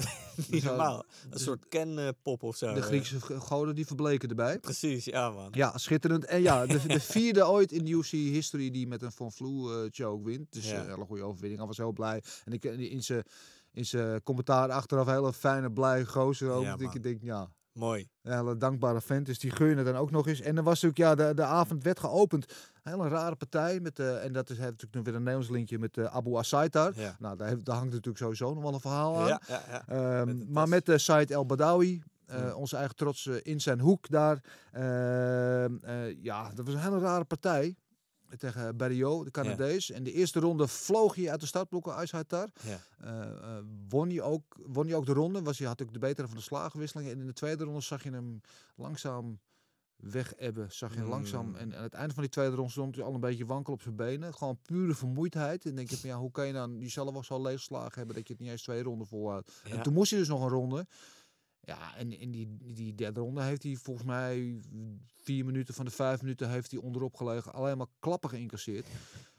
niet 0.50 0.64
normaal. 0.64 1.04
Een 1.30 1.38
soort 1.38 1.68
kenpop 1.68 2.42
of 2.42 2.56
zo. 2.56 2.74
De 2.74 2.82
Griekse 2.82 3.20
goden 3.20 3.74
die 3.74 3.86
verbleken 3.86 4.28
erbij. 4.28 4.58
Precies, 4.58 5.04
ja 5.04 5.30
man. 5.30 5.48
Ja, 5.52 5.78
schitterend. 5.78 6.24
En 6.24 6.42
ja, 6.42 6.66
de, 6.66 6.86
de 6.86 7.00
vierde 7.14 7.46
ooit 7.46 7.72
in 7.72 7.84
de 7.84 7.90
UFC 7.90 8.10
history 8.10 8.70
die 8.70 8.86
met 8.86 9.02
een 9.02 9.12
Von 9.12 9.32
Vloe 9.32 9.88
choke 9.92 10.24
wint. 10.24 10.52
Dus 10.52 10.70
Ja. 10.70 10.80
een 10.80 10.88
hele 10.88 11.04
goede 11.04 11.22
overwinning. 11.22 11.58
Hij 11.58 11.68
was 11.68 11.76
heel 11.76 11.92
blij. 11.92 12.22
En 12.44 12.52
ik 12.52 12.64
in 12.64 13.02
zijn 13.02 13.24
in 13.72 13.86
zijn 13.86 14.22
commentaar 14.22 14.70
achteraf 14.70 15.06
hele 15.06 15.32
fijne, 15.32 15.72
blij 15.72 16.04
gozer 16.04 16.50
ook. 16.50 16.62
Ja, 16.62 16.76
dat 16.76 16.94
ik 16.94 17.02
denk, 17.02 17.22
ja, 17.22 17.50
Mooi. 17.72 18.08
een 18.22 18.32
hele 18.32 18.56
dankbare 18.56 19.00
vent. 19.00 19.26
Dus 19.26 19.38
die 19.38 19.50
gun 19.50 19.76
je 19.76 19.82
dan 19.82 19.96
ook 19.96 20.10
nog 20.10 20.26
eens. 20.26 20.40
En 20.40 20.56
er 20.56 20.62
was 20.62 20.82
natuurlijk, 20.82 21.18
ja, 21.20 21.26
de, 21.26 21.34
de 21.34 21.44
avond 21.44 21.82
werd 21.82 22.00
geopend. 22.00 22.44
Een 22.82 22.92
hele 22.92 23.08
rare 23.08 23.36
partij. 23.36 23.80
Met, 23.80 23.98
uh, 23.98 24.24
en 24.24 24.32
dat 24.32 24.50
is 24.50 24.58
natuurlijk 24.58 24.94
nog 24.94 25.04
weer 25.04 25.14
een 25.14 25.22
Nederlands 25.22 25.50
linkje 25.50 25.78
met 25.78 25.96
uh, 25.96 26.04
Abu 26.04 26.34
Asaitar. 26.34 26.92
Ja. 26.94 27.16
Nou, 27.18 27.36
daar, 27.36 27.48
heeft, 27.48 27.64
daar 27.64 27.76
hangt 27.76 27.90
natuurlijk 27.90 28.18
sowieso 28.18 28.54
nog 28.54 28.62
wel 28.62 28.74
een 28.74 28.80
verhaal 28.80 29.20
aan. 29.20 29.26
Ja, 29.26 29.40
ja, 29.48 29.62
ja. 29.68 29.88
Ehm, 29.88 30.26
Met 30.26 30.48
maar 30.48 30.68
met 30.68 30.86
de 30.86 30.98
Said 30.98 31.30
El 31.30 31.46
Badawi. 31.46 32.02
Uh. 32.30 32.56
Onze 32.56 32.76
eigen 32.76 32.96
trots 32.96 33.24
uh, 33.24 33.36
in 33.42 33.60
zijn 33.60 33.80
hoek 33.80 34.08
daar. 34.08 34.40
Ehm, 34.72 35.74
uh, 35.84 36.22
ja, 36.22 36.50
dat 36.54 36.66
was 36.66 36.74
een 36.74 36.80
hele 36.80 36.98
rare 36.98 37.24
partij. 37.24 37.76
Tegen 38.38 38.76
Barrio, 38.76 39.24
de 39.24 39.30
Canadees. 39.30 39.90
En 39.90 40.02
de 40.02 40.12
eerste 40.12 40.40
ronde 40.40 40.68
vloog 40.68 41.14
hij 41.14 41.30
uit 41.30 41.40
de 41.40 41.46
startblokken, 41.46 41.94
Aishaitar. 41.94 42.48
Ja. 42.62 42.80
Uh, 43.04 43.58
won, 43.88 44.08
hij 44.08 44.20
ook, 44.22 44.56
won 44.66 44.86
hij 44.86 44.94
ook 44.94 45.06
de 45.06 45.12
ronde. 45.12 45.42
Was 45.42 45.58
hij 45.58 45.66
had 45.66 45.82
ook 45.82 45.92
de 45.92 45.98
betere 45.98 46.26
van 46.26 46.36
de 46.36 46.42
slagenwisseling. 46.42 47.10
En 47.10 47.20
in 47.20 47.26
de 47.26 47.32
tweede 47.32 47.64
ronde 47.64 47.80
zag 47.80 48.02
je 48.02 48.10
hem 48.10 48.40
langzaam 48.76 49.38
wegebben. 49.96 50.72
Zag 50.72 50.90
je 50.90 50.96
hem 50.96 51.04
Mm. 51.04 51.10
langzaam. 51.10 51.54
En 51.54 51.76
aan 51.76 51.82
het 51.82 51.94
einde 51.94 52.14
van 52.14 52.22
die 52.22 52.32
tweede 52.32 52.56
ronde 52.56 52.70
stond 52.70 52.94
hij 52.94 53.04
al 53.04 53.14
een 53.14 53.20
beetje 53.20 53.46
wankel 53.46 53.72
op 53.72 53.82
zijn 53.82 53.96
benen. 53.96 54.34
Gewoon 54.34 54.58
pure 54.62 54.94
vermoeidheid. 54.94 55.64
En 55.64 55.74
denk 55.74 55.90
je 55.90 55.96
van 55.96 56.08
ja, 56.08 56.18
hoe 56.18 56.30
kan 56.30 56.46
je 56.46 56.52
dan 56.52 56.78
jezelf 56.80 57.12
wel 57.12 57.22
zo 57.24 57.42
leegslagen 57.42 57.94
hebben 57.94 58.14
dat 58.16 58.26
je 58.26 58.32
het 58.32 58.42
niet 58.42 58.50
eens 58.50 58.62
twee 58.62 58.82
ronden 58.82 59.06
volhoudt. 59.06 59.60
Ja. 59.64 59.70
En 59.76 59.82
toen 59.82 59.92
moest 59.92 60.10
hij 60.10 60.18
dus 60.18 60.28
nog 60.28 60.42
een 60.42 60.48
ronde. 60.48 60.86
Ja, 61.70 61.96
en 61.96 62.18
in 62.18 62.30
die, 62.30 62.56
die 62.72 62.94
derde 62.94 63.20
ronde 63.20 63.42
heeft 63.42 63.62
hij 63.62 63.76
volgens 63.76 64.06
mij 64.06 64.60
vier 65.22 65.44
minuten 65.44 65.74
van 65.74 65.84
de 65.84 65.90
vijf 65.90 66.22
minuten 66.22 66.50
heeft 66.50 66.70
hij 66.70 66.80
onderop 66.80 67.14
gelegen. 67.14 67.52
Alleen 67.52 67.76
maar 67.76 67.86
klappen 67.98 68.30
geïncasseerd. 68.30 68.86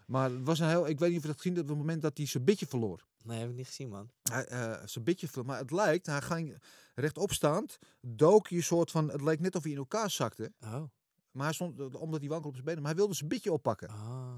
Maar 0.07 0.29
het 0.29 0.43
was 0.43 0.59
een 0.59 0.67
heel, 0.67 0.87
ik 0.87 0.99
weet 0.99 1.09
niet 1.09 1.17
of 1.17 1.23
je 1.23 1.29
dat 1.29 1.37
gezien 1.37 1.55
hebt, 1.55 1.69
op 1.69 1.75
het 1.75 1.85
moment 1.85 2.01
dat 2.01 2.17
hij 2.17 2.25
zijn 2.25 2.43
bitje 2.43 2.67
verloor. 2.67 3.05
Nee, 3.23 3.39
heb 3.39 3.49
ik 3.49 3.55
niet 3.55 3.67
gezien, 3.67 3.89
man. 3.89 4.09
Hij, 4.23 4.45
eh, 4.45 4.85
zijn 4.85 5.03
bitje 5.03 5.27
verloor. 5.27 5.45
Maar 5.45 5.57
het 5.59 5.71
lijkt, 5.71 6.05
hij 6.05 6.21
ging 6.21 6.57
rechtop 6.95 7.31
staand, 7.31 7.77
dook 8.01 8.47
je 8.47 8.61
soort 8.61 8.91
van, 8.91 9.11
het 9.11 9.21
leek 9.21 9.39
net 9.39 9.55
of 9.55 9.63
hij 9.63 9.71
in 9.71 9.77
elkaar 9.77 10.09
zakte. 10.09 10.53
Oh. 10.63 10.83
Maar 11.31 11.45
hij 11.45 11.53
stond, 11.53 11.95
omdat 11.95 12.19
hij 12.19 12.29
wankelde 12.29 12.47
op 12.47 12.53
zijn 12.53 12.65
benen, 12.65 12.81
maar 12.81 12.91
hij 12.91 12.99
wilde 12.99 13.15
zijn 13.15 13.29
bitje 13.29 13.51
oppakken. 13.51 13.89
Ah. 13.89 14.33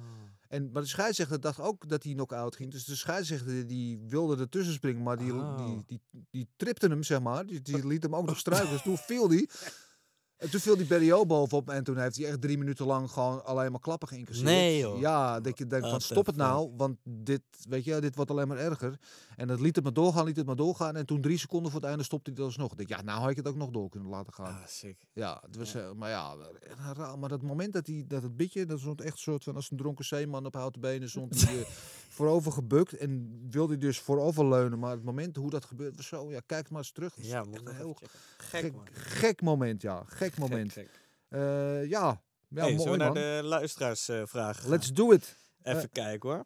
En, 0.53 0.69
maar 0.71 0.81
de 0.81 0.87
scheidsrechter 0.87 1.41
dacht 1.41 1.59
ook 1.59 1.89
dat 1.89 2.03
hij 2.03 2.13
knock-out 2.13 2.55
ging. 2.55 2.71
Dus 2.71 2.85
de 2.85 2.95
scheidsrechter 2.95 3.67
die 3.67 3.99
wilde 4.07 4.37
ertussen 4.41 4.73
springen, 4.73 5.03
maar 5.03 5.17
die, 5.17 5.33
Oh. 5.33 5.65
die, 5.65 5.83
die, 5.85 6.25
die 6.31 6.47
tripte 6.55 6.87
hem, 6.87 7.03
zeg 7.03 7.21
maar. 7.21 7.45
Die, 7.45 7.61
die 7.61 7.87
liet 7.87 8.03
hem 8.03 8.15
ook 8.15 8.25
nog 8.25 8.37
struiken. 8.45 8.69
Dus 8.69 8.81
toen 8.81 8.97
viel 8.97 9.29
hij. 9.29 9.49
En 10.43 10.49
toen 10.49 10.59
viel 10.59 10.77
die 10.77 10.85
Berrio 10.85 11.25
bovenop 11.25 11.69
en 11.69 11.83
toen 11.83 11.97
heeft 11.97 12.17
hij 12.17 12.25
echt 12.25 12.41
drie 12.41 12.57
minuten 12.57 12.85
lang 12.85 13.11
gewoon 13.11 13.45
alleen 13.45 13.71
maar 13.71 13.79
klappen 13.79 14.07
geïncasseerd. 14.07 14.47
Nee, 14.47 14.79
joh. 14.79 14.99
Ja, 14.99 15.39
dat 15.39 15.57
je 15.57 15.67
denkt 15.67 15.89
van 15.89 16.01
stop 16.01 16.25
het 16.25 16.35
nou, 16.35 16.71
want 16.77 16.97
dit, 17.03 17.41
weet 17.69 17.83
je, 17.83 18.01
dit 18.01 18.15
wordt 18.15 18.31
alleen 18.31 18.47
maar 18.47 18.57
erger. 18.57 18.99
En 19.35 19.47
dat 19.47 19.59
liet 19.59 19.75
het 19.75 19.83
maar 19.83 19.93
doorgaan, 19.93 20.25
liet 20.25 20.35
het 20.35 20.45
maar 20.45 20.55
doorgaan. 20.55 20.95
En 20.95 21.05
toen 21.05 21.21
drie 21.21 21.37
seconden 21.37 21.71
voor 21.71 21.79
het 21.79 21.89
einde 21.89 22.03
stopte 22.03 22.31
hij 22.31 22.39
het 22.39 22.49
alsnog. 22.49 22.71
Ik 22.71 22.77
denk, 22.77 22.89
ja, 22.89 23.01
nou 23.01 23.19
had 23.19 23.29
ik 23.29 23.35
het 23.35 23.47
ook 23.47 23.55
nog 23.55 23.69
door 23.69 23.89
kunnen 23.89 24.09
laten 24.09 24.33
gaan. 24.33 24.45
Ah, 24.45 24.65
sick. 24.67 24.97
Ja, 25.13 25.41
het 25.45 25.55
was, 25.55 25.75
eh, 25.75 25.91
maar 25.91 26.09
ja. 26.09 26.35
Maar 27.19 27.29
dat 27.29 27.41
moment 27.41 27.73
dat, 27.73 27.87
hij, 27.87 28.03
dat 28.07 28.23
het 28.23 28.37
bitje, 28.37 28.65
dat 28.65 28.79
stond 28.79 29.01
echt 29.01 29.13
een 29.13 29.17
soort 29.19 29.43
van 29.43 29.55
als 29.55 29.71
een 29.71 29.77
dronken 29.77 30.05
zeeman 30.05 30.45
op 30.45 30.53
houten 30.53 30.81
benen, 30.81 31.09
stond 31.09 31.41
hij 31.41 31.59
eh, 31.59 31.65
voorover 32.13 32.51
gebukt 32.51 32.93
en 32.97 33.41
wilde 33.49 33.71
hij 33.73 33.81
dus 33.81 33.99
voorover 33.99 34.45
leunen. 34.47 34.79
Maar 34.79 34.91
het 34.91 35.03
moment 35.03 35.35
hoe 35.35 35.49
dat 35.49 35.65
gebeurt 35.65 35.95
was 35.95 36.07
zo, 36.07 36.31
ja, 36.31 36.39
kijk 36.45 36.69
maar 36.69 36.79
eens 36.79 36.91
terug. 36.91 37.15
Dat 37.15 37.25
Ja, 37.25 37.43
echt 37.51 37.67
een 37.67 37.75
heel. 37.75 37.97
Gek, 38.37 38.73
gek, 38.91 39.41
moment, 39.41 39.81
ja. 39.81 40.03
Gek 40.07 40.37
moment. 40.37 40.71
Gek, 40.71 40.89
gek. 40.91 41.01
Eh, 41.29 41.85
ja, 41.89 42.21
ja 42.47 42.63
hey, 42.63 42.75
mooi 42.75 42.89
we 42.91 42.97
naar 42.97 43.11
man. 43.11 43.21
de 43.21 43.39
luisteraarsvraag 43.43 44.61
gaan? 44.61 44.69
Let's 44.69 44.93
do 44.93 45.11
it. 45.11 45.37
Even 45.63 45.81
Eh. 45.81 45.87
kijken 45.91 46.29
hoor. 46.29 46.45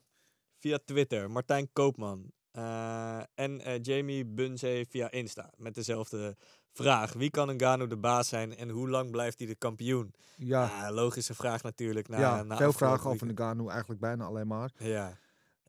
Via 0.59 0.79
Twitter, 0.85 1.31
Martijn 1.31 1.69
Koopman. 1.73 2.31
Eh, 2.51 3.19
en 3.35 3.61
eh, 3.61 3.79
Jamie 3.81 4.25
Bunze 4.25 4.85
via 4.89 5.11
Insta. 5.11 5.51
Met 5.57 5.75
dezelfde 5.75 6.35
vraag. 6.73 7.13
Wie 7.13 7.29
kan 7.29 7.55
Ngannou 7.55 7.89
de 7.89 7.97
baas 7.97 8.27
zijn 8.27 8.55
en 8.55 8.69
hoe 8.69 8.89
lang 8.89 9.11
blijft 9.11 9.37
hij 9.39 9.47
de 9.47 9.55
kampioen? 9.55 10.13
Ja, 10.37 10.91
logische 10.91 11.33
vraag 11.33 11.63
natuurlijk. 11.63 12.07
Na, 12.07 12.19
ja 12.19 12.43
na 12.43 12.57
veel 12.57 12.73
vragen 12.73 13.09
over. 13.09 13.27
Ngannou, 13.27 13.69
eigenlijk 13.69 13.99
bijna 13.99 14.25
alleen 14.25 14.47
maar. 14.47 14.71
Ja. 14.77 15.17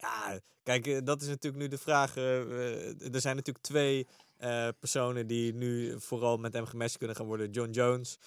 Ja, 0.00 0.38
kijk, 0.62 0.86
eh, 0.86 0.98
dat 1.04 1.20
is 1.22 1.28
natuurlijk 1.28 1.62
nu 1.62 1.68
de 1.68 1.78
vraag. 1.78 2.16
eh, 2.16 2.40
eh, 2.40 3.14
er 3.14 3.20
zijn 3.20 3.36
natuurlijk 3.36 3.64
twee 3.64 4.06
personen 4.78 5.26
die 5.26 5.54
nu 5.54 6.00
vooral 6.00 6.36
met 6.36 6.52
hem 6.52 6.66
gematcht 6.66 6.98
kunnen 6.98 7.16
gaan 7.16 7.26
worden. 7.26 7.50
John 7.50 7.70
Jones. 7.70 8.18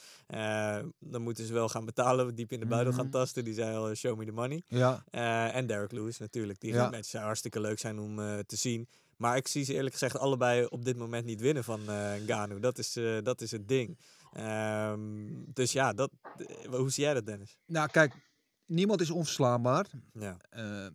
Dan 1.00 1.22
moeten 1.22 1.46
ze 1.46 1.54
wel 1.54 1.70
gaan 1.70 1.86
betalen, 1.86 2.36
diep 2.36 2.52
in 2.52 2.60
de 2.60 2.66
buidel 2.66 2.94
gaan 2.94 3.04
Mhm. 3.06 3.12
tasten. 3.14 3.44
Die 3.44 3.54
zei 3.54 3.76
al, 3.76 3.96
show 3.96 4.18
me 4.18 4.26
the 4.26 4.32
money. 4.32 4.62
Ja, 4.68 5.04
en 5.52 5.68
Derek 5.68 5.92
Lewis 5.92 6.18
natuurlijk. 6.18 6.60
Die 6.60 6.74
Ja. 6.74 7.02
zou 7.02 7.24
hartstikke 7.24 7.60
leuk 7.60 7.80
zijn 7.80 8.00
om 8.00 8.16
te 8.46 8.56
zien. 8.56 8.88
Maar 9.18 9.38
ik 9.38 9.48
zie 9.48 9.64
ze 9.64 9.74
eerlijk 9.74 9.94
gezegd 9.94 10.18
allebei 10.18 10.66
op 10.66 10.86
dit 10.86 10.98
moment 10.98 11.26
niet 11.26 11.42
winnen 11.42 11.64
van 11.64 11.80
Ngannou. 12.26 12.60
Dat 12.60 12.78
is, 12.78 12.98
dat 13.24 13.42
is 13.42 13.52
het 13.52 13.68
ding. 13.68 13.98
Ehm, 14.34 15.00
dus 15.54 15.72
ja, 15.72 15.94
dat, 15.94 16.12
hoe 16.70 16.90
zie 16.90 17.04
jij 17.04 17.14
dat 17.14 17.26
Dennis? 17.26 17.58
nou 17.66 17.90
kijk, 17.90 18.14
niemand 18.72 19.02
is 19.02 19.10
onverslaanbaar. 19.10 19.86
Ja. 20.14 20.38
Eh, 20.50 20.86
eh, 20.86 20.92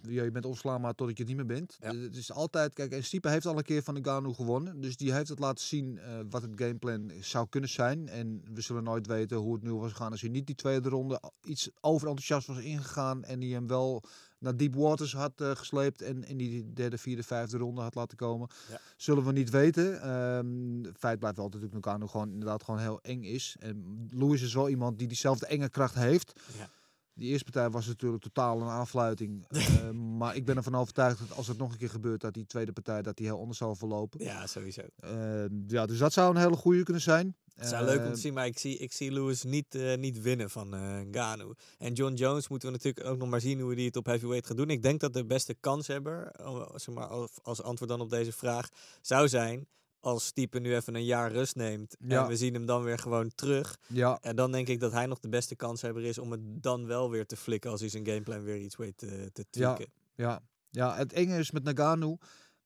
je 0.00 0.30
bent 0.30 0.44
onverslaanbaar 0.44 0.94
totdat 0.94 1.16
je 1.16 1.22
het 1.22 1.32
niet 1.32 1.46
meer 1.46 1.56
bent. 1.56 1.76
Ja. 1.80 1.94
Het 1.94 2.16
is 2.16 2.32
altijd, 2.32 2.74
kijk, 2.74 2.92
en 2.92 3.04
Stipe 3.04 3.28
heeft 3.28 3.46
al 3.46 3.56
een 3.56 3.62
keer 3.62 3.82
van 3.82 3.94
Ngannou 3.94 4.34
gewonnen. 4.34 4.80
Dus 4.80 4.96
die 4.96 5.12
heeft 5.12 5.28
het 5.28 5.38
laten 5.38 5.64
zien 5.64 5.98
eh, 5.98 6.18
wat 6.30 6.42
het 6.42 6.52
gameplan 6.54 7.12
zou 7.20 7.46
kunnen 7.48 7.70
zijn. 7.70 8.08
En 8.08 8.42
we 8.54 8.60
zullen 8.60 8.84
nooit 8.84 9.06
weten 9.06 9.36
hoe 9.36 9.54
het 9.54 9.62
nu 9.62 9.74
was 9.74 9.90
gegaan 9.90 10.10
als 10.10 10.20
hij 10.20 10.30
niet 10.30 10.46
die 10.46 10.54
tweede 10.54 10.88
ronde 10.88 11.22
iets 11.42 11.70
overenthousiast 11.80 12.46
was 12.46 12.58
ingegaan. 12.58 13.24
En 13.24 13.40
die 13.40 13.54
hem 13.54 13.66
wel 13.66 14.02
naar 14.38 14.56
deep 14.56 14.74
waters 14.74 15.14
had 15.14 15.32
gesleept 15.36 16.02
en 16.02 16.24
in 16.24 16.36
die 16.36 16.72
derde, 16.72 16.98
vierde, 16.98 17.22
vijfde 17.22 17.58
ronde 17.58 17.80
had 17.80 17.94
laten 17.94 18.16
komen. 18.16 18.48
Ja. 18.70 18.80
Zullen 18.96 19.24
we 19.24 19.32
niet 19.32 19.50
weten. 19.50 20.02
Ehm 20.02 20.70
feit 20.98 21.18
blijft 21.18 21.36
wel 21.36 21.50
dat 21.50 21.60
natuurlijk 21.60 21.86
Ngannou 21.86 22.10
gewoon 22.10 22.30
inderdaad 22.30 22.64
gewoon 22.64 22.80
heel 22.80 23.00
eng 23.02 23.22
is. 23.22 23.56
En 23.58 24.08
Louis 24.10 24.42
is 24.42 24.54
wel 24.54 24.68
iemand 24.68 24.98
die 24.98 25.08
diezelfde 25.08 25.46
enge 25.46 25.68
kracht 25.68 25.94
heeft. 25.94 26.40
Ja. 26.58 26.70
Die 27.20 27.28
eerste 27.28 27.44
partij 27.50 27.70
was 27.70 27.86
natuurlijk 27.86 28.22
totaal 28.22 28.60
een 28.60 28.68
aanfluiting. 28.68 29.44
Eh, 29.80 29.90
maar 29.90 30.36
ik 30.36 30.44
ben 30.44 30.56
ervan 30.56 30.74
overtuigd 30.74 31.18
dat 31.18 31.36
als 31.36 31.46
het 31.46 31.58
nog 31.58 31.72
een 31.72 31.78
keer 31.78 31.90
gebeurt, 31.90 32.20
dat 32.20 32.34
die 32.34 32.46
tweede 32.46 32.72
partij 32.72 33.02
dat 33.02 33.16
die 33.16 33.26
heel 33.26 33.38
anders 33.40 33.58
zal 33.58 33.74
verlopen. 33.74 34.24
ja, 34.24 34.46
sowieso. 34.46 34.80
Eh, 34.96 35.44
ja, 35.66 35.86
dus 35.86 35.98
dat 35.98 36.12
zou 36.12 36.34
een 36.34 36.40
hele 36.40 36.56
goede 36.56 36.82
kunnen 36.82 37.02
zijn. 37.02 37.36
Het 37.54 37.68
zou 37.68 37.84
leuk 37.84 38.06
om 38.06 38.12
te 38.12 38.20
zien, 38.20 38.34
maar 38.34 38.46
ik 38.46 38.58
zie, 38.58 38.76
ik 38.78 38.92
zie 38.92 39.12
Lewis 39.12 39.42
niet, 39.42 39.74
eh, 39.74 39.96
niet 39.96 40.20
winnen 40.22 40.50
van 40.50 40.74
eh 40.74 40.98
Ngannou. 41.00 41.54
En 41.78 41.92
John 41.92 42.14
Jones 42.14 42.48
moeten 42.48 42.68
we 42.68 42.74
natuurlijk 42.74 43.06
ook 43.06 43.18
nog 43.18 43.28
maar 43.28 43.40
zien 43.40 43.60
hoe 43.60 43.74
hij 43.74 43.84
het 43.84 43.96
op 43.96 44.06
heavyweight 44.06 44.46
gaat 44.46 44.56
doen. 44.56 44.70
Ik 44.70 44.82
denk 44.82 45.00
dat 45.00 45.12
de 45.12 45.24
beste 45.24 45.54
kanshebber, 45.54 46.32
zeg 46.74 46.94
maar, 46.94 47.06
als- 47.06 47.38
als 47.42 47.62
antwoord 47.62 47.90
dan 47.90 48.00
op 48.00 48.10
deze 48.10 48.32
vraag, 48.32 48.68
zou 49.00 49.28
zijn 49.28 49.66
als 50.00 50.26
Stipe 50.26 50.58
nu 50.58 50.74
even 50.74 50.94
een 50.94 51.04
jaar 51.04 51.32
rust 51.32 51.54
neemt 51.56 51.96
Ja. 52.00 52.22
en 52.22 52.28
we 52.28 52.36
zien 52.36 52.54
hem 52.54 52.66
dan 52.66 52.82
weer 52.82 52.98
gewoon 52.98 53.30
terug. 53.34 53.78
Ja, 53.86 54.18
En 54.20 54.36
dan 54.36 54.52
denk 54.52 54.68
ik 54.68 54.80
dat 54.80 54.92
hij 54.92 55.06
nog 55.06 55.18
de 55.20 55.28
beste 55.28 55.56
kanshebber 55.56 56.02
is 56.04 56.18
om 56.18 56.30
het 56.30 56.40
dan 56.62 56.86
wel 56.86 57.10
weer 57.10 57.26
te 57.26 57.36
flikken 57.36 57.70
als 57.70 57.80
hij 57.80 57.88
zijn 57.88 58.06
gameplan 58.06 58.42
weer 58.42 58.58
iets 58.58 58.76
weet 58.76 58.96
te, 58.98 59.30
te 59.32 59.44
tweaken. 59.50 59.92
ja, 60.14 60.42
ja, 60.70 60.96
het 60.96 61.12
enge 61.12 61.38
is 61.38 61.50
met 61.50 61.62
Nagano. 61.64 62.16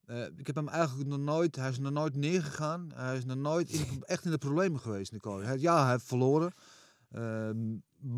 eh, 0.07 0.25
ik 0.37 0.47
heb 0.47 0.57
hem 0.57 0.69
eigenlijk 0.69 1.09
nog 1.09 1.19
nooit, 1.19 1.57
hij 1.57 1.69
is 1.71 1.79
nog 1.79 1.93
nooit 1.93 2.17
neergegaan. 2.17 2.91
Hij 2.95 3.17
is 3.17 3.25
nog 3.25 3.37
nooit 3.37 3.71
in, 3.71 4.03
echt 4.05 4.25
in 4.25 4.31
de 4.31 4.39
problemen 4.39 4.81
geweest, 4.81 5.13
Nico. 5.13 5.41
Hij, 5.41 5.59
ja, 5.59 5.83
hij 5.83 5.93
heeft 5.93 6.05
verloren. 6.05 6.53
Ehm, 7.11 7.77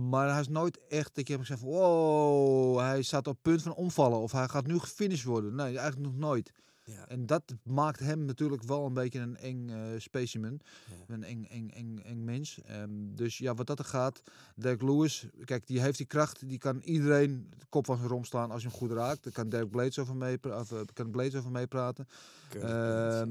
maar 0.09 0.31
hij 0.31 0.41
is 0.41 0.49
nooit 0.49 0.87
echt 0.89 1.15
dat 1.15 1.27
je 1.29 1.33
hebt 1.35 1.47
gezegd 1.47 1.65
wow, 1.67 2.79
hij 2.79 3.03
staat 3.03 3.27
op 3.27 3.39
punt 3.43 3.63
van 3.63 3.75
omvallen. 3.75 4.19
Of 4.19 4.33
hij 4.33 4.49
gaat 4.49 4.67
nu 4.67 4.79
gefinished 4.79 5.25
worden. 5.25 5.55
Nee, 5.55 5.79
eigenlijk 5.79 6.13
nog 6.13 6.17
nooit. 6.17 6.53
Ja. 6.87 7.09
En 7.09 7.27
dat 7.27 7.55
maakt 7.63 8.01
hem 8.01 8.25
natuurlijk 8.25 8.63
wel 8.63 8.87
een 8.87 8.95
beetje 8.95 9.19
een 9.19 9.37
eng 9.37 9.69
eh, 9.69 9.79
specimen. 9.99 10.61
Ja. 10.91 11.15
Een 11.15 11.25
eng, 11.25 11.45
eng, 11.45 11.71
eng, 11.71 11.99
eng 11.99 12.25
mens. 12.25 12.61
Ehm, 12.63 13.15
dus 13.15 13.39
ja, 13.39 13.55
wat 13.55 13.67
dat 13.67 13.79
er 13.79 13.85
gaat. 13.85 14.23
Derek 14.55 14.83
Lewis, 14.83 15.27
kijk, 15.45 15.67
die 15.67 15.81
heeft 15.81 15.99
die 15.99 16.07
kracht. 16.07 16.49
Die 16.49 16.59
kan 16.59 16.81
iedereen 16.81 17.47
de 17.59 17.67
kop 17.69 17.85
van 17.85 17.97
zijn 17.97 18.09
rom 18.09 18.25
slaan 18.25 18.51
als 18.51 18.63
je 18.63 18.69
hem 18.69 18.77
goed 18.77 18.91
raakt. 18.91 19.23
Daar 19.23 19.33
kan 19.33 19.49
Derek 19.49 19.71
Blades 19.71 19.99
over, 19.99 20.17
mee, 20.17 20.39
of, 20.43 20.73
eh, 20.73 20.81
kan 20.93 21.11
Blades 21.11 21.35
over 21.35 21.51
meepraten. 21.51 22.09
Ja. 22.53 23.27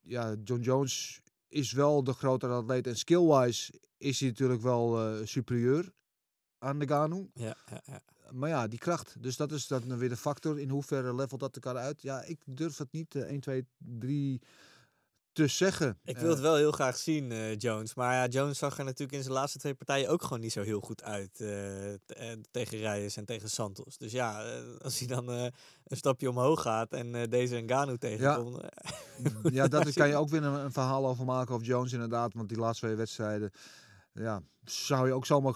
Ja, 0.00 0.34
John 0.44 0.60
Jones 0.60 1.20
is 1.48 1.72
wel 1.72 2.04
de 2.04 2.12
grotere 2.12 2.52
atleet. 2.52 2.86
En 2.86 2.96
skill-wise 2.96 3.72
is 3.98 4.20
hij 4.20 4.28
natuurlijk 4.28 4.62
wel 4.62 5.00
eh, 5.00 5.26
superieur 5.26 5.92
aan 6.58 6.78
de 6.78 6.86
Ganu. 6.86 7.30
Ja, 7.34 7.56
ja, 7.70 7.80
ja. 7.84 8.02
Maar 8.30 8.48
ja, 8.48 8.66
die 8.68 8.78
kracht. 8.78 9.22
Dus 9.22 9.36
dat 9.36 9.52
is 9.52 9.66
dan 9.66 9.98
weer 9.98 10.08
de 10.08 10.16
factor. 10.16 10.60
In 10.60 10.68
hoeverre 10.68 11.14
levelt 11.14 11.40
dat 11.40 11.54
elkaar 11.54 11.76
uit? 11.76 12.02
Ja, 12.02 12.22
ik 12.22 12.40
durf 12.44 12.76
het 12.78 12.92
niet 12.92 13.14
eh, 13.14 13.22
1, 13.22 13.40
2, 13.40 13.66
3 13.78 14.40
te 15.32 15.46
zeggen. 15.46 15.98
Ik 16.04 16.14
Eh, 16.16 16.20
wil 16.22 16.30
het 16.30 16.40
wel 16.40 16.54
heel 16.56 16.72
graag 16.72 16.96
zien, 16.96 17.32
eh, 17.32 17.56
Jones. 17.58 17.94
Maar 17.94 18.14
ja, 18.14 18.26
Jones 18.26 18.58
zag 18.58 18.78
er 18.78 18.84
natuurlijk 18.84 19.12
in 19.18 19.22
zijn 19.22 19.34
laatste 19.34 19.58
twee 19.58 19.74
partijen 19.74 20.08
ook 20.08 20.22
gewoon 20.22 20.40
niet 20.40 20.52
zo 20.52 20.62
heel 20.62 20.80
goed 20.80 21.02
uit. 21.02 21.40
eh, 21.40 21.92
eh, 21.94 21.98
tegen 22.50 22.78
Reyes 22.78 23.16
en 23.16 23.24
tegen 23.24 23.50
Santos. 23.50 23.96
Dus 23.96 24.12
ja, 24.12 24.44
eh, 24.44 24.76
als 24.78 24.98
hij 24.98 25.08
dan 25.08 25.30
eh, 25.30 25.42
een 25.84 25.96
stapje 25.96 26.30
omhoog 26.30 26.62
gaat 26.62 26.92
en 26.92 27.14
eh, 27.14 27.28
deze 27.28 27.60
Ngannou 27.60 27.98
tegenkomt. 27.98 28.60
eh, 28.60 29.52
ja, 29.52 29.68
dat 29.68 29.92
kan 29.92 30.08
je 30.08 30.16
ook 30.16 30.28
weer 30.28 30.42
een, 30.44 30.64
een 30.64 30.72
verhaal 30.72 31.06
over 31.06 31.24
maken 31.24 31.54
over 31.54 31.66
Jones 31.66 31.92
inderdaad. 31.92 32.34
Want 32.34 32.48
die 32.48 32.58
laatste 32.58 32.84
twee 32.86 32.96
wedstrijden, 32.96 33.50
ja, 34.12 34.42
zou 34.64 35.06
je 35.06 35.12
ook 35.12 35.26
zomaar 35.26 35.54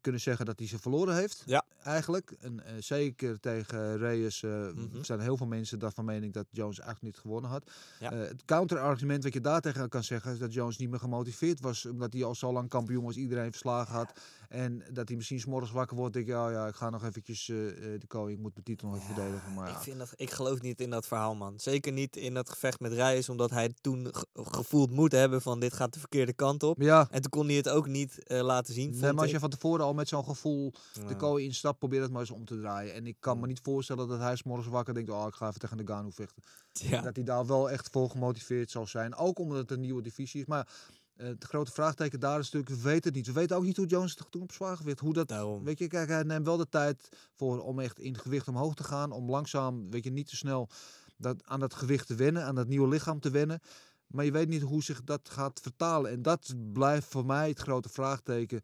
kunnen 0.00 0.20
zeggen 0.20 0.46
dat 0.46 0.58
hij 0.58 0.68
ze 0.68 0.78
verloren 0.78 1.14
heeft. 1.16 1.42
Ja. 1.46 1.64
Eigenlijk. 1.82 2.34
En 2.40 2.64
eh, 2.64 2.72
zeker 2.78 3.40
tegen 3.40 3.98
Reyes 3.98 4.42
eh, 4.42 4.50
Mhm. 4.50 5.02
zijn 5.02 5.20
heel 5.20 5.36
veel 5.36 5.46
mensen 5.46 5.78
daarvan 5.78 6.04
mening 6.04 6.32
dat 6.32 6.46
Jones 6.50 6.78
eigenlijk 6.78 7.14
niet 7.14 7.22
gewonnen 7.22 7.50
had. 7.50 7.70
Ja. 8.00 8.12
Eh, 8.12 8.18
het 8.18 8.44
counterargument 8.44 9.22
wat 9.24 9.32
je 9.32 9.40
daar 9.40 9.60
tegen 9.60 9.88
kan 9.88 10.04
zeggen 10.04 10.32
is 10.32 10.38
dat 10.38 10.52
Jones 10.54 10.76
niet 10.76 10.90
meer 10.90 10.98
gemotiveerd 10.98 11.60
was. 11.60 11.86
Omdat 11.86 12.12
hij 12.12 12.24
al 12.24 12.34
zo 12.34 12.52
lang 12.52 12.68
kampioen 12.68 13.04
was, 13.04 13.16
iedereen 13.16 13.50
verslagen 13.50 13.94
had. 13.94 14.12
En 14.48 14.82
dat 14.92 15.08
hij 15.08 15.16
misschien 15.16 15.40
's 15.40 15.44
morgens 15.46 15.70
wakker 15.72 15.96
wordt 15.96 16.16
en 16.16 16.24
denk 16.24 16.36
je, 16.38 16.44
oh 16.46 16.50
ja, 16.52 16.66
ik 16.66 16.74
ga 16.74 16.90
nog 16.90 17.04
eventjes 17.04 17.48
eh, 17.48 17.68
eh, 17.94 18.00
de 18.00 18.06
koning, 18.06 18.36
ik 18.36 18.42
moet 18.42 18.52
mijn 18.52 18.64
titel 18.64 18.88
nog 18.88 18.96
even 18.96 19.14
verdedigen. 19.14 19.54
Maar 19.54 19.70
ik, 19.70 19.76
vind 19.76 19.98
dat, 19.98 20.12
ik 20.16 20.30
geloof 20.30 20.60
niet 20.60 20.80
in 20.80 20.90
dat 20.90 21.06
verhaal, 21.06 21.34
man. 21.34 21.60
Zeker 21.60 21.92
niet 21.92 22.16
in 22.16 22.34
dat 22.34 22.50
gevecht 22.50 22.80
met 22.80 22.92
Reyes, 22.92 23.28
omdat 23.28 23.50
hij 23.50 23.74
toen 23.80 24.08
ge- 24.12 24.26
gevoeld 24.34 24.90
moet 24.90 25.12
hebben 25.12 25.42
van 25.42 25.60
dit 25.60 25.72
gaat 25.72 25.92
de 25.94 25.98
verkeerde 26.00 26.32
kant 26.32 26.62
op. 26.62 26.80
ja, 26.82 27.06
En 27.10 27.20
toen 27.22 27.30
kon 27.30 27.46
hij 27.46 27.56
het 27.56 27.68
ook 27.68 27.86
niet 27.86 28.22
eh, 28.26 28.40
laten 28.40 28.74
zien. 28.74 28.90
Nee, 28.90 29.12
maar 29.12 29.22
als 29.22 29.30
je 29.30 29.38
van 29.38 29.50
tevoren 29.50 29.71
al 29.80 29.94
met 29.94 30.08
zo'n 30.08 30.24
gevoel 30.24 30.72
de 30.92 31.00
Ja. 31.00 31.14
kooi 31.14 31.44
instapt, 31.44 31.78
probeer 31.78 32.02
het 32.02 32.10
maar 32.10 32.20
eens 32.20 32.30
om 32.30 32.44
te 32.44 32.58
draaien. 32.60 32.94
En 32.94 33.06
ik 33.06 33.16
kan 33.20 33.40
me 33.40 33.46
niet 33.46 33.60
voorstellen 33.62 34.08
dat 34.08 34.18
hij 34.18 34.36
's 34.36 34.42
morgens 34.42 34.68
wakker 34.68 34.94
denkt, 34.94 35.10
oh, 35.10 35.24
ik 35.28 35.34
ga 35.34 35.48
even 35.48 35.60
tegen 35.60 35.76
de 35.76 35.86
Ganu 35.86 36.12
vechten. 36.12 36.42
Ja. 36.72 37.00
Dat 37.00 37.16
hij 37.16 37.24
daar 37.24 37.46
wel 37.46 37.70
echt 37.70 37.88
voor 37.90 38.10
gemotiveerd 38.10 38.70
zal 38.70 38.86
zijn. 38.86 39.14
Ook 39.14 39.38
omdat 39.38 39.58
het 39.58 39.70
een 39.70 39.80
nieuwe 39.80 40.02
divisie 40.02 40.40
is. 40.40 40.46
Maar 40.46 40.68
eh 41.16 41.26
het 41.26 41.44
grote 41.44 41.72
vraagteken 41.72 42.20
daar 42.20 42.38
is 42.38 42.50
natuurlijk, 42.50 42.82
we 42.82 42.88
weten 42.88 43.04
het 43.04 43.14
niet. 43.14 43.26
We 43.26 43.32
weten 43.32 43.56
ook 43.56 43.62
niet 43.64 43.76
hoe 43.76 43.86
Jones 43.86 44.14
het 44.18 44.30
toen 44.30 44.42
op 44.42 44.52
zwaargewicht. 44.52 45.00
Hoe 45.00 45.12
dat, 45.12 45.28
Daarom. 45.28 45.64
weet 45.64 45.78
je, 45.78 45.86
kijk, 45.86 46.08
hij 46.08 46.22
neemt 46.22 46.46
wel 46.46 46.56
de 46.56 46.68
tijd 46.68 47.08
voor 47.34 47.60
om 47.62 47.78
echt 47.80 47.98
in 47.98 48.18
gewicht 48.18 48.48
omhoog 48.48 48.74
te 48.74 48.84
gaan. 48.84 49.10
Om 49.12 49.30
langzaam, 49.30 49.90
weet 49.90 50.04
je, 50.04 50.10
niet 50.10 50.28
te 50.28 50.36
snel 50.36 50.68
dat, 51.16 51.42
aan 51.44 51.60
dat 51.60 51.74
gewicht 51.74 52.06
te 52.06 52.14
wennen, 52.14 52.44
aan 52.44 52.54
dat 52.54 52.66
nieuwe 52.68 52.88
lichaam 52.88 53.20
te 53.20 53.30
wennen. 53.30 53.60
Maar 54.06 54.24
je 54.24 54.32
weet 54.32 54.48
niet 54.48 54.62
hoe 54.62 54.82
zich 54.82 55.04
dat 55.04 55.28
gaat 55.30 55.60
vertalen. 55.60 56.10
En 56.10 56.22
dat 56.22 56.54
blijft 56.72 57.06
voor 57.06 57.26
mij 57.26 57.48
het 57.48 57.58
grote 57.58 57.88
vraagteken 57.88 58.62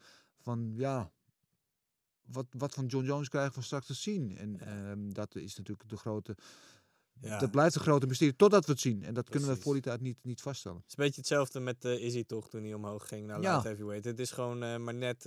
van, 0.48 0.72
ja, 0.76 1.12
wat, 2.22 2.46
wat 2.50 2.74
van 2.74 2.86
John 2.86 3.04
Jones 3.06 3.28
krijgen 3.28 3.54
we 3.58 3.62
straks 3.64 3.86
te 3.86 3.94
zien? 3.94 4.36
En 4.36 4.60
ehm, 4.60 5.10
dat 5.10 5.34
is 5.34 5.56
natuurlijk 5.56 5.88
de 5.88 5.96
grote, 5.96 6.36
Ja. 7.20 7.38
dat 7.38 7.50
blijft 7.50 7.74
een 7.74 7.80
grote 7.80 8.06
mysterie 8.06 8.36
totdat 8.36 8.66
we 8.66 8.72
het 8.72 8.80
zien. 8.80 9.02
En 9.02 9.14
dat 9.14 9.28
kunnen 9.28 9.48
we 9.48 9.56
voor 9.56 9.72
die 9.72 9.82
tijd 9.82 10.00
niet, 10.00 10.18
niet 10.22 10.40
vaststellen. 10.40 10.78
Het 10.78 10.86
is 10.86 10.96
een 10.98 11.04
beetje 11.04 11.20
hetzelfde 11.20 11.60
met 11.60 11.84
eh 11.84 12.04
Izzy 12.04 12.24
toch, 12.24 12.48
toen 12.48 12.62
hij 12.62 12.74
omhoog 12.74 13.08
ging 13.08 13.26
naar 13.26 13.40
Ja. 13.40 13.50
light 13.50 13.64
heavyweight. 13.64 14.04
Het 14.04 14.18
is 14.18 14.30
gewoon 14.30 14.62
eh, 14.62 14.76
maar 14.76 14.94
net... 14.94 15.22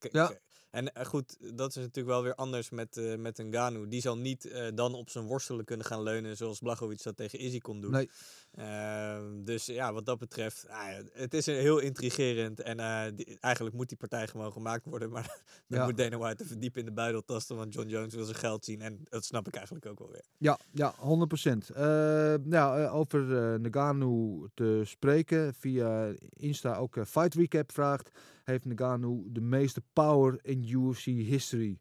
Ja. 0.00 0.32
En 0.70 0.92
eh, 0.92 1.04
goed, 1.06 1.36
dat 1.56 1.68
is 1.68 1.74
natuurlijk 1.74 2.06
wel 2.06 2.22
weer 2.22 2.34
anders 2.34 2.70
met, 2.70 2.96
eh 2.96 3.16
met 3.16 3.38
een 3.38 3.52
Ganu. 3.52 3.88
Die 3.88 4.00
zal 4.00 4.16
niet 4.18 4.44
eh, 4.44 4.66
dan 4.74 4.94
op 4.94 5.10
zijn 5.10 5.26
worstelen 5.26 5.64
kunnen 5.64 5.86
gaan 5.86 6.02
leunen 6.02 6.36
zoals 6.36 6.58
Blachowicz 6.58 7.02
dat 7.02 7.16
tegen 7.16 7.38
Izzy 7.38 7.58
kon 7.58 7.80
doen. 7.80 7.90
Nee. 7.90 8.10
Ehm, 8.54 9.44
dus 9.44 9.66
ja, 9.66 9.92
wat 9.92 10.06
dat 10.06 10.18
betreft, 10.18 10.68
ah 10.68 10.86
het 11.12 11.34
is 11.34 11.46
heel 11.46 11.78
intrigerend. 11.78 12.60
En 12.60 13.14
die- 13.16 13.38
eigenlijk 13.40 13.76
moet 13.76 13.88
die 13.88 13.96
partij 13.98 14.26
gewoon 14.28 14.52
gemaakt 14.52 14.84
worden. 14.84 15.10
Maar 15.10 15.22
dan 15.68 15.78
Ja. 15.78 15.84
moet 15.84 15.96
Dana 15.96 16.18
White 16.18 16.44
even 16.44 16.60
diep 16.60 16.76
in 16.76 16.84
de 16.84 16.92
buidel 16.92 17.24
tasten, 17.24 17.56
want 17.56 17.74
John 17.74 17.88
Jones 17.88 18.14
wil 18.14 18.24
zijn 18.24 18.36
geld 18.36 18.64
zien. 18.64 18.80
En 18.80 19.00
dat 19.08 19.24
snap 19.24 19.46
ik 19.46 19.54
eigenlijk 19.54 19.86
ook 19.86 19.98
wel 19.98 20.10
weer. 20.10 20.24
Ja, 20.38 20.58
ja 20.72 20.94
100%. 20.98 21.70
Eh 21.74 22.34
nou, 22.42 22.86
over 22.88 23.20
Nagano 23.60 24.46
te 24.54 24.82
spreken. 24.84 25.54
Via 25.54 26.12
Insta 26.30 26.76
ook 26.76 26.96
Fight 27.06 27.34
Recap 27.34 27.72
vraagt. 27.72 28.10
Heeft 28.50 28.64
Nagano 28.64 29.24
de 29.26 29.40
meeste 29.40 29.82
power 29.92 30.38
in 30.42 30.64
UFC 30.68 31.04
history? 31.04 31.78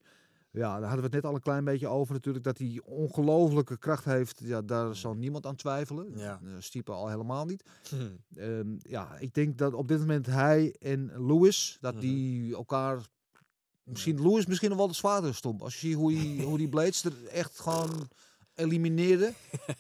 Ja, 0.52 0.72
daar 0.80 0.90
hadden 0.90 0.98
we 0.98 1.04
het 1.06 1.12
net 1.14 1.26
al 1.26 1.34
een 1.36 1.42
klein 1.42 1.64
beetje 1.64 1.88
over 1.88 2.14
natuurlijk. 2.14 2.44
Dat 2.44 2.58
hij 2.58 2.82
ongelofelijke 2.84 3.78
kracht 3.78 4.06
heeft. 4.06 4.42
Ja, 4.44 4.62
daar 4.62 4.96
zal 4.96 5.14
niemand 5.16 5.46
aan 5.46 5.56
twijfelen. 5.56 6.18
Ja. 6.18 6.40
Uh, 6.44 6.54
Stiepen 6.60 6.94
al 6.94 7.08
helemaal 7.10 7.46
niet. 7.46 7.64
Hm. 7.90 7.96
Ehm, 8.40 8.68
ja, 8.78 9.18
ik 9.18 9.34
denk 9.34 9.58
dat 9.58 9.74
op 9.74 9.88
dit 9.88 10.00
moment 10.00 10.26
hij 10.26 10.76
en 10.80 11.26
Lewis, 11.28 11.78
dat 11.82 11.94
Mhm. 11.94 12.02
die 12.02 12.56
elkaar... 12.56 13.08
Misschien 13.84 14.22
Lewis 14.22 14.46
misschien 14.46 14.70
nog 14.70 14.78
wel 14.78 14.88
de 14.88 14.94
zwaarder 14.94 15.36
stond. 15.36 15.62
Als 15.62 15.82
je 15.82 15.88
ziet 15.88 15.96
hoe, 15.96 16.14
hij, 16.14 16.44
hoe 16.48 16.58
die 16.58 16.70
Blades 16.70 17.04
er 17.04 17.26
echt 17.28 17.60
gewoon 17.60 18.10
elimineerde. 18.54 19.34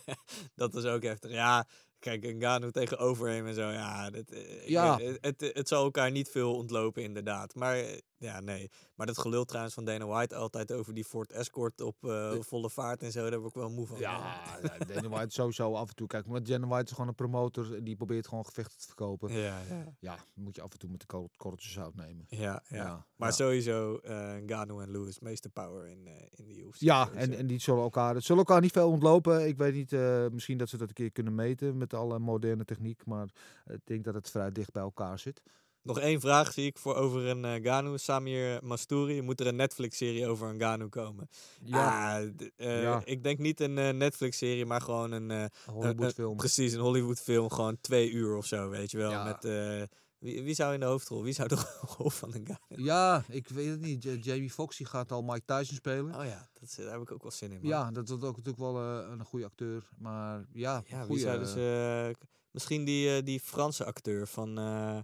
Dat 0.56 0.75
is 0.75 0.84
ook 0.86 1.04
heftig. 1.04 1.32
Ja, 1.32 1.67
kijk, 2.00 2.24
Ngannou 2.36 2.72
tegen 2.72 2.98
Overeem 2.98 3.48
en 3.48 3.54
zo. 3.54 3.70
Ja, 3.70 4.10
dat, 4.10 4.30
eh, 4.30 4.68
Ja. 4.68 4.98
het, 4.98 5.18
het, 5.22 5.52
het 5.54 5.68
zal 5.68 5.84
elkaar 5.84 6.12
niet 6.12 6.30
veel 6.30 6.56
ontlopen, 6.56 7.04
inderdaad. 7.04 7.56
Maar 7.56 7.76
eh, 7.78 7.98
ja, 8.19 8.39
nee. 8.39 8.69
Maar 8.95 9.05
dat 9.08 9.17
gelul 9.17 9.45
trouwens 9.45 9.73
van 9.75 9.86
Dana 9.86 10.05
White 10.05 10.36
altijd 10.36 10.71
over 10.71 10.93
die 10.93 11.03
Ford 11.03 11.32
Escort 11.32 11.82
op 11.82 11.95
eh, 12.03 12.34
volle 12.39 12.69
vaart 12.69 13.03
en 13.03 13.12
zo. 13.12 13.29
Daar 13.29 13.39
word 13.39 13.55
ik 13.55 13.62
wel 13.62 13.69
moe 13.69 13.88
van. 13.88 13.99
Ja, 13.99 14.41
ja, 14.62 14.86
Dana 14.86 15.10
White 15.10 15.34
sowieso 15.34 15.73
af 15.73 15.89
en 15.89 15.95
toe. 15.95 16.08
Kijk, 16.08 16.27
maar 16.27 16.43
Dana 16.43 16.67
White 16.67 16.86
is 16.86 16.91
gewoon 16.91 17.08
een 17.08 17.15
promotor. 17.15 17.84
Die 17.84 17.95
probeert 17.95 18.27
gewoon 18.27 18.45
gevechten 18.45 18.77
te 18.79 18.86
verkopen. 18.86 19.32
Ja, 19.34 19.60
ja. 19.69 19.93
Ja, 19.99 20.17
moet 20.34 20.55
je 20.55 20.62
af 20.62 20.71
en 20.71 20.79
toe 20.79 20.89
met 20.89 20.99
de 20.99 21.05
kor- 21.05 21.29
korreltjes 21.38 21.71
zout 21.73 21.95
nemen. 21.95 22.25
Ja, 22.29 22.63
ja. 22.67 22.75
Ja, 22.77 23.05
maar 23.15 23.29
ja. 23.29 23.36
sowieso 23.36 23.97
eh 23.97 24.36
Ngannou 24.36 24.82
en 24.84 24.91
Lewis, 24.91 25.19
meeste 25.19 25.49
power 25.49 25.88
in, 25.88 26.08
eh, 26.08 26.13
in 26.36 26.47
de 26.47 26.55
UFC. 26.55 26.75
Ja, 26.79 27.10
en, 27.13 27.32
eh, 27.34 27.39
en 27.39 27.47
die 27.47 27.60
zullen 27.60 27.82
elkaar, 27.84 28.15
het 28.15 28.23
zullen 28.23 28.45
elkaar 28.45 28.62
niet 28.62 28.71
veel 28.71 28.89
ontlopen. 28.89 29.47
Ik 29.47 29.58
weet 29.58 29.73
niet, 29.73 29.93
eh, 29.93 30.25
misschien 30.32 30.58
dat 30.58 30.69
ze 30.69 30.77
dat 30.77 30.88
een 30.88 30.93
keer 30.93 31.12
kunnen 31.12 31.36
meten 31.36 31.77
met 31.77 31.93
alle 31.93 32.19
moderne 32.19 32.65
techniek. 32.65 33.05
Maar 33.05 33.29
ik 33.65 33.79
denk 33.84 34.03
dat 34.03 34.13
het 34.13 34.29
vrij 34.29 34.51
dicht 34.51 34.71
bij 34.71 34.84
elkaar 34.84 35.19
zit. 35.19 35.41
Nog 35.84 36.00
één 36.00 36.20
vraag 36.20 36.54
zie 36.54 36.65
ik 36.65 36.78
voor 36.78 36.96
over 36.96 37.26
een 37.26 37.44
uh, 37.44 37.54
Ngannou. 37.54 37.98
Samir 37.98 38.60
Mastouri. 38.63 39.22
Moet 39.22 39.39
er 39.39 39.48
een 39.48 39.56
Netflix-serie 39.56 40.28
over 40.28 40.48
een 40.48 40.56
Ngannou 40.56 40.89
komen? 40.89 41.30
Ja, 41.63 42.18
Ah, 42.20 42.30
eh, 42.58 42.82
Ja. 42.82 43.02
Ik 43.06 43.24
denk 43.24 43.39
niet 43.39 43.60
een 43.60 43.78
eh, 43.78 43.89
Netflix-serie, 43.94 44.65
maar 44.65 44.82
gewoon 44.82 45.12
een... 45.12 45.32
eh, 45.32 45.46
Hollywoodfilm. 45.74 46.32
eh, 46.32 46.38
precies, 46.38 46.74
een 46.74 46.80
Hollywood-film. 46.80 47.50
Gewoon 47.52 47.78
twee 47.82 48.12
uur 48.12 48.36
of 48.36 48.46
zo, 48.46 48.70
weet 48.70 48.92
je 48.92 48.98
wel. 48.98 49.12
Ja. 49.12 49.24
Met, 49.24 49.46
eh, 49.46 49.82
wie, 50.20 50.44
wie 50.44 50.54
zou 50.54 50.74
in 50.74 50.80
de 50.80 50.86
hoofdrol? 50.86 51.24
Wie 51.24 51.34
zou 51.34 51.48
de 51.48 51.56
rol 51.98 52.10
van 52.10 52.34
een 52.34 52.42
Ngannou? 52.42 52.84
Ja, 52.84 53.24
ik 53.30 53.48
weet 53.48 53.70
het 53.70 53.80
niet. 53.82 54.04
Jamie 54.26 54.50
Foxx 54.52 54.78
die 54.78 54.86
gaat 54.88 55.12
al 55.12 55.22
Mike 55.22 55.46
Tyson 55.46 55.76
spelen. 55.76 56.15
Oh 56.15 56.26
ja, 56.26 56.50
dat, 56.54 56.74
daar 56.78 56.92
heb 56.92 57.02
ik 57.02 57.12
ook 57.12 57.22
wel 57.22 57.32
zin 57.32 57.52
in. 57.52 57.60
man. 57.62 57.70
Ja, 57.70 57.92
dat 57.92 58.04
is 58.10 58.13
ook 58.15 58.22
natuurlijk 58.38 58.58
wel 58.58 58.78
eh, 58.82 59.10
een 59.10 59.26
goede 59.26 59.46
acteur. 59.46 59.89
Maar 59.98 60.46
ja, 60.54 60.84
Ja, 60.88 60.98
wie 60.98 61.06
goeie, 61.06 61.22
zouden 61.22 61.48
ze... 61.48 62.06
eh, 62.20 62.26
misschien 62.52 62.84
die, 62.86 63.15
eh, 63.15 63.24
die 63.26 63.39
Franse 63.39 63.86
acteur 63.86 64.28
van, 64.28 64.58
eh, 64.58 65.00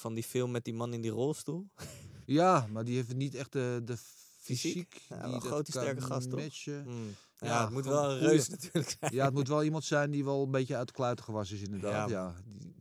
van 0.00 0.14
die 0.14 0.24
film 0.24 0.50
met 0.50 0.64
die 0.64 0.74
man 0.74 0.92
in 0.92 1.00
die 1.00 1.10
rolstoel. 1.10 1.66
Ja, 2.26 2.66
maar 2.72 2.84
die 2.84 2.94
heeft 2.96 3.14
niet 3.16 3.34
echt 3.34 3.52
de, 3.52 3.80
de 3.84 3.96
Fysiek? 3.96 4.72
fysiek. 4.72 5.00
Ja, 5.08 5.22
die 5.22 5.32
dat 5.32 5.42
grote, 5.44 5.70
sterke 5.70 6.00
gast, 6.00 6.30
toch? 6.30 6.40
Hmm. 6.64 7.14
Ja, 7.36 7.46
Ja, 7.48 7.60
het 7.64 7.70
moet 7.70 7.84
wel 7.84 8.04
een 8.10 8.18
goeie. 8.18 8.28
reus 8.32 8.48
natuurlijk 8.48 8.96
zijn. 9.00 9.14
Ja, 9.14 9.24
het 9.24 9.34
moet 9.34 9.48
wel 9.48 9.64
iemand 9.64 9.84
zijn 9.84 10.10
die 10.10 10.24
wel 10.24 10.42
een 10.42 10.50
beetje 10.50 10.76
uit 10.76 10.86
de 10.86 10.92
kluiten 10.92 11.24
gewassen 11.24 11.56
is 11.56 11.62
inderdaad. 11.62 12.10
Ja, 12.10 12.16
Ja, 12.16 12.34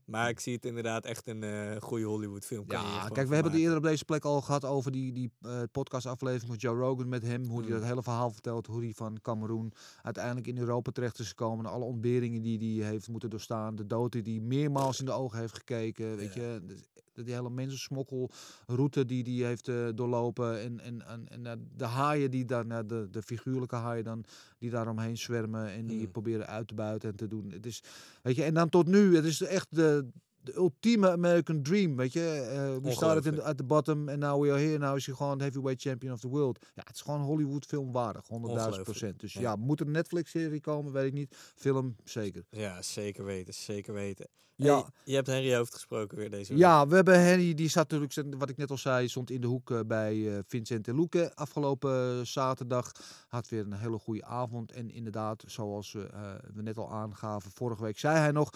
Maar 0.05 0.29
ik 0.29 0.39
zie 0.39 0.53
het 0.53 0.65
inderdaad 0.65 1.05
echt 1.05 1.27
een 1.27 1.43
eh 1.43 1.81
goede 1.81 2.05
Hollywood 2.05 2.45
film. 2.45 2.65
Ja, 2.67 3.07
kijk, 3.09 3.27
we 3.27 3.33
hebben 3.33 3.51
het 3.51 3.61
eerder 3.61 3.77
op 3.77 3.83
deze 3.83 4.05
plek 4.05 4.25
al 4.25 4.41
gehad 4.41 4.65
over 4.65 4.91
die, 4.91 5.11
die 5.13 5.31
eh, 5.41 5.61
podcastaflevering 5.71 6.51
met 6.51 6.61
Joe 6.61 6.77
Rogan 6.77 7.09
met 7.09 7.21
hem. 7.23 7.45
Hoe 7.45 7.59
hij 7.59 7.69
Mm. 7.69 7.75
dat 7.79 7.83
hele 7.83 8.03
verhaal 8.03 8.31
vertelt. 8.31 8.67
Hoe 8.67 8.83
hij 8.83 8.93
van 8.95 9.19
Cameroen 9.21 9.73
uiteindelijk 10.01 10.47
in 10.47 10.57
Europa 10.57 10.91
terecht 10.91 11.19
is 11.19 11.27
gekomen. 11.27 11.65
Alle 11.65 11.85
ontberingen 11.85 12.41
die 12.41 12.81
hij 12.81 12.89
heeft 12.91 13.07
moeten 13.07 13.29
doorstaan. 13.29 13.75
De 13.75 13.87
dood 13.87 14.11
die 14.11 14.23
hij 14.23 14.39
meermaals 14.39 14.99
in 14.99 15.05
de 15.05 15.11
ogen 15.11 15.39
heeft 15.39 15.55
gekeken. 15.57 16.15
Weet 16.15 16.33
je, 16.33 16.61
de- 16.65 16.77
die 17.25 17.33
hele 17.33 17.49
mensensmokkelroute 17.49 19.05
die 19.05 19.23
hij 19.23 19.47
heeft 19.49 19.67
eh, 19.67 19.87
doorlopen. 19.95 20.61
En, 20.61 20.79
en, 20.79 21.07
en, 21.07 21.27
en 21.27 21.45
eh, 21.45 21.53
de 21.77 21.85
haaien 21.85 22.31
die 22.31 22.45
daar, 22.45 22.65
nou, 22.65 22.85
de, 22.85 23.07
de 23.11 23.21
figuurlijke 23.21 23.75
haaien 23.75 24.03
dan, 24.03 24.23
die 24.57 24.69
daaromheen 24.69 25.17
zwermen. 25.17 25.71
En 25.71 25.87
die 25.87 26.05
Mm. 26.05 26.11
proberen 26.11 26.47
uit 26.47 26.67
te 26.67 26.73
buiten 26.73 27.09
en 27.09 27.15
te 27.15 27.27
doen. 27.27 27.51
Het 27.51 27.65
is, 27.65 27.83
weet 28.21 28.35
je, 28.35 28.43
en 28.43 28.53
dan 28.53 28.69
tot 28.69 28.87
nu, 28.87 29.15
het 29.15 29.25
is 29.25 29.41
echt 29.41 29.67
de, 29.69 30.07
de 30.41 30.55
ultieme 30.55 31.11
American 31.11 31.61
dream, 31.61 31.95
weet 31.95 32.13
je. 32.13 32.49
Eh 32.51 32.83
we 32.83 32.91
started 32.91 33.41
at 33.41 33.57
the 33.57 33.63
bottom 33.63 34.09
and 34.09 34.19
now 34.19 34.41
we 34.41 34.51
are 34.51 34.59
here. 34.61 34.77
Nou 34.77 34.97
is 34.97 35.05
hij 35.05 35.15
gewoon 35.15 35.39
heavyweight 35.41 35.81
champion 35.81 36.13
of 36.13 36.19
the 36.19 36.27
world. 36.27 36.65
Ja, 36.75 36.81
het 36.85 36.95
is 36.95 37.01
gewoon 37.01 37.21
Hollywood 37.21 37.65
film 37.65 37.91
waardig, 37.91 38.21
100.000 38.27 38.29
Ongelooflijk. 38.31 38.83
procent. 38.83 39.19
Dus 39.19 39.33
Ja. 39.33 39.41
ja. 39.41 39.55
moet 39.55 39.79
er 39.79 39.85
een 39.85 39.91
Netflix-serie 39.91 40.61
komen, 40.61 40.91
weet 40.93 41.05
ik 41.05 41.13
niet. 41.13 41.35
Film, 41.55 41.95
zeker. 42.03 42.45
Ja, 42.49 42.81
zeker 42.81 43.23
weten, 43.25 43.53
zeker 43.53 43.93
weten. 43.93 44.27
Ja. 44.55 44.75
Hey, 44.75 44.85
je 45.03 45.15
hebt 45.15 45.27
Henry 45.27 45.55
Hoofd 45.55 45.73
gesproken 45.73 46.17
weer 46.17 46.29
deze 46.29 46.51
week. 46.51 46.61
Ja, 46.61 46.87
we 46.87 46.95
hebben 46.95 47.23
Henry, 47.23 47.53
die 47.53 47.69
zat 47.69 47.91
natuurlijk, 47.91 48.35
wat 48.39 48.49
ik 48.49 48.57
net 48.57 48.71
al 48.71 48.77
zei, 48.77 49.07
stond 49.07 49.29
in 49.29 49.41
de 49.41 49.47
hoek 49.47 49.71
eh, 49.71 49.79
bij 49.87 50.27
eh, 50.35 50.39
Vincent 50.47 50.87
en 50.87 50.95
Loeke 50.95 51.35
afgelopen 51.35 52.27
zaterdag. 52.27 52.91
Had 53.27 53.49
weer 53.49 53.61
een 53.65 53.73
hele 53.73 53.99
goede 53.99 54.25
avond. 54.25 54.71
En 54.71 54.91
inderdaad, 54.91 55.43
zoals 55.47 55.91
we, 55.91 56.09
we 56.53 56.61
net 56.61 56.77
al 56.77 56.91
aangaven, 56.91 57.51
vorige 57.51 57.83
week 57.83 57.97
zei 57.99 58.17
hij 58.17 58.31
nog... 58.31 58.49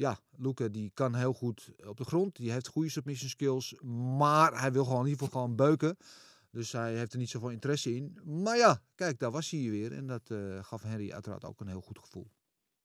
Ja, 0.00 0.18
Loeke 0.36 0.70
die 0.70 0.90
kan 0.94 1.14
heel 1.14 1.32
goed 1.32 1.72
op 1.86 1.96
de 1.96 2.04
grond. 2.04 2.36
Die 2.36 2.52
heeft 2.52 2.68
goede 2.68 2.90
submission 2.90 3.28
skills. 3.28 3.80
Maar 4.18 4.60
hij 4.60 4.72
wil 4.72 4.84
gewoon 4.84 5.04
in 5.04 5.10
ieder 5.10 5.24
geval 5.24 5.40
gewoon 5.40 5.56
beuken. 5.56 5.96
Dus 6.50 6.72
hij 6.72 6.96
heeft 6.96 7.12
er 7.12 7.18
niet 7.18 7.28
zoveel 7.28 7.50
interesse 7.50 7.94
in. 7.94 8.18
Maar 8.24 8.56
ja, 8.56 8.82
kijk, 8.94 9.18
daar 9.18 9.30
was 9.30 9.50
hij 9.50 9.70
weer. 9.70 9.92
En 9.92 10.06
dat 10.06 10.30
eh, 10.30 10.64
gaf 10.64 10.82
Henry 10.82 11.12
uiteraard 11.12 11.44
ook 11.44 11.60
een 11.60 11.68
heel 11.68 11.80
goed 11.80 11.98
gevoel. 11.98 12.30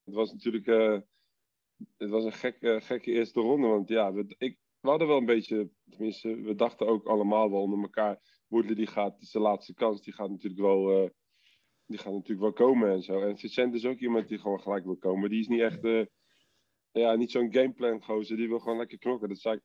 Het 0.03 0.13
was 0.13 0.31
natuurlijk 0.31 0.67
eh, 0.67 0.97
het 1.97 2.09
was 2.09 2.23
een 2.23 2.33
gekke, 2.33 2.79
gekke 2.81 3.11
eerste 3.11 3.39
ronde. 3.39 3.67
Want 3.67 3.89
ja, 3.89 4.13
we, 4.13 4.35
ik, 4.37 4.57
we 4.79 4.89
hadden 4.89 5.07
wel 5.07 5.17
een 5.17 5.25
beetje, 5.25 5.69
tenminste, 5.89 6.41
we 6.41 6.55
dachten 6.55 6.87
ook 6.87 7.05
allemaal 7.05 7.51
wel 7.51 7.61
onder 7.61 7.79
elkaar. 7.79 8.43
Woodley 8.47 8.75
die 8.75 8.87
gaat, 8.87 9.21
is 9.21 9.31
de 9.31 9.39
laatste 9.39 9.73
kans, 9.73 10.01
die 10.01 10.13
gaat 10.13 10.29
natuurlijk 10.29 10.61
wel, 10.61 10.91
eh, 10.91 11.09
die 11.85 11.97
gaat 11.97 12.13
natuurlijk 12.13 12.41
wel 12.41 12.67
komen 12.67 12.91
en 12.91 13.01
zo. 13.01 13.21
En 13.21 13.37
Vicent 13.37 13.73
is 13.73 13.85
ook 13.85 13.99
iemand 13.99 14.27
die 14.27 14.39
gewoon 14.39 14.61
gelijk 14.61 14.85
wil 14.85 14.97
komen. 14.97 15.29
Die 15.29 15.39
is 15.39 15.47
niet 15.47 15.61
echt, 15.61 15.83
eh, 15.83 16.05
ja, 17.01 17.15
niet 17.15 17.31
zo'n 17.31 17.53
gameplan 17.53 18.03
gozer. 18.03 18.37
Die 18.37 18.47
wil 18.47 18.59
gewoon 18.59 18.77
lekker 18.77 18.97
knokken. 18.97 19.29
Dat 19.29 19.39
zei 19.39 19.59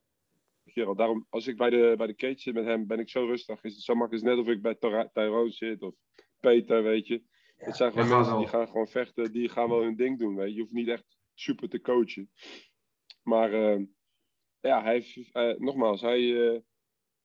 ik 0.65 0.87
al. 0.87 0.95
Daarom, 0.97 1.27
als 1.29 1.47
ik 1.47 1.57
bij 1.57 1.71
de, 1.71 1.95
bij 1.97 2.07
de 2.07 2.15
cage 2.15 2.39
zit 2.39 2.55
met 2.55 2.65
hem, 2.65 2.87
ben 2.87 2.99
ik 2.99 3.09
zo 3.11 3.25
rustig. 3.27 3.63
Is 3.65 3.75
het 3.75 3.83
zo 3.83 3.95
makkelijk 3.95 4.27
net 4.27 4.39
of 4.39 4.47
ik 4.47 4.63
bij 4.63 4.75
Tyrone 5.13 5.51
zit 5.51 5.83
of 5.83 5.95
Peter, 6.41 6.83
weet 6.83 7.07
je. 7.07 7.23
Het 7.57 7.77
zijn 7.77 7.91
gewoon 7.93 8.09
Ja, 8.09 8.15
mensen 8.17 8.39
die 8.39 8.47
gaan 8.47 8.67
gewoon 8.67 8.89
vechten, 8.89 9.33
die 9.33 9.49
gaan 9.49 9.69
wel 9.69 9.83
hun 9.83 9.97
ding 9.97 10.19
doen, 10.19 10.35
weet 10.37 10.49
je. 10.49 10.55
Je 10.55 10.61
hoeft 10.61 10.73
niet 10.73 10.89
echt 10.89 11.17
super 11.35 11.69
te 11.69 11.81
coachen. 11.81 12.31
Maar 13.23 13.53
eh, 13.53 13.81
ja, 14.61 14.83
hij 14.83 14.93
heeft, 14.93 15.33
eh, 15.33 15.55
nogmaals, 15.57 16.01
hij, 16.01 16.49
eh, 16.53 16.61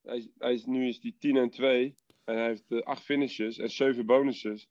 hij, 0.01 0.17
is- 0.17 0.29
hij 0.37 0.53
is, 0.53 0.65
nu 0.65 0.87
is 0.87 0.99
die 0.99 1.15
10 1.19 1.35
en 1.37 1.49
2 1.49 1.97
en 2.23 2.35
hij 2.35 2.47
heeft 2.47 2.83
acht 2.83 3.03
finishes 3.03 3.57
en 3.57 3.69
zeven 3.69 4.05
bonuses. 4.05 4.67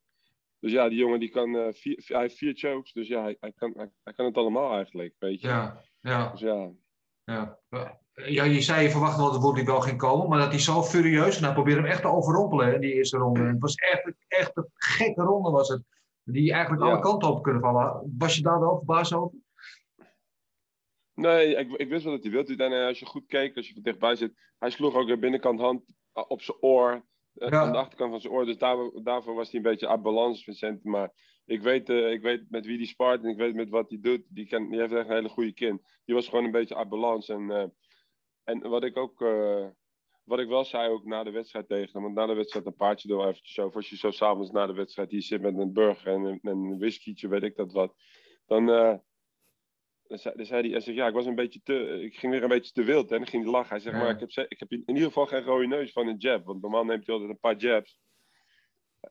Dus 0.65 0.73
ja, 0.73 0.89
die 0.89 0.99
jongen 0.99 1.21
die 1.21 1.29
kan, 1.29 1.57
eh, 1.57 1.73
vier, 1.73 2.05
hij 2.07 2.21
heeft 2.21 2.37
vier 2.37 2.55
chokes, 2.57 2.93
dus 2.93 3.09
ja, 3.09 3.23
hij, 3.23 3.37
hij, 3.41 3.53
kan, 3.53 3.73
hij, 3.77 3.91
hij 4.03 4.13
kan 4.13 4.25
het 4.25 4.37
allemaal 4.37 4.75
eigenlijk, 4.75 5.15
weet 5.19 5.41
je. 5.41 5.47
Ja, 5.47 5.81
ja, 6.01 6.31
Dus 6.31 6.41
ja, 6.41 6.71
ja. 7.25 7.59
Ja, 8.13 8.45
je 8.45 8.61
zei 8.61 8.83
je 8.83 8.91
verwachtte 8.91 9.21
wel 9.23 9.33
dat 9.33 9.41
Woodley 9.41 9.65
wel 9.65 9.81
ging 9.81 9.99
komen, 9.99 10.29
maar 10.29 10.39
dat 10.39 10.51
hij 10.51 10.59
zo 10.59 10.83
furieus, 10.83 11.37
en 11.37 11.45
hij 11.45 11.53
probeerde 11.53 11.81
hem 11.81 11.91
echt 11.91 12.01
te 12.01 12.09
overrompelen 12.09 12.75
in 12.75 12.81
die 12.81 12.93
eerste 12.93 13.19
ronde. 13.19 13.41
En 13.41 13.47
het 13.47 13.61
was 13.61 13.75
echt, 13.75 14.13
echt 14.29 14.57
een 14.57 14.71
gekke 14.75 15.23
ronde 15.23 15.51
was 15.51 15.69
het, 15.69 15.83
die 16.23 16.53
eigenlijk 16.53 16.83
Ja. 16.83 16.91
alle 16.91 17.01
kanten 17.01 17.29
op 17.29 17.43
kunnen 17.43 17.63
vallen. 17.63 18.15
Was 18.19 18.37
je 18.37 18.43
daar 18.43 18.61
wel 18.61 18.77
verbaasd 18.77 19.15
over? 19.15 19.39
Nee, 21.15 21.55
ik, 21.57 21.73
ik 21.73 21.89
wist 21.89 22.05
wel 22.05 22.13
dat 22.13 22.23
hij 22.23 22.33
wilde. 22.33 22.65
En 22.65 22.73
eh, 22.73 22.87
als 22.87 22.99
je 22.99 23.07
goed 23.07 23.27
keek, 23.27 23.57
als 23.57 23.69
je 23.69 23.75
er 23.75 23.83
dichtbij 23.83 24.17
zit, 24.17 24.33
hij 24.59 24.71
sloeg 24.71 24.95
ook 24.95 25.09
de 25.09 25.19
binnenkant 25.19 25.61
hand 25.61 25.85
op 26.13 26.43
zijn 26.43 26.59
oor. 26.61 27.05
Eh, 27.35 27.49
Ja. 27.49 27.61
Aan 27.61 27.73
de 27.73 27.79
achterkant 27.79 28.11
van 28.11 28.21
zijn 28.21 28.33
oor. 28.33 28.45
Dus 28.45 28.59
daar, 28.59 28.77
daarvoor 29.03 29.35
was 29.35 29.51
hij 29.51 29.57
een 29.57 29.71
beetje 29.71 29.89
uit 29.89 30.03
balans, 30.03 30.45
Vincent. 30.45 30.85
Maar 30.85 31.13
ik 31.45 31.63
weet, 31.63 31.89
eh, 31.89 32.11
ik 32.11 32.23
weet 32.23 32.51
met 32.51 32.67
wie 32.67 32.79
die 32.79 32.87
spart 32.87 33.23
en 33.23 33.31
ik 33.31 33.37
weet 33.37 33.55
met 33.55 33.69
wat 33.69 33.89
hij 33.89 33.99
doet. 34.01 34.23
Die, 34.29 34.47
kan, 34.47 34.71
die 34.71 34.81
heeft 34.81 34.93
echt 34.93 35.09
een 35.09 35.15
hele 35.15 35.29
goede 35.29 35.53
kin. 35.53 35.83
Die 36.05 36.15
was 36.15 36.29
gewoon 36.29 36.45
een 36.45 36.51
beetje 36.51 36.77
uit 36.77 36.89
balans. 36.89 37.29
En, 37.29 37.51
eh, 37.51 37.67
en 38.45 38.69
wat 38.69 38.85
ik 38.85 38.97
ook, 38.97 39.19
wat 40.25 40.39
ik 40.39 40.49
wel 40.49 40.65
zei 40.65 40.91
ook 40.91 41.05
na 41.05 41.23
de 41.23 41.31
wedstrijd 41.31 41.69
tegen 41.69 41.93
hem. 41.93 42.03
Want 42.03 42.15
na 42.15 42.27
de 42.27 42.35
wedstrijd 42.35 42.67
een 42.67 42.77
paardje 42.77 43.09
door 43.09 43.23
eventjes 43.23 43.55
zo. 43.55 43.71
Als 43.75 43.91
je 43.91 43.97
zo 43.97 44.11
s'avonds 44.11 44.51
na 44.51 44.67
de 44.67 44.73
wedstrijd 44.73 45.11
hier 45.11 45.23
zit 45.23 45.41
met 45.41 45.59
een 45.59 45.73
burger 45.73 46.13
en 46.13 46.25
een, 46.25 46.39
en 46.43 46.57
een 46.57 46.79
whiskytje, 46.79 47.29
weet 47.29 47.43
ik 47.43 47.57
dat 47.57 47.73
wat. 47.73 47.95
Dan... 48.47 49.03
eh, 50.05 50.11
dan 50.11 50.19
zei, 50.19 50.37
dan 50.37 50.47
zei 50.47 50.61
hij, 50.61 50.71
hij 50.71 50.81
zegt, 50.81 50.97
ja, 50.97 51.07
ik 51.07 51.15
was 51.15 51.27
een 51.27 51.35
beetje 51.35 51.61
te, 51.63 52.03
ik 52.03 52.17
ging 52.17 52.33
weer 52.33 52.43
een 52.43 52.49
beetje 52.49 52.73
te 52.73 52.83
wild. 52.83 53.11
En 53.11 53.19
dan 53.19 53.27
ging 53.27 53.43
hij 53.43 53.53
lachen. 53.53 53.71
Hij 53.71 53.79
zegt, 53.79 53.97
Ja. 53.97 54.03
maar 54.03 54.11
ik 54.11 54.35
heb, 54.35 54.51
ik 54.51 54.59
heb 54.59 54.73
in 54.73 54.83
ieder 54.87 55.03
geval 55.05 55.27
geen 55.27 55.43
rode 55.43 55.67
neus 55.67 55.93
van 55.93 56.07
een 56.07 56.17
jab. 56.19 56.45
Want 56.45 56.63
normaal 56.63 56.85
neemt 56.85 57.07
hij 57.07 57.15
altijd 57.15 57.33
een 57.33 57.39
paar 57.39 57.57
jabs. 57.57 57.99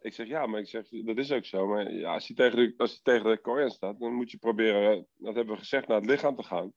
Ik 0.01 0.13
zeg, 0.13 0.27
ja, 0.27 0.45
maar 0.45 0.59
ik 0.59 0.67
zeg, 0.67 0.87
dat 0.89 1.17
is 1.17 1.31
ook 1.31 1.45
zo. 1.45 1.67
Maar 1.67 1.93
ja, 1.93 2.13
als 2.13 2.27
hij 2.27 2.35
tegen 2.35 2.57
de, 2.57 2.73
als 2.77 2.91
hij 2.91 2.99
tegen 3.03 3.31
de 3.31 3.41
Korean 3.41 3.69
staat, 3.69 3.99
dan 3.99 4.13
moet 4.13 4.31
je 4.31 4.37
proberen, 4.37 4.91
eh, 4.91 5.03
dat 5.15 5.35
hebben 5.35 5.53
we 5.53 5.59
gezegd, 5.59 5.87
naar 5.87 5.97
het 5.97 6.09
lichaam 6.09 6.35
te 6.35 6.43
gaan. 6.43 6.73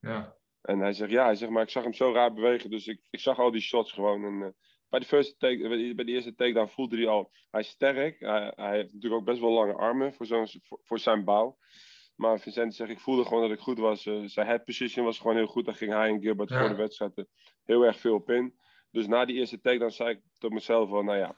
Ja. 0.00 0.36
En 0.60 0.78
hij 0.78 0.92
zegt, 0.92 1.10
ja, 1.10 1.24
hij 1.24 1.34
zegt, 1.34 1.50
maar 1.50 1.62
ik 1.62 1.70
zag 1.70 1.82
hem 1.82 1.92
zo 1.92 2.12
raar 2.12 2.32
bewegen. 2.32 2.70
Dus 2.70 2.86
ik, 2.86 3.00
ik 3.10 3.20
zag 3.20 3.38
al 3.38 3.50
die 3.50 3.60
shots 3.60 3.92
gewoon. 3.92 4.24
En, 4.24 4.42
eh, 4.42 4.48
bij, 4.88 5.00
de 5.00 5.06
first 5.06 5.38
take, 5.38 5.68
bij, 5.94 6.04
de 6.04 6.12
eerste 6.12 6.34
takedown 6.34 6.68
voelde 6.68 6.96
hij 6.96 7.08
al, 7.08 7.30
hij 7.50 7.60
is 7.60 7.68
sterk. 7.68 8.20
Hij, 8.20 8.52
hij 8.54 8.76
heeft 8.76 8.92
natuurlijk 8.92 9.20
ook 9.20 9.26
best 9.26 9.40
wel 9.40 9.52
lange 9.52 9.74
armen 9.74 10.14
voor, 10.14 10.26
zo'n, 10.26 10.48
voor, 10.62 10.80
voor 10.82 10.98
zijn 10.98 11.24
bouw. 11.24 11.58
Maar 12.14 12.40
Vincent 12.40 12.74
zegt, 12.74 12.90
ik 12.90 13.00
voelde 13.00 13.24
gewoon 13.24 13.42
dat 13.42 13.50
ik 13.58 13.58
goed 13.64 13.78
was. 13.78 14.06
Eh, 14.06 14.22
zijn 14.24 14.46
head 14.46 14.64
position 14.64 15.04
was 15.04 15.18
gewoon 15.18 15.36
heel 15.36 15.46
goed. 15.46 15.64
Daar 15.64 15.74
ging 15.74 15.92
hij 15.92 16.08
en 16.08 16.20
Gilbert 16.20 16.48
Ja. 16.48 16.60
voor 16.60 16.68
de 16.68 16.74
wedstrijd 16.74 17.18
eh, 17.18 17.24
heel 17.64 17.82
erg 17.82 17.98
veel 17.98 18.14
op 18.14 18.30
in. 18.30 18.58
Dus 18.90 19.06
na 19.06 19.24
die 19.24 19.36
eerste 19.36 19.60
takedown 19.60 19.90
zei 19.90 20.10
ik 20.10 20.20
tot 20.38 20.52
mezelf 20.52 20.88
van, 20.88 21.04
nou 21.04 21.18
ja, 21.18 21.36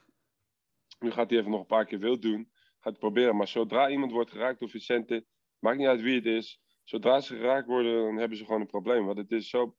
Nu 0.99 1.11
gaat 1.11 1.31
hij 1.31 1.39
even 1.39 1.51
nog 1.51 1.61
een 1.61 1.67
paar 1.67 1.85
keer 1.87 1.99
wild 1.99 2.23
doen. 2.23 2.51
Gaat 2.55 2.93
hij 2.93 3.01
proberen. 3.01 3.37
Maar 3.37 3.49
zodra 3.49 3.91
iemand 3.91 4.13
wordt 4.13 4.31
geraakt 4.31 4.59
door 4.61 4.69
Vicente, 4.69 5.27
maakt 5.59 5.79
niet 5.79 5.87
uit 5.87 6.01
wie 6.01 6.15
het 6.15 6.27
is. 6.27 6.61
Zodra 6.85 7.21
ze 7.21 7.37
geraakt 7.37 7.67
worden, 7.67 8.05
dan 8.05 8.17
hebben 8.17 8.39
ze 8.39 8.45
gewoon 8.45 8.61
een 8.61 8.67
probleem. 8.67 9.05
Want 9.07 9.19
het 9.19 9.31
is 9.33 9.49
zo. 9.49 9.77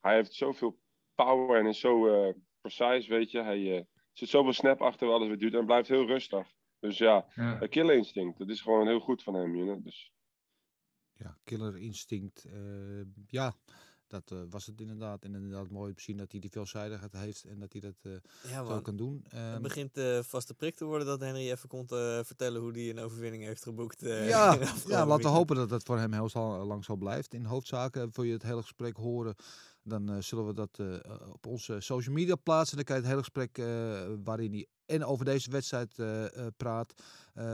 Hij 0.00 0.14
heeft 0.14 0.32
zoveel 0.34 0.78
power 1.14 1.58
en 1.58 1.66
is 1.66 1.80
zo 1.80 2.06
eh, 2.06 2.34
precise, 2.60 3.08
weet 3.08 3.30
je. 3.30 3.42
Hij 3.42 3.86
zit 4.12 4.28
zoveel 4.28 4.52
snap 4.52 4.82
achter 4.82 5.08
alles 5.08 5.28
wat 5.28 5.40
hij 5.40 5.48
doet 5.48 5.60
en 5.60 5.66
blijft 5.66 5.88
heel 5.88 6.06
rustig. 6.06 6.53
Dus 6.84 6.98
ja, 6.98 7.26
Ja. 7.34 7.62
een 7.62 7.68
killer 7.68 7.96
instinct. 7.96 8.38
Dat 8.38 8.48
is 8.48 8.60
gewoon 8.60 8.86
heel 8.86 9.00
goed 9.00 9.22
van 9.22 9.34
hem, 9.34 9.56
you 9.56 9.66
know? 9.66 9.84
Dus 9.84 10.12
Ja, 11.12 11.36
killer 11.44 11.76
instinct. 11.78 12.44
eh, 12.44 13.00
ja, 13.26 13.54
dat 14.06 14.30
eh, 14.30 14.38
was 14.50 14.66
het 14.66 14.80
inderdaad. 14.80 15.24
En 15.24 15.34
inderdaad 15.34 15.70
mooi 15.70 15.90
om 15.90 15.96
te 15.96 16.02
zien 16.02 16.16
dat 16.16 16.30
hij 16.30 16.40
die 16.40 16.50
veelzijdigheid 16.50 17.12
heeft 17.12 17.44
en 17.44 17.58
dat 17.58 17.72
hij 17.72 17.80
dat 17.80 17.94
eh, 18.02 18.12
Ja, 18.50 18.64
zo 18.66 18.80
kan 18.80 18.96
doen. 18.96 19.20
Het 19.22 19.32
Ehm, 19.32 19.62
begint 19.62 19.96
eh 19.96 20.18
vaste 20.22 20.54
prik 20.54 20.74
te 20.74 20.84
worden 20.84 21.06
dat 21.06 21.20
Henry 21.20 21.50
even 21.50 21.68
komt 21.68 21.92
eh, 21.92 22.20
vertellen 22.24 22.60
hoe 22.60 22.72
hij 22.72 22.90
een 22.90 22.98
overwinning 22.98 23.42
heeft 23.44 23.62
geboekt. 23.62 24.02
eh, 24.02 24.28
ja, 24.28 24.58
ja, 24.88 25.06
laten 25.06 25.24
we 25.30 25.36
hopen 25.36 25.56
dat 25.56 25.68
dat 25.68 25.82
voor 25.82 25.98
hem 25.98 26.12
heel 26.12 26.28
zal- 26.28 26.64
lang 26.64 26.84
zo 26.84 26.96
blijft. 26.96 27.34
In 27.34 27.44
hoofdzaken, 27.44 28.10
wil 28.12 28.24
je 28.24 28.32
het 28.32 28.42
hele 28.42 28.62
gesprek 28.62 28.96
horen, 28.96 29.34
dan 29.84 30.10
eh, 30.10 30.20
zullen 30.20 30.46
we 30.46 30.52
dat 30.52 30.78
eh, 30.78 31.32
op 31.32 31.46
onze 31.46 31.80
social 31.80 32.14
media 32.14 32.34
plaatsen. 32.34 32.76
Dan 32.76 32.84
kan 32.84 32.94
je 32.94 33.00
het 33.00 33.10
hele 33.10 33.22
gesprek 33.22 33.58
eh, 33.58 34.06
waarin 34.24 34.52
hij 34.52 34.66
en 34.86 35.04
over 35.04 35.24
deze 35.24 35.50
wedstrijd 35.50 35.98
eh, 35.98 36.24
eh, 36.24 36.46
praat. 36.56 36.94
Eh, 37.34 37.44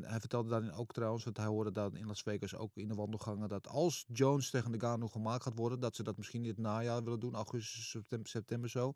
hij 0.00 0.20
vertelde 0.20 0.48
daarin 0.48 0.72
ook 0.72 0.92
trouwens, 0.92 1.24
want 1.24 1.36
hij 1.36 1.46
hoorde 1.46 1.72
dat 1.72 1.94
in 1.94 2.06
Las 2.06 2.22
Vegas 2.22 2.54
ook 2.56 2.76
in 2.76 2.88
de 2.88 2.94
wandelgangen, 2.94 3.48
dat 3.48 3.68
als 3.68 4.04
Jones 4.12 4.50
tegen 4.50 4.72
de 4.72 4.80
Gano 4.80 5.08
gemaakt 5.08 5.42
gaat 5.42 5.58
worden, 5.58 5.80
dat 5.80 5.96
ze 5.96 6.02
dat 6.02 6.16
misschien 6.16 6.42
in 6.42 6.48
het 6.48 6.58
najaar 6.58 7.04
willen 7.04 7.20
doen, 7.20 7.34
augustus, 7.34 7.90
september, 7.90 8.28
september 8.28 8.70
zo. 8.70 8.92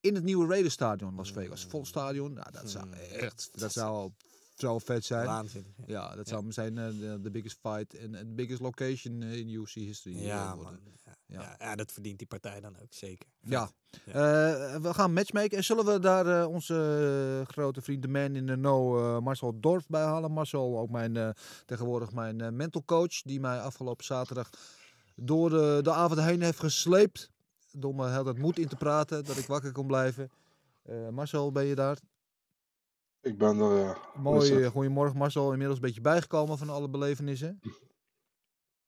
In 0.00 0.14
het 0.14 0.24
nieuwe 0.24 0.46
Raiders 0.46 0.74
stadion 0.74 1.14
Las 1.14 1.32
Vegas. 1.32 1.64
Vol 1.64 1.84
stadion. 1.84 2.32
Nou, 2.32 2.50
dat 2.52 2.70
zou 2.70 2.92
echt, 2.92 3.50
dat 3.60 3.72
zou 3.72 4.12
zo 4.60 4.78
vet 4.78 5.04
zijn. 5.04 5.26
Waanzinnig. 5.26 5.72
Ja, 5.76 5.84
Ja, 5.86 6.16
dat 6.16 6.28
zou 6.28 6.52
zijn 6.52 6.78
eh, 6.78 6.86
de, 6.86 7.18
de 7.20 7.30
biggest 7.30 7.58
fight 7.60 7.94
en 7.94 8.12
de 8.12 8.24
biggest 8.26 8.60
location 8.60 9.22
eh, 9.22 9.36
in 9.36 9.48
UFC 9.48 9.74
history 9.74 10.14
eh, 10.16 10.26
ja, 10.26 10.56
worden. 10.56 10.80
man. 10.82 11.14
Ja, 11.26 11.56
Ja. 11.58 11.74
dat 11.74 11.92
verdient 11.92 12.18
die 12.18 12.26
partij 12.26 12.60
dan 12.60 12.76
ook 12.82 12.92
zeker. 12.92 13.28
Ja. 13.40 13.70
We 14.04 14.90
gaan 14.94 15.12
matchmaken. 15.12 15.56
En 15.56 15.64
zullen 15.64 15.84
we 15.84 15.98
daar 15.98 16.46
onze 16.46 17.44
grote 17.46 17.80
vriend, 17.80 18.02
de 18.02 18.08
man 18.08 18.36
in 18.36 18.46
the 18.46 18.52
know, 18.54 19.20
Marcel 19.22 19.60
Dorf 19.60 19.86
bij 19.86 20.02
halen? 20.02 20.32
Marcel, 20.32 20.78
ook 20.78 20.90
mijn, 20.90 21.34
tegenwoordig 21.66 22.12
mijn 22.12 22.56
mental 22.56 22.84
coach, 22.84 23.22
die 23.22 23.40
mij 23.40 23.60
afgelopen 23.60 24.04
zaterdag 24.04 24.50
door 25.14 25.50
de, 25.50 25.80
de 25.82 25.92
avond 25.92 26.20
heen 26.20 26.42
heeft 26.42 26.58
gesleept. 26.58 27.30
Door 27.72 27.94
me 27.94 28.10
heel 28.10 28.24
dat 28.24 28.38
moed 28.38 28.58
in 28.58 28.68
te 28.68 28.76
praten, 28.76 29.24
dat 29.24 29.36
ik 29.36 29.46
wakker 29.46 29.72
kon 29.72 29.86
blijven. 29.86 30.30
Marcel, 31.10 31.52
ben 31.52 31.64
je 31.64 31.74
daar? 31.74 31.98
Ik 33.22 33.38
ben 33.38 33.58
er, 33.58 33.78
ja. 33.78 33.96
Mooi, 34.14 34.62
eh, 34.62 34.70
goedemorgen 34.70 35.16
Marcel. 35.16 35.50
Inmiddels 35.50 35.78
een 35.78 35.84
beetje 35.84 36.00
bijgekomen 36.00 36.58
van 36.58 36.70
alle 36.70 36.88
belevenissen. 36.88 37.60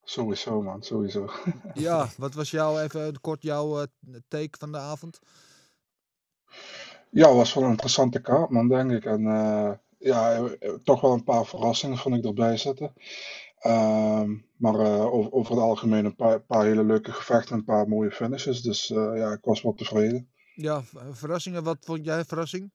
Sowieso, 0.02 0.62
man, 0.62 0.82
sowieso. 0.82 1.30
Ja, 1.74 2.08
wat 2.16 2.34
was 2.34 2.50
jouw, 2.50 2.78
even 2.78 3.20
kort 3.20 3.42
jouw 3.42 3.80
eh, 3.80 3.86
take 4.28 4.58
van 4.58 4.72
de 4.72 4.78
avond? 4.78 5.18
Ja, 7.10 7.28
het 7.28 7.36
was 7.36 7.54
wel 7.54 7.64
een 7.64 7.70
interessante 7.70 8.20
kaart, 8.20 8.50
man, 8.50 8.68
denk 8.68 8.90
ik. 8.90 9.04
En 9.04 9.26
eh, 9.26 9.72
ja, 9.98 10.48
toch 10.84 11.00
wel 11.00 11.12
een 11.12 11.24
paar 11.24 11.46
verrassingen 11.46 11.98
vond 11.98 12.14
ik 12.14 12.24
erbij 12.24 12.56
zitten. 12.56 12.92
Ehm, 13.58 14.36
maar 14.56 14.74
over, 15.10 15.32
over 15.32 15.54
het 15.54 15.62
algemeen 15.62 16.04
een 16.04 16.16
paar, 16.16 16.40
paar 16.40 16.64
hele 16.64 16.84
leuke 16.84 17.12
gevechten 17.12 17.52
en 17.52 17.58
een 17.58 17.64
paar 17.64 17.88
mooie 17.88 18.10
finishes. 18.10 18.62
Dus 18.62 18.86
ja, 18.88 19.32
ik 19.32 19.44
was 19.44 19.62
wel 19.62 19.74
tevreden. 19.74 20.30
Ja, 20.54 20.82
verrassingen. 21.10 21.64
Wat 21.64 21.78
vond 21.80 22.04
jij 22.04 22.24
verrassing? 22.24 22.70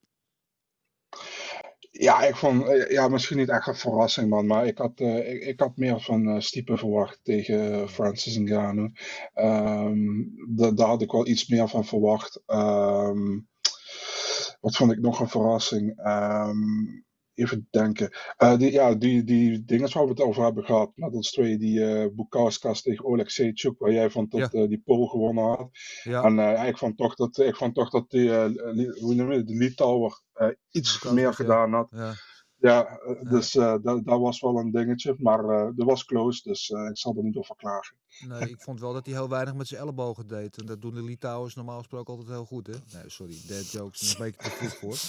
Ja, 1.99 2.23
ik 2.23 2.35
vond, 2.35 2.67
eh, 2.67 2.89
ja, 2.91 3.07
misschien 3.07 3.37
niet 3.37 3.49
echt 3.49 3.67
een 3.67 3.75
verrassing, 3.75 4.29
man. 4.29 4.45
Maar 4.47 4.65
ik 4.67 4.77
had, 4.77 4.99
eh, 4.99 5.47
ik, 5.47 5.59
had 5.59 5.77
meer 5.77 6.01
van 6.01 6.27
eh 6.29 6.39
Stipe 6.39 6.77
verwacht 6.77 7.19
tegen 7.23 7.89
Francis 7.89 8.37
Ngannou. 8.37 8.91
Da- 10.49 10.71
daar 10.71 10.87
had 10.87 11.01
ik 11.01 11.11
wel 11.11 11.27
iets 11.27 11.47
meer 11.47 11.67
van 11.67 11.85
verwacht. 11.85 12.41
Ehm, 12.45 13.39
wat 14.61 14.75
vond 14.75 14.91
ik 14.91 14.99
nog 14.99 15.19
een 15.19 15.29
verrassing? 15.29 15.97
Ehm, 15.99 16.57
even 17.37 17.67
denken. 17.71 18.09
Eh, 18.37 18.57
die, 18.57 18.71
ja, 18.71 18.95
die, 18.95 19.23
die 19.23 19.63
dingen 19.65 19.93
waar 19.93 20.03
we 20.03 20.09
het 20.09 20.21
over 20.21 20.43
hebben 20.43 20.63
gehad. 20.63 20.91
Met 20.95 21.13
ons 21.13 21.31
twee, 21.31 21.57
die 21.57 21.85
eh 21.85 22.07
Bukauskas 22.15 22.81
tegen 22.81 23.05
Oleg 23.05 23.31
Seychuk, 23.31 23.79
waar 23.79 23.91
jij 23.91 24.09
vond 24.09 24.31
dat 24.31 24.53
eh, 24.53 24.67
die 24.67 24.81
Pool 24.85 25.05
gewonnen 25.05 25.43
had. 25.43 25.69
Ja. 26.03 26.23
En 26.23 26.35
ja, 26.35 26.63
ik 26.63 26.77
vond 26.77 26.97
toch 26.97 27.15
dat, 27.15 27.37
ik 27.37 27.55
vond 27.55 27.75
toch 27.75 27.89
dat 27.89 28.09
die, 28.09 28.29
hoe 28.99 29.15
noem 29.15 29.31
je 29.31 29.43
de 29.43 29.55
Litouwer 29.55 30.21
iets 30.71 31.03
meer 31.03 31.33
gedaan 31.33 31.73
had. 31.73 31.91
Ja. 32.59 32.69
Ja, 32.69 32.97
eh, 32.99 33.29
dus 33.31 33.55
eh, 33.55 33.75
dat, 33.81 34.05
dat 34.05 34.19
was 34.19 34.41
wel 34.41 34.57
een 34.57 34.71
dingetje. 34.71 35.15
Maar 35.17 35.43
eh 35.49 35.69
dat 35.75 35.87
was 35.87 36.05
close, 36.05 36.41
dus 36.43 36.69
eh, 36.69 36.85
ik 36.89 36.97
zal 36.97 37.15
er 37.17 37.23
niet 37.23 37.35
over 37.37 37.55
klagen. 37.55 37.95
Nee, 38.27 38.49
ik 38.49 38.61
vond 38.61 38.79
wel 38.79 38.93
dat 38.93 39.05
hij 39.05 39.15
heel 39.15 39.29
weinig 39.29 39.53
met 39.55 39.67
zijn 39.67 39.81
ellebogen 39.81 40.27
deed. 40.27 40.57
En 40.57 40.65
dat 40.65 40.81
doen 40.81 40.93
de 40.93 41.03
Litouwers 41.03 41.55
normaal 41.55 41.77
gesproken 41.77 42.13
altijd 42.13 42.31
heel 42.33 42.45
goed, 42.45 42.67
hè? 42.67 42.73
Nee, 42.93 43.03
sorry, 43.09 43.35
dead 43.47 43.71
jokes, 43.71 44.01
is 44.01 44.11
een 44.11 44.23
beetje 44.23 44.41
te 44.49 44.49
vroeg 44.49 44.75
voor. 44.75 44.97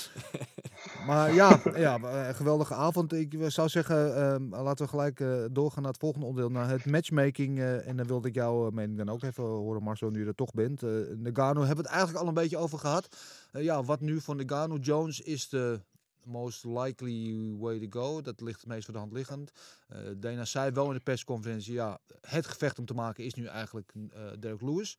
Maar 1.06 1.34
ja, 1.34 1.60
ja 1.74 1.98
eh, 1.98 2.34
geweldige 2.34 2.74
avond. 2.74 3.12
Ik 3.12 3.34
eh, 3.34 3.46
zou 3.48 3.68
zeggen, 3.68 4.16
ehm, 4.16 4.48
laten 4.48 4.84
we 4.84 4.90
gelijk 4.90 5.20
eh, 5.20 5.44
doorgaan 5.50 5.82
naar 5.82 5.90
het 5.92 6.00
volgende 6.00 6.26
onderdeel, 6.26 6.50
naar 6.50 6.68
het 6.68 6.86
matchmaking. 6.86 7.58
eh, 7.58 7.88
en 7.88 7.96
dan 7.96 8.06
wilde 8.06 8.28
ik 8.28 8.34
jouw 8.34 8.66
eh, 8.66 8.72
mening 8.72 8.98
dan 8.98 9.08
ook 9.08 9.22
even 9.22 9.44
horen, 9.44 9.82
Marcel, 9.82 10.10
nu 10.10 10.20
je 10.20 10.26
er 10.26 10.34
toch 10.34 10.52
bent. 10.52 10.82
Eh 10.82 10.90
Nagano 11.16 11.60
hebben 11.60 11.76
we 11.76 11.82
het 11.82 11.90
eigenlijk 11.90 12.18
al 12.22 12.28
een 12.28 12.34
beetje 12.34 12.56
over 12.56 12.78
gehad. 12.78 13.16
Eh, 13.52 13.62
ja, 13.62 13.82
wat 13.84 14.00
nu 14.00 14.20
van 14.20 14.36
Nagano 14.36 14.76
Jones 14.76 15.20
is 15.20 15.48
de 15.48 15.80
most 16.28 16.64
likely 16.64 17.54
way 17.58 17.78
to 17.78 18.00
go. 18.00 18.20
Dat 18.20 18.40
ligt 18.40 18.60
het 18.60 18.68
meest 18.68 18.84
voor 18.84 18.94
de 18.94 19.00
hand 19.00 19.12
liggend. 19.12 19.52
Eh 19.88 19.98
Dana 20.16 20.44
zei 20.44 20.70
wel 20.70 20.86
in 20.86 20.94
de 20.94 21.00
persconferentie, 21.00 21.72
ja, 21.72 22.00
het 22.20 22.46
gevecht 22.46 22.78
om 22.78 22.84
te 22.84 22.94
maken 22.94 23.24
is 23.24 23.34
nu 23.34 23.46
eigenlijk 23.46 23.92
eh 24.10 24.26
Derek 24.38 24.60
Lewis. 24.60 24.98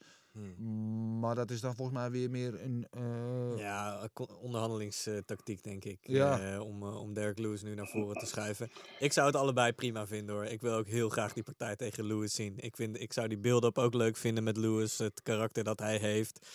Maar 1.20 1.36
dat 1.36 1.52
is 1.52 1.62
dan 1.62 1.76
volgens 1.76 1.98
mij 1.98 2.12
weer 2.12 2.30
meer 2.30 2.64
een... 2.64 2.88
eh, 2.92 3.58
Ja, 3.58 4.10
onderhandelingstactiek 4.42 5.64
denk 5.64 5.86
ik. 5.86 5.98
Ja. 6.02 6.54
eh, 6.54 6.62
om, 6.62 6.84
eh, 6.84 7.02
om 7.02 7.14
Derek 7.14 7.38
Lewis 7.40 7.62
nu 7.64 7.76
naar 7.76 7.88
voren 7.88 8.18
te 8.18 8.26
schuiven. 8.26 8.70
Ik 9.00 9.14
zou 9.14 9.28
het 9.28 9.36
allebei 9.36 9.72
prima 9.74 10.08
vinden 10.08 10.36
hoor. 10.36 10.46
Ik 10.46 10.62
wil 10.62 10.74
ook 10.74 10.88
heel 10.88 11.10
graag 11.10 11.34
die 11.34 11.44
partij 11.44 11.76
tegen 11.76 12.06
Lewis 12.06 12.34
zien. 12.34 12.54
Ik, 12.58 12.76
vind, 12.76 13.02
ik 13.02 13.14
zou 13.14 13.28
die 13.28 13.38
build-up 13.38 13.78
ook 13.78 13.94
leuk 13.94 14.18
vinden 14.18 14.44
met 14.44 14.58
Lewis. 14.58 14.98
Het 14.98 15.22
karakter 15.24 15.64
dat 15.64 15.80
hij 15.80 15.98
heeft. 15.98 16.48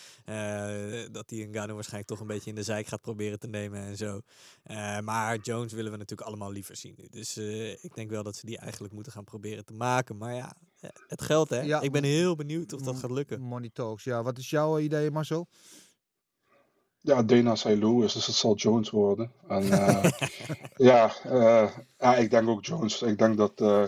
Dat 1.11 1.29
hij 1.29 1.39
Ngannou 1.45 1.73
waarschijnlijk 1.73 2.07
toch 2.07 2.19
een 2.19 2.27
beetje 2.27 2.49
in 2.49 2.55
de 2.55 2.63
zijk 2.63 2.87
gaat 2.87 3.01
proberen 3.01 3.39
te 3.39 3.47
nemen 3.47 3.79
en 3.79 3.97
zo. 3.97 4.21
Maar 5.03 5.37
Jones 5.37 5.73
willen 5.73 5.91
we 5.91 5.97
natuurlijk 5.97 6.27
allemaal 6.27 6.51
liever 6.51 6.75
zien 6.75 6.93
nu. 6.97 7.07
Dus 7.09 7.37
ik 7.81 7.95
denk 7.95 8.09
wel 8.09 8.23
dat 8.23 8.35
ze 8.35 8.45
die 8.45 8.57
eigenlijk 8.57 8.93
moeten 8.93 9.11
gaan 9.11 9.23
proberen 9.23 9.65
te 9.65 9.73
maken. 9.73 10.17
Maar 10.17 10.33
ja, 10.33 10.55
het 11.07 11.21
geldt 11.21 11.49
hè. 11.49 11.61
Ja. 11.61 11.81
Ik 11.81 11.91
ben 11.91 12.03
heel 12.03 12.35
benieuwd 12.35 12.73
of 12.73 12.81
dat 12.81 12.95
gaat 12.95 13.11
lukken. 13.11 13.41
Money 13.41 13.69
Talks. 13.73 14.03
Ja, 14.03 14.23
wat 14.23 14.37
is 14.37 14.49
jouw 14.49 14.79
idee, 14.79 15.11
Marcel? 15.11 15.47
Ja, 16.99 17.23
Dana 17.23 17.55
zei 17.55 17.79
Lewis, 17.79 18.13
dus 18.13 18.25
het 18.25 18.35
zal 18.35 18.55
Jones 18.55 18.89
worden. 18.89 19.31
En 19.47 19.71
eh, 19.71 20.11
ja, 20.75 21.13
eh, 21.23 21.71
ja, 21.97 22.15
ik 22.15 22.29
denk 22.29 22.49
ook 22.49 22.65
Jones. 22.65 23.01
Ik 23.01 23.17
denk 23.17 23.37
dat 23.37 23.61
eh, 23.61 23.85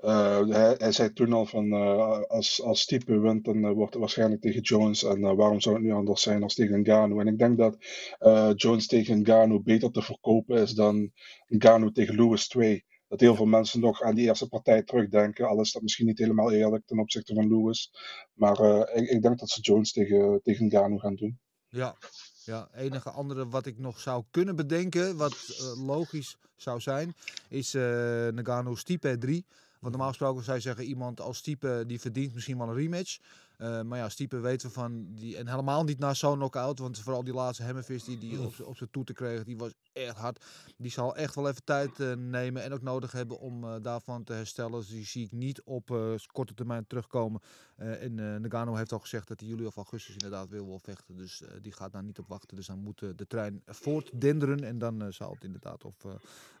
eh, 0.00 0.48
hij, 0.48 0.74
hij 0.78 0.92
zei 0.92 1.12
toen 1.12 1.32
al 1.32 1.46
van 1.46 1.72
eh, 1.72 2.20
als, 2.20 2.62
als 2.62 2.84
type 2.84 3.18
wint, 3.18 3.44
dan 3.44 3.72
wordt 3.72 3.92
het 3.92 4.00
waarschijnlijk 4.00 4.40
tegen 4.40 4.60
Jones. 4.60 5.04
En 5.04 5.20
waarom 5.36 5.60
zou 5.60 5.74
het 5.74 5.84
nu 5.84 5.92
anders 5.92 6.22
zijn 6.22 6.42
als 6.42 6.54
tegen 6.54 6.80
Ngannou? 6.80 7.20
En 7.20 7.26
ik 7.26 7.38
denk 7.38 7.58
dat 7.58 7.76
eh, 8.18 8.50
Jones 8.54 8.86
tegen 8.86 9.20
Ngannou 9.20 9.62
beter 9.62 9.90
te 9.90 10.02
verkopen 10.02 10.62
is 10.62 10.72
dan 10.72 11.12
Ngannou 11.46 11.92
tegen 11.92 12.14
Lewis 12.14 12.48
2. 12.48 12.84
Dat 13.08 13.20
heel 13.20 13.34
veel 13.34 13.46
mensen 13.46 13.80
nog 13.80 14.02
aan 14.02 14.14
die 14.14 14.26
eerste 14.26 14.48
partij 14.48 14.82
terugdenken. 14.82 15.48
Al 15.48 15.60
is 15.60 15.72
dat 15.72 15.82
misschien 15.82 16.06
niet 16.06 16.18
helemaal 16.18 16.52
eerlijk 16.52 16.86
ten 16.86 16.98
opzichte 16.98 17.34
van 17.34 17.48
Lewis. 17.48 17.92
Maar 18.32 18.58
eh, 18.60 19.02
ik, 19.02 19.08
ik 19.08 19.22
denk 19.22 19.38
dat 19.38 19.50
ze 19.50 19.60
Jones 19.60 19.92
tegen, 19.92 20.40
tegen 20.42 20.66
Ngannou 20.66 21.00
gaan 21.00 21.14
doen. 21.14 21.38
Ja. 21.68 21.96
Ja, 22.44 22.68
enige 22.74 23.10
andere 23.10 23.48
wat 23.48 23.66
ik 23.66 23.78
nog 23.78 24.00
zou 24.00 24.24
kunnen 24.30 24.56
bedenken, 24.56 25.16
wat 25.16 25.32
eh, 25.32 25.86
logisch 25.86 26.36
zou 26.56 26.80
zijn, 26.80 27.14
is 27.48 27.74
eh 27.74 27.82
Nagano 28.28 28.74
Stipe 28.74 29.18
3. 29.18 29.46
Want 29.80 29.92
normaal 29.92 30.08
gesproken 30.08 30.44
zou 30.44 30.56
je 30.56 30.62
zeggen, 30.62 30.84
iemand 30.84 31.20
als 31.20 31.38
Stipe 31.38 31.84
die 31.86 32.00
verdient 32.00 32.34
misschien 32.34 32.58
wel 32.58 32.68
een 32.68 32.74
rematch. 32.74 33.18
Eh, 33.58 33.82
maar 33.82 33.98
ja, 33.98 34.08
Stipe 34.08 34.40
weten 34.40 34.68
we 34.68 34.72
van, 34.72 35.14
die, 35.14 35.36
en 35.36 35.48
helemaal 35.48 35.84
niet 35.84 35.98
na 35.98 36.14
zo'n 36.14 36.36
knockout, 36.36 36.78
want 36.78 36.98
vooral 36.98 37.24
die 37.24 37.34
laatste 37.34 37.62
hammerfist 37.62 38.06
die, 38.06 38.18
die 38.18 38.40
op, 38.40 38.60
op 38.60 38.76
zijn 38.76 38.90
toeten 38.90 39.14
kreeg, 39.14 39.44
die 39.44 39.56
was 39.56 39.72
echt 39.92 40.16
hard. 40.16 40.44
Die 40.76 40.90
zal 40.90 41.16
echt 41.16 41.34
wel 41.34 41.48
even 41.48 41.64
tijd 41.64 42.00
eh, 42.00 42.12
nemen 42.12 42.62
en 42.62 42.72
ook 42.72 42.82
nodig 42.82 43.12
hebben 43.12 43.38
om 43.38 43.64
eh, 43.64 43.74
daarvan 43.82 44.24
te 44.24 44.32
herstellen. 44.32 44.78
Dus 44.78 44.88
die 44.88 45.06
zie 45.06 45.24
ik 45.24 45.32
niet 45.32 45.62
op 45.62 45.86
korte 46.32 46.54
termijn 46.54 46.86
terugkomen. 46.86 47.40
En 47.76 48.14
Nagano 48.40 48.74
heeft 48.74 48.92
al 48.92 48.98
gezegd 48.98 49.28
dat 49.28 49.40
hij 49.40 49.48
juli 49.48 49.66
of 49.66 49.76
augustus 49.76 50.12
inderdaad 50.12 50.48
wil 50.48 50.66
wel 50.66 50.78
vechten. 50.78 51.16
Dus 51.16 51.42
die 51.62 51.72
gaat 51.72 51.92
daar 51.92 52.02
niet 52.02 52.18
op 52.18 52.28
wachten. 52.28 52.56
Dus 52.56 52.66
dan 52.66 52.78
moet 52.78 52.98
de 52.98 53.26
trein 53.26 53.62
voortdenderen. 53.66 54.64
En 54.64 54.78
dan 54.78 55.12
zal 55.12 55.30
het 55.30 55.44
inderdaad 55.44 55.84
of 55.84 55.94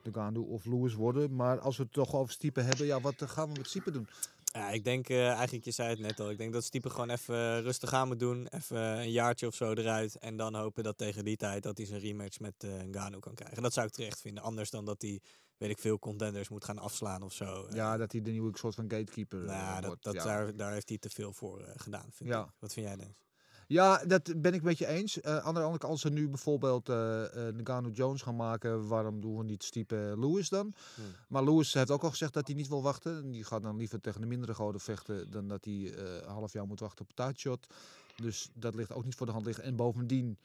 Nagano 0.02 0.42
of 0.42 0.64
Lewis 0.64 0.94
worden. 0.94 1.34
Maar 1.34 1.58
als 1.60 1.76
we 1.76 1.82
het 1.82 1.92
toch 1.92 2.14
over 2.14 2.32
Stipe 2.32 2.60
hebben, 2.60 2.86
ja, 2.86 3.00
wat 3.00 3.22
gaan 3.22 3.48
we 3.48 3.56
met 3.56 3.68
Stipe 3.68 3.90
doen? 3.90 4.08
Ja, 4.58 4.70
ik 4.70 4.84
denk 4.84 5.08
eh, 5.08 5.32
eigenlijk, 5.32 5.64
je 5.64 5.70
zei 5.70 5.88
het 5.88 5.98
net 5.98 6.20
al, 6.20 6.30
ik 6.30 6.38
denk 6.38 6.52
dat 6.52 6.64
Stiepe 6.64 6.90
gewoon 6.90 7.10
even 7.10 7.62
rustig 7.62 7.92
aan 7.92 8.08
moet 8.08 8.18
doen. 8.18 8.46
Even 8.46 8.78
een 8.78 9.10
jaartje 9.10 9.46
of 9.46 9.54
zo 9.54 9.72
eruit. 9.72 10.18
En 10.18 10.36
dan 10.36 10.54
hopen 10.54 10.82
dat 10.82 10.98
tegen 10.98 11.24
die 11.24 11.36
tijd 11.36 11.62
dat 11.62 11.76
hij 11.76 11.86
zijn 11.86 12.00
rematch 12.00 12.40
met 12.40 12.64
uh, 12.64 12.82
Ngannou 12.82 13.20
kan 13.20 13.34
krijgen. 13.34 13.62
Dat 13.62 13.72
zou 13.72 13.86
ik 13.86 13.92
terecht 13.92 14.20
vinden. 14.20 14.42
Anders 14.42 14.70
dan 14.70 14.84
dat 14.84 15.02
hij, 15.02 15.20
weet 15.56 15.70
ik 15.70 15.78
veel, 15.78 15.98
contenders 15.98 16.48
moet 16.48 16.64
gaan 16.64 16.78
afslaan 16.78 17.22
of 17.22 17.32
zo. 17.32 17.66
Ja, 17.70 17.96
dat 17.96 18.12
hij 18.12 18.22
de 18.22 18.30
nieuwe 18.30 18.58
soort 18.58 18.74
van 18.74 18.90
gatekeeper 18.90 19.44
nou, 19.44 19.86
wordt. 19.86 20.02
Dat, 20.02 20.14
ja. 20.14 20.24
daar, 20.24 20.56
daar 20.56 20.72
heeft 20.72 20.88
hij 20.88 20.98
te 20.98 21.10
veel 21.10 21.32
voor 21.32 21.72
gedaan, 21.76 22.06
vind 22.12 22.28
Ja. 22.30 22.42
ik. 22.42 22.50
Wat 22.58 22.72
vind 22.72 22.86
jij, 22.86 22.96
Dennis? 22.96 23.16
Ja, 23.68 24.04
dat 24.06 24.40
ben 24.40 24.54
ik 24.54 24.62
met 24.62 24.78
je 24.78 24.86
eens. 24.86 25.16
Uh, 25.16 25.22
aan 25.24 25.54
de 25.54 25.60
andere 25.60 25.78
kant, 25.78 25.92
als 25.92 26.00
ze 26.00 26.10
nu 26.10 26.28
bijvoorbeeld 26.28 26.88
uh, 26.88 26.96
uh, 26.96 27.48
Nagano 27.54 27.88
Jones 27.88 28.22
gaan 28.22 28.36
maken, 28.36 28.86
waarom 28.86 29.20
doen 29.20 29.36
we 29.36 29.44
niet 29.44 29.62
Stipe 29.62 30.14
Lewis 30.16 30.48
dan? 30.48 30.74
Hmm. 30.94 31.04
Maar 31.28 31.44
Lewis 31.44 31.74
heeft 31.74 31.90
ook 31.90 32.02
al 32.02 32.10
gezegd 32.10 32.32
dat 32.32 32.46
hij 32.46 32.56
niet 32.56 32.68
wil 32.68 32.82
wachten. 32.82 33.30
Die 33.30 33.44
gaat 33.44 33.62
dan 33.62 33.76
liever 33.76 34.00
tegen 34.00 34.20
de 34.20 34.26
mindere 34.26 34.54
goden 34.54 34.80
vechten 34.80 35.30
dan 35.30 35.48
dat 35.48 35.64
hij 35.64 35.98
een 35.98 36.28
half 36.28 36.52
jaar 36.52 36.66
moet 36.66 36.80
wachten 36.80 37.00
op 37.00 37.08
een 37.08 37.14
tijdshot. 37.14 37.66
Dus 38.16 38.50
dat 38.54 38.74
ligt 38.74 38.92
ook 38.92 39.04
niet 39.04 39.14
voor 39.14 39.26
de 39.26 39.32
hand 39.32 39.44
liggen. 39.44 39.64
En 39.64 39.76
bovendien, 39.76 40.38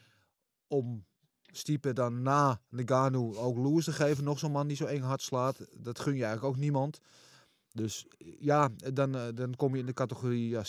om 0.68 1.06
Stipe 1.42 1.94
dan 1.94 2.22
na 2.22 2.62
Nagano 2.70 3.34
ook 3.36 3.58
Lewis 3.58 3.86
te 3.86 3.92
geven, 3.92 4.24
nog 4.24 4.40
zo'n 4.40 4.52
man 4.52 4.68
die 4.68 4.78
zo 4.78 4.86
eng 4.86 5.02
hard 5.02 5.22
slaat, 5.22 5.58
dat 5.74 6.00
gun 6.00 6.16
je 6.16 6.24
eigenlijk 6.24 6.56
ook 6.56 6.62
niemand. 6.62 7.00
Dus 7.72 8.08
ja, 8.40 8.70
dan, 8.94 9.12
dan 9.36 9.56
kom 9.56 9.74
je 9.74 9.80
in 9.80 9.86
de 9.86 9.94
categorie 9.94 10.50
ja, 10.50 10.64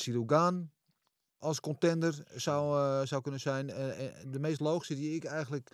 als 1.44 1.60
contender 1.60 2.24
zou, 2.34 2.78
uh, 2.78 3.06
zou 3.06 3.22
kunnen 3.22 3.40
zijn. 3.40 3.68
Uh, 3.68 3.74
de 4.30 4.38
meest 4.38 4.60
logische 4.60 4.94
die 4.94 5.14
ik 5.14 5.24
eigenlijk 5.24 5.70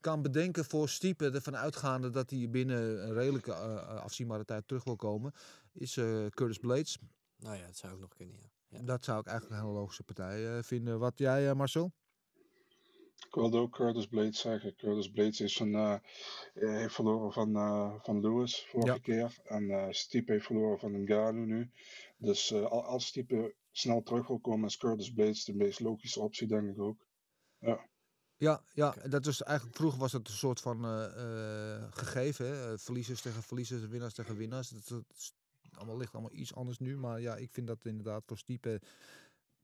kan 0.00 0.22
bedenken 0.22 0.64
voor 0.64 0.88
Stiepe, 0.88 1.30
ervan 1.30 1.56
uitgaande 1.56 2.10
dat 2.10 2.30
hij 2.30 2.48
binnen 2.50 3.08
een 3.08 3.14
redelijke 3.14 3.50
uh, 3.50 4.02
afzienbare 4.02 4.44
tijd 4.44 4.68
terug 4.68 4.84
wil 4.84 4.96
komen, 4.96 5.32
is 5.72 5.94
Curtis 6.30 6.58
Blades. 6.58 6.98
Nou 7.36 7.56
ja, 7.56 7.66
dat 7.66 7.76
zou 7.76 7.92
ook 7.92 8.00
nog 8.00 8.14
kunnen, 8.16 8.36
ja. 8.36 8.78
ja. 8.78 8.84
Dat 8.84 9.04
zou 9.04 9.20
ik 9.20 9.26
eigenlijk 9.26 9.60
een 9.60 9.66
hele 9.66 9.78
logische 9.78 10.02
partij 10.02 10.62
vinden. 10.62 10.98
Wat 10.98 11.18
jij, 11.18 11.54
Marcel? 11.54 11.92
Ik 13.26 13.34
wilde 13.34 13.58
ook 13.58 13.72
Curtis 13.72 14.06
Blades 14.06 14.40
zeggen. 14.40 14.74
Curtis 14.76 15.10
Blades 15.10 15.40
is 15.40 15.58
een, 15.58 16.00
heeft 16.52 16.94
verloren 16.94 17.32
van, 17.32 17.52
van 18.02 18.20
Lewis 18.20 18.66
vorige 18.68 18.92
ja. 18.92 18.98
keer. 18.98 19.38
En 19.44 19.94
Stipe 19.94 20.32
heeft 20.32 20.46
verloren 20.46 20.78
van 20.78 21.02
Ngannou 21.02 21.46
nu. 21.46 21.70
Dus 22.16 22.52
als 22.68 23.06
Stipe 23.06 23.54
snel 23.78 24.02
terug 24.02 24.26
wil 24.26 24.38
komen, 24.38 24.68
is 24.68 24.76
Curtis 24.76 25.12
Blades 25.12 25.44
de 25.44 25.54
meest 25.54 25.80
logische 25.80 26.20
optie, 26.20 26.46
denk 26.46 26.68
ik 26.68 26.80
ook. 26.80 27.06
Ja. 27.58 27.88
Ja, 28.36 28.62
ja 28.72 28.94
dat 29.08 29.26
is 29.26 29.42
eigenlijk, 29.42 29.76
vroeger 29.76 29.98
was 29.98 30.12
het 30.12 30.28
een 30.28 30.34
soort 30.34 30.60
van 30.60 30.84
uh, 30.84 31.06
uh, 31.16 31.84
gegeven. 31.90 32.46
Hè? 32.46 32.78
Verliezers 32.78 33.20
tegen 33.20 33.42
verliezers, 33.42 33.86
winnaars 33.86 34.14
tegen 34.14 34.36
winnaars. 34.36 34.68
Dat, 34.68 34.88
dat 34.88 35.04
is, 35.14 35.32
allemaal, 35.72 35.96
ligt 35.96 36.12
allemaal 36.12 36.32
iets 36.32 36.54
anders 36.54 36.78
nu. 36.78 36.96
Maar 36.96 37.20
ja, 37.20 37.36
ik 37.36 37.50
vind 37.52 37.66
dat 37.66 37.84
inderdaad 37.84 38.22
voor 38.26 38.38
Stiepe 38.38 38.80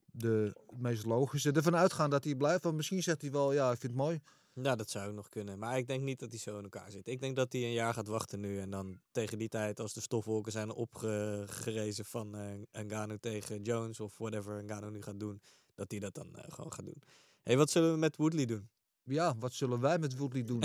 de 0.04 0.56
meest 0.70 1.04
logische. 1.04 1.52
Ervan 1.52 1.76
uitgaan 1.76 2.10
dat 2.10 2.24
hij 2.24 2.34
blijft. 2.34 2.62
Want 2.62 2.76
misschien 2.76 3.02
zegt 3.02 3.20
hij 3.20 3.30
wel, 3.30 3.52
ja, 3.52 3.70
ik 3.70 3.78
vind 3.78 3.92
het 3.92 4.02
mooi. 4.02 4.20
Ja, 4.54 4.76
dat 4.76 4.90
zou 4.90 5.08
ook 5.08 5.14
nog 5.14 5.28
kunnen. 5.28 5.58
Maar 5.58 5.78
ik 5.78 5.86
denk 5.86 6.02
niet 6.02 6.18
dat 6.18 6.30
hij 6.30 6.38
zo 6.38 6.56
in 6.56 6.62
elkaar 6.62 6.90
zit. 6.90 7.08
Ik 7.08 7.20
denk 7.20 7.36
dat 7.36 7.52
hij 7.52 7.62
een 7.62 7.72
jaar 7.72 7.94
gaat 7.94 8.06
wachten 8.06 8.40
nu. 8.40 8.58
En 8.60 8.70
dan 8.70 9.00
tegen 9.10 9.38
die 9.38 9.48
tijd, 9.48 9.80
als 9.80 9.92
de 9.92 10.00
stofwolken 10.00 10.52
zijn 10.52 10.70
opgerezen 10.70 12.04
van 12.04 12.36
uh, 12.36 12.82
Ngannou 12.84 13.18
tegen 13.18 13.62
Jones 13.62 14.00
of 14.00 14.18
whatever 14.18 14.64
Ngannou 14.64 14.92
nu 14.92 15.02
gaat 15.02 15.20
doen, 15.20 15.40
dat 15.74 15.90
hij 15.90 16.00
dat 16.00 16.14
dan 16.14 16.28
uh, 16.36 16.42
gewoon 16.48 16.72
gaat 16.72 16.84
doen. 16.84 17.02
hey, 17.42 17.56
wat 17.56 17.70
zullen 17.70 17.92
we 17.92 17.98
met 17.98 18.16
Woodley 18.16 18.44
doen? 18.44 18.68
Ja, 19.04 19.34
wat 19.38 19.52
zullen 19.52 19.80
wij 19.80 19.98
met 19.98 20.16
Woodley 20.16 20.44
doen? 20.44 20.62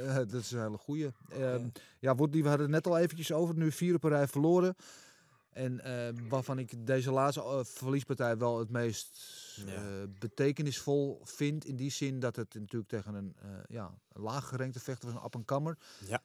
uh, 0.00 0.14
dat 0.32 0.32
is 0.32 0.50
een 0.50 0.60
hele 0.62 0.78
goeie. 0.78 1.10
Uh, 1.32 1.38
ja. 1.38 1.60
ja, 1.98 2.14
Woodley, 2.14 2.42
we 2.42 2.48
hadden 2.48 2.66
het 2.72 2.84
net 2.84 2.86
al 2.92 2.98
eventjes 2.98 3.32
over. 3.32 3.54
Nu 3.56 3.72
vier 3.72 3.94
op 3.94 4.04
een 4.04 4.10
rij 4.10 4.28
verloren. 4.28 4.74
En 5.52 5.80
uh, 5.86 6.28
waarvan 6.28 6.58
ik 6.58 6.86
deze 6.86 7.10
laatste 7.10 7.40
uh, 7.40 7.60
verliespartij 7.62 8.36
wel 8.36 8.58
het 8.58 8.70
meest 8.70 9.20
ja. 9.66 9.74
uh, 9.74 10.02
betekenisvol 10.18 11.20
vind. 11.24 11.64
In 11.64 11.76
die 11.76 11.90
zin 11.90 12.20
dat 12.20 12.36
het 12.36 12.54
natuurlijk 12.54 12.90
tegen 12.90 13.14
een 13.14 13.36
uh, 13.44 13.50
ja, 13.68 13.94
laag 14.12 14.48
gerenkte 14.48 14.80
vechter 14.80 15.12
was, 15.12 15.22
een 15.22 15.40
up 15.40 15.46
kammer. 15.46 15.78
Ja. 16.06 16.22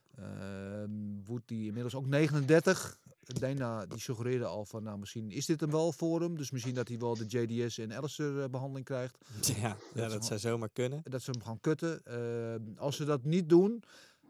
Woed 1.23 1.41
die 1.45 1.65
inmiddels 1.67 1.95
ook 1.95 2.05
39. 2.05 2.97
Dana 3.23 3.85
die 3.85 3.99
suggereerde 3.99 4.45
al 4.45 4.65
van, 4.65 4.83
nou 4.83 4.99
misschien 4.99 5.31
is 5.31 5.45
dit 5.45 5.59
hem 5.59 5.71
wel 5.71 5.91
voor 5.91 6.21
hem. 6.21 6.37
Dus 6.37 6.51
misschien 6.51 6.73
dat 6.75 6.87
hij 6.87 6.97
wel 6.97 7.15
de 7.15 7.25
JDS 7.25 7.77
en 7.77 7.93
Alistair 7.93 8.49
behandeling 8.49 8.85
krijgt. 8.85 9.17
Ja, 9.41 9.77
dat, 9.93 10.03
ja, 10.03 10.09
dat 10.09 10.25
zou 10.25 10.39
zomaar 10.39 10.69
kunnen. 10.69 11.01
Dat 11.03 11.21
ze 11.21 11.31
hem 11.31 11.41
gaan 11.41 11.59
kutten. 11.59 12.03
als 12.77 12.95
ze 12.95 13.05
dat 13.05 13.23
niet 13.23 13.49
doen, 13.49 13.83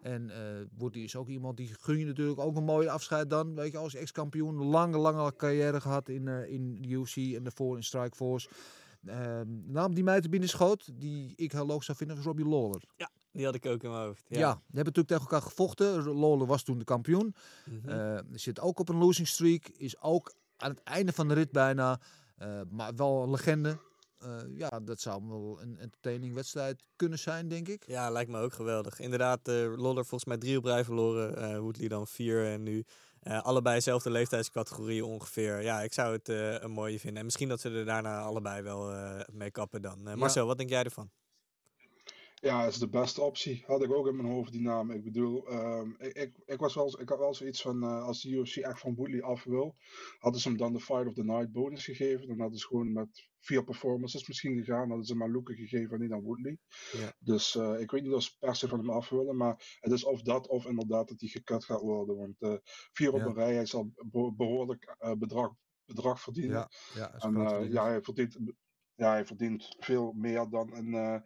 en 0.03 0.29
uh, 0.29 0.35
Woody 0.77 0.99
is 0.99 1.15
ook 1.15 1.27
iemand 1.27 1.57
die 1.57 1.75
gun 1.79 1.99
je 1.99 2.05
natuurlijk 2.05 2.39
ook 2.39 2.55
een 2.55 2.63
mooie 2.63 2.91
afscheid 2.91 3.29
dan. 3.29 3.55
Weet 3.55 3.71
je, 3.71 3.77
als 3.77 3.95
ex-kampioen. 3.95 4.55
Lange, 4.55 4.97
lange 4.97 5.35
carrière 5.35 5.81
gehad 5.81 6.09
in, 6.09 6.27
uh, 6.27 6.51
in 6.51 6.81
de 6.81 6.87
UFC 6.87 7.15
en 7.15 7.43
daarvoor 7.43 7.75
in 7.75 7.83
Strikeforce. 7.83 8.49
Uh, 9.03 9.15
de 9.15 9.63
naam 9.65 9.93
die 9.93 10.03
mij 10.03 10.21
te 10.21 10.29
binnen 10.29 10.49
schoot, 10.49 10.89
die 10.93 11.33
ik 11.35 11.51
heel 11.51 11.65
logisch 11.65 11.85
zou 11.85 11.97
vinden, 11.97 12.15
was 12.15 12.25
Robbie 12.25 12.47
Lawler. 12.47 12.83
Ja, 12.95 13.09
die 13.31 13.45
had 13.45 13.55
ik 13.55 13.65
ook 13.65 13.83
in 13.83 13.89
mijn 13.89 14.05
hoofd. 14.05 14.23
Ja, 14.27 14.39
ja 14.39 14.51
die 14.51 14.59
hebben 14.59 14.93
natuurlijk 14.93 15.07
tegen 15.07 15.23
elkaar 15.23 15.41
gevochten. 15.41 16.03
Lawler 16.03 16.47
was 16.47 16.63
toen 16.63 16.77
de 16.77 16.83
kampioen. 16.83 17.35
Mm 17.65 17.81
-hmm. 17.85 18.23
zit 18.31 18.59
ook 18.59 18.79
op 18.79 18.89
een 18.89 18.97
losing 18.97 19.27
streak. 19.27 19.67
Is 19.67 20.01
ook 20.01 20.33
aan 20.57 20.69
het 20.69 20.83
einde 20.83 21.13
van 21.13 21.27
de 21.27 21.33
rit 21.33 21.51
bijna. 21.51 21.99
eh, 22.37 22.61
maar 22.69 22.95
wel 22.95 23.23
een 23.23 23.29
legende. 23.29 23.77
Uh, 24.25 24.57
ja, 24.57 24.79
dat 24.83 24.99
zou 24.99 25.27
wel 25.27 25.57
een 25.61 25.77
entertaining 25.79 26.33
wedstrijd 26.33 26.83
kunnen 26.95 27.19
zijn, 27.19 27.47
denk 27.47 27.67
ik. 27.67 27.83
Ja, 27.87 28.09
lijkt 28.09 28.31
me 28.31 28.39
ook 28.39 28.53
geweldig. 28.53 28.99
Inderdaad, 28.99 29.47
uh, 29.47 29.55
Loller 29.77 30.05
volgens 30.05 30.25
mij 30.25 30.37
drie 30.37 30.57
op 30.57 30.65
rij 30.65 30.83
verloren. 30.83 31.51
Uh, 31.51 31.59
Woodley 31.59 31.87
dan 31.87 32.07
vier 32.07 32.45
en 32.45 32.63
nu 32.63 32.83
allebei 33.23 33.75
dezelfde 33.75 34.09
leeftijdscategorie 34.09 35.05
ongeveer. 35.05 35.61
Ja, 35.61 35.81
ik 35.81 35.93
zou 35.93 36.13
het 36.13 36.27
een 36.63 36.71
mooie 36.71 36.99
vinden. 36.99 37.19
En 37.19 37.25
misschien 37.25 37.49
dat 37.49 37.59
ze 37.59 37.69
er 37.69 37.85
daarna 37.85 38.21
allebei 38.21 38.61
wel 38.61 38.93
mee 39.31 39.51
kappen 39.51 39.81
dan. 39.81 40.17
Marcel, 40.17 40.41
ja. 40.41 40.47
wat 40.47 40.57
denk 40.57 40.69
jij 40.69 40.83
ervan? 40.83 41.09
Ja, 42.43 42.65
is 42.65 42.77
de 42.79 42.89
beste 42.89 43.21
optie. 43.21 43.63
Had 43.65 43.83
ik 43.83 43.91
ook 43.93 44.07
in 44.07 44.15
mijn 44.15 44.27
hoofd 44.33 44.51
die 44.51 44.61
naam. 44.61 44.91
Ik 44.91 45.03
bedoel, 45.03 45.53
um, 45.53 45.95
ik, 45.99 46.13
ik, 46.13 46.33
ik, 46.45 46.59
was 46.59 46.75
wel, 46.75 46.99
ik 47.01 47.09
had 47.09 47.17
wel 47.19 47.33
zoiets 47.33 47.61
van, 47.61 47.83
uh, 47.83 48.03
als 48.03 48.21
de 48.21 48.29
UFC 48.29 48.55
echt 48.57 48.79
van 48.79 48.95
Woodley 48.95 49.21
af 49.21 49.43
wil, 49.43 49.75
hadden 50.19 50.41
ze 50.41 50.47
hem 50.47 50.57
dan 50.57 50.73
de 50.73 50.79
Fight 50.79 51.07
of 51.07 51.13
the 51.13 51.23
Night 51.23 51.51
bonus 51.51 51.85
gegeven. 51.85 52.27
Dan 52.27 52.39
hadden 52.39 52.59
ze 52.59 52.67
gewoon 52.67 52.91
met 52.93 53.29
vier 53.39 53.63
performances 53.63 54.27
misschien 54.27 54.57
gegaan. 54.57 54.87
Hadden 54.87 55.05
ze 55.05 55.15
maar 55.15 55.29
Luke 55.29 55.55
gegeven 55.55 55.91
en 55.95 56.01
niet 56.01 56.11
aan 56.11 56.21
Woodley. 56.21 56.57
Ja. 56.91 57.13
Dus 57.19 57.55
uh, 57.55 57.79
ik 57.79 57.91
weet 57.91 58.03
niet 58.03 58.13
of 58.13 58.23
ze 58.23 58.37
per 58.39 58.55
se 58.55 58.67
van 58.67 58.79
hem 58.79 58.89
af 58.89 59.09
willen, 59.09 59.37
maar 59.37 59.77
het 59.79 59.91
is 59.91 60.03
of 60.03 60.21
dat 60.21 60.47
of 60.47 60.65
inderdaad 60.65 61.07
dat 61.07 61.19
hij 61.19 61.29
gekut 61.29 61.65
gaat 61.65 61.81
worden. 61.81 62.15
Want 62.15 62.35
uh, 62.39 62.53
vier 62.93 63.13
op 63.13 63.19
Ja. 63.19 63.25
een 63.25 63.33
rij, 63.33 63.53
hij 63.53 63.65
zal 63.65 63.91
be- 64.05 64.33
behoorlijk 64.35 64.95
bedrag, 65.17 65.53
bedrag 65.85 66.21
verdienen. 66.21 66.55
Ja, 66.55 66.69
ja, 66.93 67.13
En 67.13 67.69
ja, 67.71 67.83
hij 67.83 68.01
verdient, 68.01 68.37
ja, 68.95 69.11
hij 69.11 69.25
verdient 69.25 69.75
veel 69.79 70.11
meer 70.11 70.49
dan 70.49 70.73
een 70.73 70.87
uh, 70.93 71.19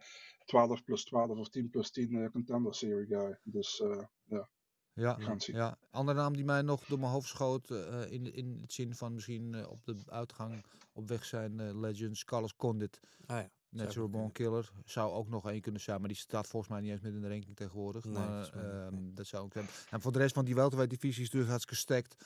12 0.48 0.84
plus 0.84 1.04
12 1.04 1.38
of 1.38 1.48
10 1.48 1.70
plus 1.70 1.90
10 1.90 2.12
uh, 2.12 2.30
contender 2.30 2.74
serie 2.74 3.06
guy. 3.06 3.38
Dus 3.42 3.80
uh, 3.80 4.02
ja, 4.24 4.48
Ja, 4.92 5.16
we 5.16 5.22
gaan 5.22 5.32
het 5.34 5.42
zien. 5.42 5.56
ja. 5.56 5.78
Andere 5.90 6.18
naam 6.18 6.32
die 6.34 6.44
mij 6.44 6.62
nog 6.62 6.84
door 6.84 6.98
mijn 6.98 7.12
hoofd 7.12 7.28
schoot, 7.28 7.70
eh, 7.70 8.10
in, 8.10 8.34
in 8.34 8.58
het 8.60 8.72
zin 8.72 8.94
van 8.94 9.14
misschien 9.14 9.54
eh, 9.54 9.70
op 9.70 9.84
de 9.84 9.96
uitgang 10.06 10.64
op 10.92 11.08
weg 11.08 11.24
zijn 11.24 11.60
eh, 11.60 11.80
Legends, 11.80 12.24
Carlos 12.24 12.56
Condit, 12.56 13.00
Ah 13.26 13.36
ja. 13.36 13.50
Natural 13.70 14.08
Born 14.08 14.32
Killer, 14.32 14.70
zou 14.84 15.12
ook 15.12 15.28
nog 15.28 15.50
één 15.50 15.60
kunnen 15.60 15.80
zijn, 15.80 15.98
maar 16.00 16.08
die 16.08 16.16
staat 16.16 16.46
volgens 16.46 16.72
mij 16.72 16.80
niet 16.80 16.90
eens 16.90 17.00
meer 17.00 17.12
in 17.12 17.20
de 17.20 17.28
ranking 17.28 17.56
tegenwoordig. 17.56 18.04
Nee, 18.04 18.14
maar 18.14 18.38
niet, 18.38 18.50
ehm, 18.50 18.94
nee. 18.94 19.12
dat 19.12 19.26
zou 19.26 19.44
ook 19.44 19.52
zijn. 19.52 19.66
En 19.90 20.00
voor 20.00 20.12
de 20.12 20.18
rest 20.18 20.34
van 20.34 20.44
die 20.44 20.54
welterweight 20.54 21.00
divisie 21.00 21.22
is 21.22 21.30
natuurlijk 21.30 21.50
hartstikke 21.50 21.80
stacked. 21.82 22.16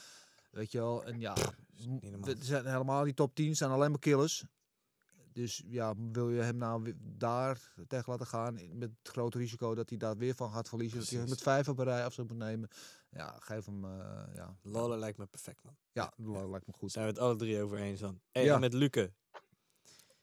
Weet 0.50 0.72
je 0.72 0.78
wel, 0.78 1.04
en 1.04 1.20
ja, 1.20 1.36
het 2.20 2.44
zijn 2.46 2.66
helemaal 2.66 3.04
die 3.04 3.14
top 3.14 3.34
10 3.34 3.56
zijn 3.56 3.70
alleen 3.70 3.90
maar 3.90 3.98
killers. 3.98 4.44
Dus 5.32 5.62
ja, 5.66 5.94
wil 6.12 6.30
je 6.30 6.40
hem 6.42 6.56
nou 6.56 6.94
daar 6.98 7.72
tegen 7.86 8.10
laten 8.12 8.26
gaan 8.26 8.54
met 8.72 8.90
het 9.02 9.12
grote 9.12 9.38
risico 9.38 9.74
dat 9.74 9.88
hij 9.88 9.98
daar 9.98 10.16
weer 10.16 10.34
van 10.34 10.52
gaat 10.52 10.68
verliezen, 10.68 10.98
dat 10.98 11.08
hij 11.08 11.18
Precies. 11.18 11.34
met 11.34 11.44
vijf 11.44 11.68
op 11.68 11.78
een 11.78 11.84
rij 11.84 12.04
af 12.04 12.12
zou 12.12 12.26
moeten 12.28 12.46
nemen. 12.46 12.68
Ja, 13.10 13.36
geef 13.40 13.64
hem, 13.64 13.84
eh, 13.84 13.90
ja. 14.34 14.56
Loller 14.62 14.98
lijkt 14.98 15.18
me 15.18 15.26
perfect, 15.26 15.62
man. 15.64 15.76
Ja, 15.92 16.12
dat 16.16 16.48
lijkt 16.50 16.66
me 16.66 16.72
goed. 16.72 16.92
Zijn 16.92 17.04
we 17.04 17.10
het 17.10 17.20
alle 17.20 17.36
drie 17.36 17.62
over 17.62 17.78
eens 17.78 18.00
dan? 18.00 18.20
Ja. 18.32 18.54
en 18.54 18.60
met 18.60 18.72
Luke. 18.72 19.12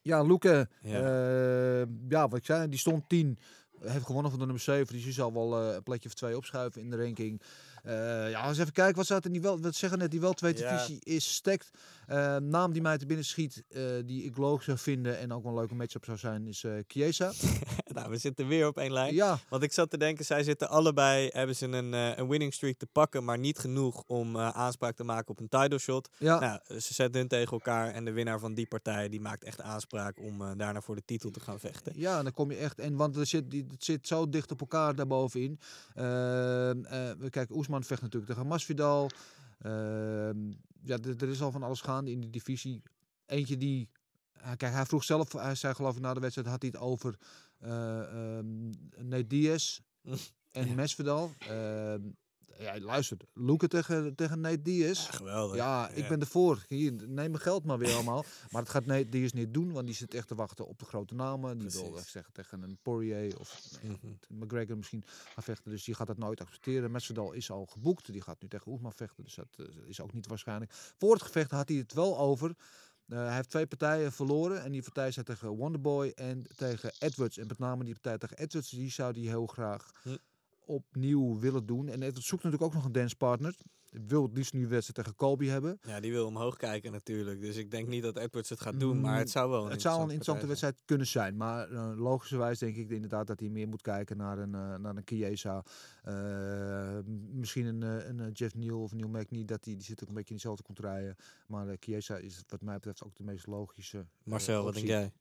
Ja, 0.02 0.22
Luke, 0.22 0.70
Ja. 0.82 1.00
ja. 1.00 1.86
ja, 2.10 2.28
wat 2.28 2.40
ik 2.40 2.46
zei, 2.46 2.70
die 2.70 2.80
stond 2.80 3.10
10. 3.10 3.40
Heeft 3.80 4.06
gewonnen 4.06 4.32
van 4.32 4.40
de 4.40 4.46
nummer 4.46 4.64
7. 4.64 4.94
Dus 4.94 5.04
die 5.04 5.14
zal 5.14 5.34
wel 5.34 5.62
eh, 5.62 5.76
een 5.76 5.84
plekje 5.84 6.08
of 6.10 6.14
twee 6.16 6.38
opschuiven 6.38 6.82
in 6.82 6.90
de 6.90 7.04
ranking. 7.04 7.42
Eh, 7.84 8.30
ja, 8.30 8.48
eens 8.48 8.58
even 8.58 8.74
kijken. 8.74 8.96
Wat 8.96 9.06
staat 9.06 9.26
in 9.26 9.32
die 9.32 9.42
wel? 9.42 9.60
Wat 9.62 9.76
zeggen 9.76 10.00
net? 10.00 10.12
Die 10.12 10.20
wel 10.20 10.34
twee 10.34 10.58
Ja. 10.58 10.72
divisie 10.72 11.00
is 11.04 11.34
stacked. 11.34 11.70
Eh, 12.08 12.36
naam 12.38 12.72
die 12.74 12.82
mij 12.82 12.98
te 12.98 13.06
binnen 13.06 13.26
schiet, 13.26 13.64
eh, 13.70 13.82
die 14.06 14.24
ik 14.24 14.38
logisch 14.38 14.66
zou 14.66 14.78
vinden 14.78 15.18
en 15.20 15.32
ook 15.32 15.44
wel 15.44 15.52
een 15.52 15.58
leuke 15.58 15.76
matchup 15.76 16.06
zou 16.06 16.18
zijn, 16.18 16.48
is 16.48 16.66
Chiesa. 16.88 17.32
Nou, 18.00 18.12
we 18.12 18.18
zitten 18.18 18.48
weer 18.48 18.68
op 18.68 18.78
één 18.78 18.92
lijn. 18.92 19.14
Ja. 19.14 19.40
Want 19.50 19.64
ik 19.64 19.74
zat 19.74 19.90
te 19.90 19.98
denken, 19.98 20.26
zij 20.26 20.44
zitten 20.44 20.70
allebei, 20.70 21.30
hebben 21.32 21.56
ze 21.56 21.66
een, 21.66 21.94
eh, 21.94 22.18
een 22.18 22.28
winning 22.28 22.54
streak 22.54 22.78
te 22.78 22.86
pakken, 22.86 23.24
maar 23.24 23.38
niet 23.38 23.60
genoeg 23.60 24.04
om 24.08 24.36
eh, 24.36 24.50
aanspraak 24.50 24.96
te 24.96 25.04
maken 25.04 25.30
op 25.30 25.40
een 25.40 25.50
title 25.50 25.78
shot. 25.78 26.10
Ja. 26.18 26.40
Nou, 26.40 26.80
ze 26.80 26.94
zetten 26.94 27.20
hun 27.20 27.30
tegen 27.30 27.52
elkaar 27.52 27.92
en 27.92 28.06
de 28.06 28.12
winnaar 28.12 28.40
van 28.40 28.54
die 28.54 28.68
partij, 28.68 29.10
die 29.10 29.22
maakt 29.22 29.44
echt 29.44 29.62
aanspraak 29.62 30.20
om 30.20 30.42
eh, 30.42 30.52
daarna 30.58 30.82
voor 30.82 30.96
de 30.96 31.06
titel 31.06 31.32
te 31.32 31.40
gaan 31.40 31.60
vechten. 31.60 31.94
Ja, 31.96 32.24
dan 32.24 32.34
kom 32.34 32.52
je 32.52 32.58
echt. 32.58 32.80
En 32.80 32.96
want 32.96 33.16
er 33.16 33.26
zit, 33.26 33.52
die, 33.52 33.66
het 33.72 33.84
zit 33.84 34.08
zo 34.08 34.30
dicht 34.30 34.52
op 34.52 34.60
elkaar 34.60 34.96
daarbovenin. 34.96 35.60
We 35.94 37.28
kijken, 37.30 37.56
Oesman 37.56 37.84
vecht 37.84 38.02
natuurlijk 38.02 38.32
tegen 38.32 38.48
Masvidal. 38.48 39.10
Ehm 39.62 40.52
ja, 40.84 40.98
er 40.98 41.30
is 41.30 41.42
al 41.42 41.52
van 41.52 41.64
alles 41.64 41.82
gaande 41.82 42.12
in 42.12 42.20
die 42.20 42.30
divisie. 42.30 42.84
Eentje 43.26 43.58
die. 43.58 43.90
Kijk, 44.58 44.74
hij 44.74 44.86
vroeg 44.86 45.04
zelf, 45.04 45.32
hij 45.32 45.56
zei 45.56 45.74
geloof 45.74 45.96
ik 45.96 46.02
na 46.02 46.14
de 46.14 46.20
wedstrijd, 46.20 46.48
had 46.48 46.62
hij 46.62 46.72
het 46.74 46.82
over 46.82 47.18
eh 47.60 48.38
ehm 48.38 48.70
Nate 48.98 49.28
Diaz 49.28 49.80
en 50.52 50.76
Masvidal. 50.76 51.32
Ehm 51.40 52.02
ja, 52.60 52.80
luister, 52.80 53.18
Luke 53.34 53.68
tegen, 53.68 54.16
tegen 54.16 54.40
Nate 54.40 54.62
Diaz. 54.62 55.10
geweldig. 55.10 55.56
Ja, 55.56 55.90
ik 55.90 55.98
Ja. 56.04 56.08
ben 56.08 56.20
ervoor. 56.20 56.66
Hier, 56.68 56.92
neem 56.92 57.08
mijn 57.14 57.40
geld 57.40 57.64
maar 57.64 57.78
weer 57.78 57.94
allemaal. 57.94 58.26
Maar 58.52 58.62
dat 58.64 58.72
gaat 58.72 58.86
Nate 58.86 59.10
Diaz 59.10 59.32
niet 59.32 59.54
doen, 59.54 59.72
want 59.72 59.86
die 59.86 59.96
zit 59.96 60.14
echt 60.14 60.28
te 60.28 60.36
wachten 60.36 60.68
op 60.68 60.80
de 60.80 60.86
grote 60.86 61.16
namen. 61.16 61.58
Die 61.58 61.70
wil 61.70 61.92
Precies. 61.92 62.12
zeggen 62.12 62.34
tegen 62.34 62.62
een 62.62 62.78
Poirier 62.82 63.40
of 63.40 63.62
nee, 63.82 64.18
McGregor 64.30 64.78
misschien 64.78 65.04
gaan 65.34 65.44
vechten. 65.44 65.72
Dus 65.72 65.84
die 65.84 65.96
gaat 65.96 66.08
dat 66.08 66.18
nooit 66.18 66.42
accepteren. 66.42 66.92
Masvidal 66.92 67.32
is 67.32 67.52
al 67.52 67.66
geboekt. 67.66 68.12
Die 68.12 68.22
gaat 68.22 68.42
nu 68.42 68.48
tegen 68.48 68.72
Oesman 68.72 68.94
vechten. 68.94 69.24
Dus 69.24 69.36
dat 69.36 69.48
eh, 69.58 69.66
is 69.88 70.02
ook 70.02 70.14
niet 70.14 70.28
waarschijnlijk. 70.28 70.72
Voor 70.98 71.14
het 71.14 71.22
gevecht 71.22 71.52
had 71.52 71.70
hij 71.70 71.78
het 71.78 71.94
wel 71.94 72.18
over. 72.20 72.56
Eh, 73.10 73.18
hij 73.18 73.36
heeft 73.36 73.50
twee 73.50 73.68
partijen 73.68 74.12
verloren. 74.12 74.64
En 74.64 74.72
die 74.72 74.82
partij 74.84 75.12
zijn 75.12 75.26
tegen 75.26 75.50
Wonderboy 75.50 76.12
en 76.16 76.46
tegen 76.56 76.92
Edwards. 77.00 77.38
En 77.38 77.48
met 77.48 77.60
name 77.60 77.84
die 77.84 77.94
partij 77.94 78.18
tegen 78.18 78.38
Edwards, 78.38 78.70
die 78.70 78.92
zou 78.92 79.14
hij 79.14 79.22
heel 79.22 79.48
graag 79.48 79.92
Hm. 80.04 80.18
opnieuw 80.66 81.40
willen 81.40 81.66
doen. 81.66 81.88
En 81.88 82.02
Edwards 82.02 82.28
zoekt 82.28 82.44
natuurlijk 82.44 82.72
ook 82.72 82.78
nog 82.78 82.86
een 82.86 82.92
dancepartner. 82.92 83.56
Wil 83.90 84.24
het 84.24 84.34
liefst 84.38 84.54
nu 84.54 84.68
wedstrijd 84.68 84.96
tegen 84.96 85.16
Colby 85.16 85.46
hebben. 85.46 85.80
Ja, 85.82 86.00
die 86.00 86.12
wil 86.12 86.26
omhoog 86.26 86.58
kijken 86.58 86.92
natuurlijk. 86.92 87.42
Dus 87.42 87.56
ik 87.56 87.72
denk 87.72 87.88
niet 87.88 88.04
dat 88.04 88.18
Edwards 88.18 88.50
het 88.50 88.62
gaat 88.62 88.80
doen, 88.80 89.02
maar 89.02 89.18
het 89.18 89.30
zou 89.30 89.50
wel 89.50 89.60
een 89.60 89.66
Mm, 89.66 89.72
Het 89.72 89.82
zou 89.82 89.96
een 89.96 90.02
interessante 90.02 90.48
wedstrijd 90.48 90.82
kunnen 90.86 91.08
zijn. 91.08 91.38
Maar 91.38 91.72
uh, 91.72 91.92
logischerwijs 91.96 92.60
denk 92.60 92.76
ik 92.76 92.90
inderdaad 92.90 93.28
dat 93.28 93.40
hij 93.40 93.50
meer 93.50 93.68
moet 93.68 93.82
kijken 93.82 94.18
naar 94.18 94.38
een, 94.38 94.54
uh, 94.54 94.76
naar 94.76 94.96
een 94.96 95.02
Chiesa. 95.06 95.64
Uh, 96.08 97.00
misschien 97.32 97.66
een, 97.66 97.82
een 97.82 98.32
Jeff 98.32 98.56
Neal 98.56 98.82
of 98.82 98.94
Neil 98.94 99.10
McNee. 99.10 99.46
Dat 99.46 99.64
die, 99.64 99.76
die 99.76 99.86
zit 99.86 100.02
ook 100.02 100.08
een 100.08 100.14
beetje 100.14 100.30
in 100.30 100.36
dezelfde 100.36 100.64
contraien. 100.64 101.16
Maar 101.48 101.76
Chiesa 101.80 102.18
is 102.18 102.44
wat 102.48 102.62
mij 102.62 102.76
betreft 102.76 103.04
ook 103.04 103.16
de 103.16 103.24
meest 103.24 103.48
logische. 103.48 104.06
Marcel, 104.24 104.64
wat 104.64 104.74
denk 104.74 104.88
jij? 104.88 105.12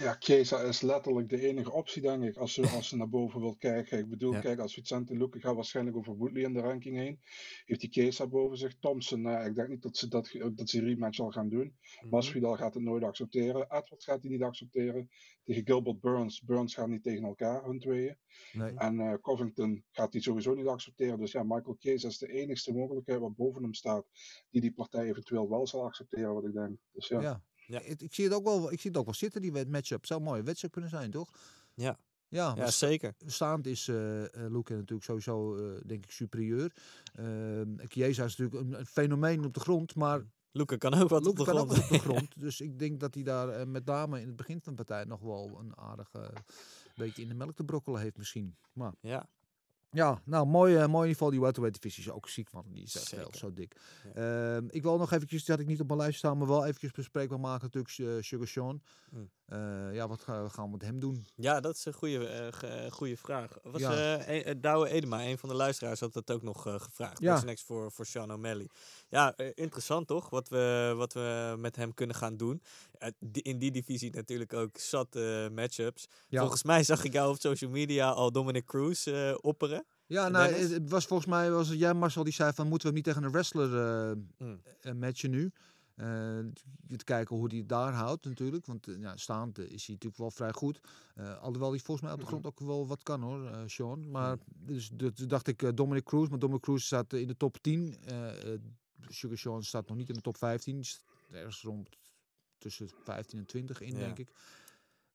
Ja, 0.00 0.16
Chiesa 0.18 0.60
is 0.60 0.80
letterlijk 0.80 1.28
de 1.28 1.40
enige 1.40 1.72
optie, 1.72 2.02
denk 2.02 2.22
ik, 2.22 2.36
als 2.36 2.54
ze, 2.54 2.68
als 2.68 2.88
ze 2.88 2.96
naar 2.96 3.08
boven 3.08 3.40
wil 3.40 3.56
kijken. 3.56 3.98
Ik 3.98 4.08
bedoel, 4.08 4.32
Ja. 4.32 4.40
kijk, 4.40 4.58
als 4.58 4.74
Vicente 4.74 5.16
Luque 5.16 5.40
gaat 5.40 5.54
waarschijnlijk 5.54 5.96
over 5.96 6.16
Woodley 6.16 6.42
in 6.42 6.52
de 6.52 6.60
ranking 6.60 6.96
heen. 6.96 7.20
Heeft 7.64 7.80
die 7.80 7.90
Chiesa 7.90 8.26
boven 8.26 8.56
zich. 8.56 8.74
Thompson, 8.78 9.20
nou, 9.20 9.46
ik 9.48 9.54
denk 9.54 9.68
niet 9.68 9.82
dat 9.82 9.96
ze, 9.96 10.08
dat, 10.08 10.30
dat 10.54 10.68
ze 10.68 10.80
rematch 10.80 11.14
zal 11.16 11.30
gaan 11.30 11.48
doen. 11.48 11.76
Mhm. 12.00 12.08
Masvidal 12.10 12.56
gaat 12.56 12.74
het 12.74 12.82
nooit 12.82 13.02
accepteren. 13.04 13.62
Edwards 13.62 14.04
gaat 14.04 14.22
hij 14.22 14.30
niet 14.30 14.42
accepteren. 14.42 15.10
Tegen 15.44 15.66
Gilbert 15.66 16.00
Burns. 16.00 16.42
Burns 16.42 16.74
gaat 16.74 16.88
niet 16.88 17.02
tegen 17.02 17.24
elkaar, 17.24 17.64
hun 17.64 17.78
tweeën. 17.78 18.16
Nee. 18.52 18.72
En 18.74 19.00
eh, 19.00 19.14
Covington 19.20 19.84
gaat 19.90 20.12
hij 20.12 20.22
sowieso 20.22 20.54
niet 20.54 20.66
accepteren. 20.66 21.18
Dus 21.18 21.32
ja, 21.32 21.42
Michael 21.42 21.76
Chiesa 21.78 22.08
is 22.08 22.18
de 22.18 22.32
enigste 22.32 22.72
mogelijkheid 22.72 23.20
wat 23.20 23.36
boven 23.36 23.62
hem 23.62 23.74
staat. 23.74 24.06
Die 24.50 24.60
die 24.60 24.72
partij 24.72 25.08
eventueel 25.08 25.48
wel 25.48 25.66
zal 25.66 25.84
accepteren, 25.84 26.34
wat 26.34 26.44
ik 26.44 26.52
denk. 26.52 26.76
Dus 26.92 27.08
ja. 27.08 27.20
Ja. 27.20 27.42
Ja. 27.66 27.80
Ik, 27.80 28.02
ik, 28.02 28.14
zie 28.14 28.24
het 28.24 28.34
ook 28.34 28.44
wel, 28.44 28.72
ik 28.72 28.80
zie 28.80 28.90
het 28.90 28.98
ook 28.98 29.04
wel 29.04 29.14
zitten, 29.14 29.42
die 29.42 29.66
matchup. 29.66 30.06
Zou 30.06 30.20
een 30.20 30.26
mooie 30.26 30.42
wedstrijd 30.42 30.72
kunnen 30.72 30.90
zijn, 30.90 31.10
toch? 31.10 31.30
Ja. 31.74 31.98
Ja, 32.28 32.54
Ja, 32.56 32.70
zeker. 32.70 33.14
Staand 33.26 33.66
is 33.66 33.88
uh, 33.88 33.96
Luke 34.32 34.74
natuurlijk 34.74 35.04
sowieso, 35.04 35.56
uh, 35.56 35.80
denk 35.86 36.04
ik, 36.04 36.10
superieur. 36.10 36.72
Uh, 37.20 37.60
Chiesa 37.88 38.24
is 38.24 38.36
natuurlijk 38.36 38.66
een, 38.66 38.78
een, 38.78 38.86
fenomeen 38.86 39.44
op 39.44 39.54
de 39.54 39.60
grond, 39.60 39.94
maar... 39.94 40.24
Luke 40.50 40.78
kan 40.78 40.94
ook 40.94 41.08
wat 41.08 41.24
Luke 41.24 41.40
op 41.40 41.46
de 41.46 41.52
kan 41.52 41.54
grond. 41.54 41.70
ook 41.70 41.76
wat 41.76 41.84
op 41.84 41.90
de 41.90 41.98
grond. 42.08 42.40
dus 42.40 42.60
ik 42.60 42.78
denk 42.78 43.00
dat 43.00 43.14
hij 43.14 43.22
daar 43.22 43.60
uh, 43.60 43.66
met 43.66 43.84
name 43.84 44.20
in 44.20 44.26
het 44.26 44.36
begin 44.36 44.60
van 44.60 44.74
de 44.74 44.84
partij 44.84 45.04
nog 45.04 45.20
wel 45.20 45.58
een 45.58 45.76
aardige 45.76 46.32
beetje 46.94 47.22
in 47.22 47.28
de 47.28 47.34
melk 47.34 47.54
te 47.54 47.64
brokkelen 47.64 48.00
heeft 48.00 48.16
misschien. 48.16 48.56
Maar 48.72 48.92
ja. 49.00 49.28
Ja, 49.90 50.20
nou, 50.24 50.46
mooi, 50.46 50.74
uh, 50.74 50.78
mooi 50.78 50.88
in 50.88 50.94
ieder 50.94 51.08
geval. 51.08 51.30
Die 51.30 51.40
welterweight 51.40 51.82
divisie 51.82 52.04
is 52.04 52.10
ook 52.10 52.28
ziek, 52.28 52.52
man. 52.52 52.64
Die 52.72 52.82
is 52.82 52.96
echt 52.96 53.10
heel 53.10 53.30
zo 53.34 53.52
dik. 53.52 53.76
Ja. 54.14 54.56
Uh, 54.56 54.62
ik 54.68 54.82
wil 54.82 54.98
nog 54.98 55.12
eventjes, 55.12 55.40
dat 55.40 55.48
had 55.48 55.58
ik 55.58 55.66
niet 55.66 55.80
op 55.80 55.86
mijn 55.86 55.98
lijst 55.98 56.18
staan, 56.18 56.38
maar 56.38 56.46
wel 56.46 56.64
eventjes 56.64 56.90
bespreekbaar 56.90 57.40
maken 57.40 57.70
natuurlijk 57.72 57.98
uh, 57.98 58.22
Sugar 58.22 58.46
Sean. 58.46 58.82
Mm. 59.10 59.30
Uh, 59.48 59.94
ja, 59.94 60.08
wat 60.08 60.22
gaan 60.22 60.64
we, 60.64 60.68
met 60.70 60.82
hem 60.82 61.00
doen? 61.00 61.26
Ja, 61.34 61.60
dat 61.60 61.74
is 61.74 61.84
een 61.84 61.92
goede, 61.92 62.52
goede 62.90 63.16
vraag. 63.16 63.58
Was 63.62 63.80
Ja. 63.80 64.54
Douwe 64.54 64.88
Edema, 64.88 65.24
een 65.24 65.38
van 65.38 65.48
de 65.48 65.54
luisteraars, 65.54 66.00
had 66.00 66.12
dat 66.12 66.30
ook 66.30 66.42
nog 66.42 66.62
gevraagd. 66.62 67.20
Ja. 67.20 67.26
What's 67.26 67.44
next 67.44 67.64
voor, 67.64 67.92
voor 67.92 68.06
Sean 68.06 68.32
O'Malley? 68.32 68.68
Ja, 69.08 69.36
interessant 69.36 70.06
toch? 70.06 70.30
Wat 70.30 70.48
we, 70.48 70.94
wat 70.96 71.12
we 71.12 71.54
met 71.58 71.76
hem 71.76 71.94
kunnen 71.94 72.16
gaan 72.16 72.36
doen. 72.36 72.62
Die, 73.18 73.42
in 73.42 73.58
die 73.58 73.70
divisie 73.70 74.10
natuurlijk 74.10 74.52
ook 74.52 74.78
zat 74.78 75.14
matchups. 75.52 76.08
Ja. 76.28 76.40
Volgens 76.40 76.62
mij 76.62 76.82
zag 76.82 77.04
ik 77.04 77.12
jou 77.12 77.30
op 77.30 77.40
social 77.40 77.70
media 77.70 78.10
al 78.10 78.32
Dominic 78.32 78.64
Cruz 78.64 79.08
opperen. 79.40 79.85
Ja, 80.06 80.28
nou, 80.28 80.52
het, 80.52 80.70
het 80.70 80.90
was 80.90 81.06
volgens 81.06 81.28
mij 81.28 81.50
was 81.50 81.68
het 81.68 81.78
jij 81.78 81.94
Marcel 81.94 82.24
die 82.24 82.32
zei 82.32 82.52
van 82.52 82.68
moeten 82.68 82.88
we 82.88 82.94
hem 82.94 83.04
niet 83.04 83.14
tegen 83.14 83.22
een 83.22 83.32
wrestler 83.32 84.08
uh, 84.08 84.16
mm. 84.38 84.98
matchen 84.98 85.30
nu. 85.30 85.52
Uh, 85.96 86.06
te 86.96 87.04
kijken 87.04 87.36
hoe 87.36 87.48
hij 87.48 87.58
het 87.58 87.68
daar 87.68 87.92
houdt 87.92 88.24
natuurlijk. 88.24 88.66
Want 88.66 88.86
uh, 88.86 89.00
ja, 89.00 89.16
staand 89.16 89.58
is 89.58 89.86
hij 89.86 89.94
natuurlijk 89.94 90.16
wel 90.16 90.30
vrij 90.30 90.52
goed. 90.52 90.80
Uh, 91.18 91.38
alhoewel 91.38 91.70
hij 91.70 91.78
volgens 91.78 92.06
mij 92.06 92.14
op 92.14 92.20
de 92.20 92.26
grond 92.26 92.46
ook 92.46 92.60
wel 92.60 92.86
wat 92.86 93.02
kan 93.02 93.22
hoor, 93.22 93.50
Sean. 93.66 94.10
Maar 94.10 94.36
dus, 94.46 94.90
dus 94.92 95.12
dacht 95.14 95.46
ik 95.46 95.76
Dominic 95.76 96.04
Cruz. 96.04 96.28
Maar 96.28 96.38
Dominic 96.38 96.62
Cruz 96.62 96.84
staat 96.84 97.12
in 97.12 97.26
de 97.26 97.36
top 97.36 97.58
10. 97.60 97.96
Uh, 98.10 98.28
Sugar 99.08 99.38
Sean 99.38 99.64
staat 99.64 99.88
nog 99.88 99.96
niet 99.96 100.08
in 100.08 100.14
de 100.14 100.20
top 100.20 100.36
15. 100.36 100.84
Ergens 101.30 101.62
rond 101.62 101.88
tussen 102.58 102.88
15 103.04 103.38
en 103.38 103.46
20 103.46 103.80
in, 103.80 103.92
ja. 103.92 103.98
denk 103.98 104.18
ik. 104.18 104.28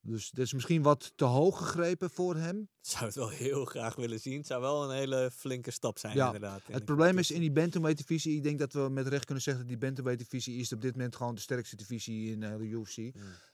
Dus 0.04 0.30
dat 0.30 0.44
is 0.44 0.52
misschien 0.52 0.82
wat 0.82 1.12
te 1.16 1.24
hoog 1.24 1.58
gegrepen 1.58 2.10
voor 2.10 2.36
hem. 2.36 2.68
Zou 2.80 3.04
het 3.04 3.14
wel 3.14 3.28
heel 3.28 3.64
graag 3.64 3.94
willen 3.94 4.20
zien. 4.20 4.36
Het 4.36 4.46
zou 4.46 4.60
wel 4.60 4.84
een 4.84 4.96
hele 4.96 5.30
flinke 5.30 5.70
stap 5.70 5.98
zijn, 5.98 6.16
ja, 6.16 6.26
inderdaad. 6.26 6.60
Het 6.66 6.84
probleem 6.84 7.18
is 7.18 7.30
in 7.30 7.40
die 7.40 7.52
bantamweight 7.52 7.98
divisie. 8.00 8.36
Ik 8.36 8.42
denk 8.42 8.58
dat 8.58 8.72
we 8.72 8.88
met 8.90 9.06
recht 9.06 9.24
kunnen 9.24 9.42
zeggen 9.42 9.62
dat 9.62 9.72
die 9.72 9.80
bantamweight 9.86 10.30
divisie 10.30 10.60
is 10.60 10.72
op 10.72 10.80
dit 10.80 10.92
moment 10.96 11.16
gewoon 11.16 11.34
de 11.34 11.40
sterkste 11.40 11.76
divisie 11.76 12.30
in 12.30 12.42
uh, 12.42 12.56
de 12.56 12.64
UFC. 12.64 12.96
Mm. 12.96 13.12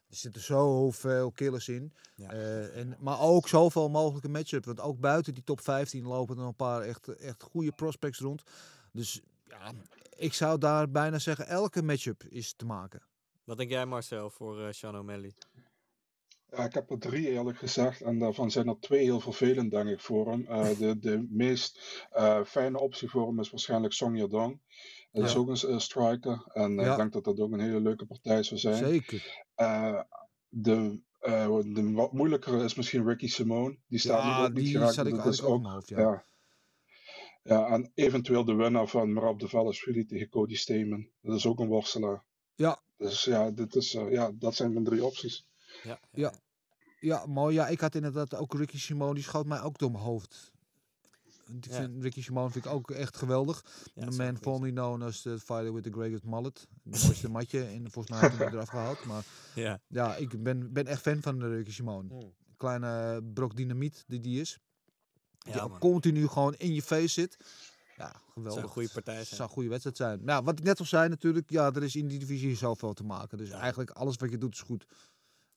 Er 0.08 0.16
zitten 0.16 0.42
zoveel 0.42 1.32
killers 1.32 1.68
in. 1.68 1.92
Ja. 2.14 2.34
Uh, 2.34 2.76
en, 2.76 2.96
maar 3.00 3.20
ook 3.20 3.48
zoveel 3.48 3.88
mogelijke 3.88 4.28
matchups. 4.28 4.66
Want 4.66 4.80
ook 4.80 5.00
buiten 5.00 5.34
die 5.34 5.44
top 5.44 5.60
15 5.60 6.04
lopen 6.04 6.34
er 6.34 6.40
nog 6.40 6.50
een 6.50 6.56
paar 6.56 6.82
echt, 6.82 7.08
echt 7.08 7.42
goede 7.42 7.72
prospects 7.72 8.18
rond. 8.18 8.42
Dus 8.92 9.20
ja, 9.48 9.72
ik 10.16 10.34
zou 10.34 10.58
daar 10.58 10.90
bijna 10.90 11.18
zeggen, 11.18 11.46
elke 11.46 11.82
matchup 11.82 12.24
is 12.24 12.52
te 12.52 12.64
maken. 12.64 13.02
Wat 13.44 13.56
denk 13.56 13.70
jij 13.70 13.86
Marcel 13.86 14.30
voor 14.30 14.60
uh, 14.60 14.66
Sean 14.70 14.96
O'Malley? 14.96 15.34
Ja, 16.50 16.64
ik 16.64 16.74
heb 16.74 16.90
er 16.90 16.98
drie 16.98 17.30
eerlijk 17.30 17.58
gezegd 17.58 18.00
en 18.00 18.18
daarvan 18.18 18.50
zijn 18.50 18.68
er 18.68 18.80
twee 18.80 19.02
heel 19.02 19.20
vervelend 19.20 19.70
denk 19.70 19.88
ik 19.88 20.00
voor 20.00 20.30
hem. 20.30 20.46
Uh, 20.48 20.78
de, 20.78 20.98
de 20.98 21.26
meest 21.30 22.06
uh, 22.16 22.44
fijne 22.44 22.80
optie 22.80 23.08
voor 23.08 23.26
hem 23.26 23.40
is 23.40 23.50
waarschijnlijk 23.50 23.92
Song 23.92 24.16
Yadong. 24.16 24.60
Dat 25.12 25.22
ja. 25.22 25.28
is 25.28 25.36
ook 25.36 25.48
een 25.48 25.70
uh, 25.70 25.78
striker 25.78 26.50
en 26.52 26.72
ja. 26.72 26.90
ik 26.90 26.96
denk 26.96 27.12
dat 27.12 27.24
dat 27.24 27.40
ook 27.40 27.52
een 27.52 27.60
hele 27.60 27.80
leuke 27.80 28.06
partij 28.06 28.42
zou 28.42 28.60
zijn. 28.60 28.76
Zeker. 28.76 29.44
de, 30.48 31.00
de 31.66 31.90
wat 31.92 32.12
moeilijkere 32.12 32.64
is 32.64 32.74
misschien 32.74 33.06
Ricky 33.06 33.28
Simone. 33.28 33.76
Die 33.86 33.98
staat 33.98 34.22
ja, 34.22 34.38
nu 34.38 34.44
ook 34.44 34.52
niet 34.52 34.64
die 34.64 34.72
geraakt. 34.72 34.94
zat 34.94 35.06
ik 35.06 35.14
dat 35.14 35.26
is 35.26 35.42
ook, 35.42 35.66
hoofd, 35.66 35.88
ja. 35.88 36.00
ja. 36.00 36.26
Ja, 37.42 37.66
en 37.66 37.90
eventueel 37.94 38.44
de 38.44 38.54
winnaar 38.54 38.86
van 38.86 39.12
Merab 39.12 39.38
de 39.38 39.48
Velashvili 39.48 40.04
tegen 40.04 40.28
Cody 40.28 40.54
Stamen. 40.54 41.10
Dat 41.20 41.36
is 41.36 41.46
ook 41.46 41.60
een 41.60 41.68
worstelaar. 41.68 42.24
Ja. 42.54 42.80
Dus 42.96 43.24
ja, 43.24 43.50
dit 43.50 43.74
is, 43.74 43.92
ja 43.92 44.32
dat 44.34 44.54
zijn 44.54 44.72
mijn 44.72 44.84
drie 44.84 45.04
opties. 45.04 45.47
Ja, 45.82 45.98
ja. 46.12 46.32
ja, 47.00 47.26
mooi. 47.26 47.54
Ja, 47.54 47.68
ik 47.68 47.80
had 47.80 47.94
inderdaad 47.94 48.34
ook 48.34 48.54
Ricky 48.54 48.78
Simone, 48.78 49.14
die 49.14 49.22
schoot 49.22 49.46
mij 49.46 49.60
ook 49.62 49.78
door 49.78 49.90
mijn 49.90 50.04
hoofd. 50.04 50.52
Ik 51.46 51.64
Ja. 51.66 51.74
vind 51.76 52.02
Ricky 52.02 52.22
Simone 52.22 52.50
vind 52.50 52.64
ik 52.64 52.70
ook 52.70 52.90
echt 52.90 53.16
geweldig. 53.16 53.64
Ja, 53.94 54.10
man 54.10 54.36
formerly 54.40 54.72
known 54.72 55.02
as 55.02 55.20
the 55.22 55.38
fighter 55.38 55.72
with 55.74 55.82
the 55.84 55.92
greatest 55.92 56.24
mullet. 56.24 56.66
De 56.82 56.98
mooiste 57.04 57.28
matje. 57.38 57.64
En 57.64 57.90
volgens 57.90 58.20
mij 58.20 58.28
hij 58.30 58.38
hem 58.46 58.54
eraf 58.54 58.68
gehaald. 58.68 59.04
Maar 59.04 59.24
Ja. 59.54 59.80
ja, 59.88 60.16
ik 60.16 60.42
ben, 60.42 60.72
ben 60.72 60.86
echt 60.86 61.00
fan 61.02 61.22
van 61.22 61.38
de 61.38 61.48
Ricky 61.56 61.70
Simone. 61.70 62.08
Mm. 62.14 62.32
Kleine 62.56 63.22
brok 63.34 63.56
dynamiet 63.56 64.04
die 64.06 64.20
die 64.20 64.40
is. 64.40 64.58
Die 65.38 65.54
Ja, 65.54 65.68
continu 65.78 66.26
gewoon 66.28 66.54
in 66.54 66.74
je 66.74 66.82
face 66.82 67.08
zit. 67.08 67.36
Ja, 67.96 68.20
geweldig. 68.32 68.52
Zou 68.52 68.64
een 68.66 68.72
goede 68.72 68.88
partij 68.92 69.14
zijn. 69.14 69.26
zou 69.26 69.42
een 69.42 69.54
goede 69.54 69.68
wedstrijd 69.68 69.96
zijn. 69.96 70.24
Nou, 70.24 70.44
wat 70.44 70.58
ik 70.58 70.64
net 70.64 70.78
al 70.78 70.84
zei 70.86 71.08
natuurlijk. 71.08 71.50
Ja, 71.50 71.72
er 71.74 71.82
is 71.82 71.96
in 71.96 72.08
die 72.08 72.18
divisie 72.18 72.56
zoveel 72.56 72.92
te 72.92 73.04
maken. 73.04 73.38
Dus 73.38 73.50
eigenlijk 73.50 73.90
alles 73.90 74.16
wat 74.16 74.30
je 74.30 74.38
doet 74.38 74.54
is 74.54 74.60
goed. 74.60 74.86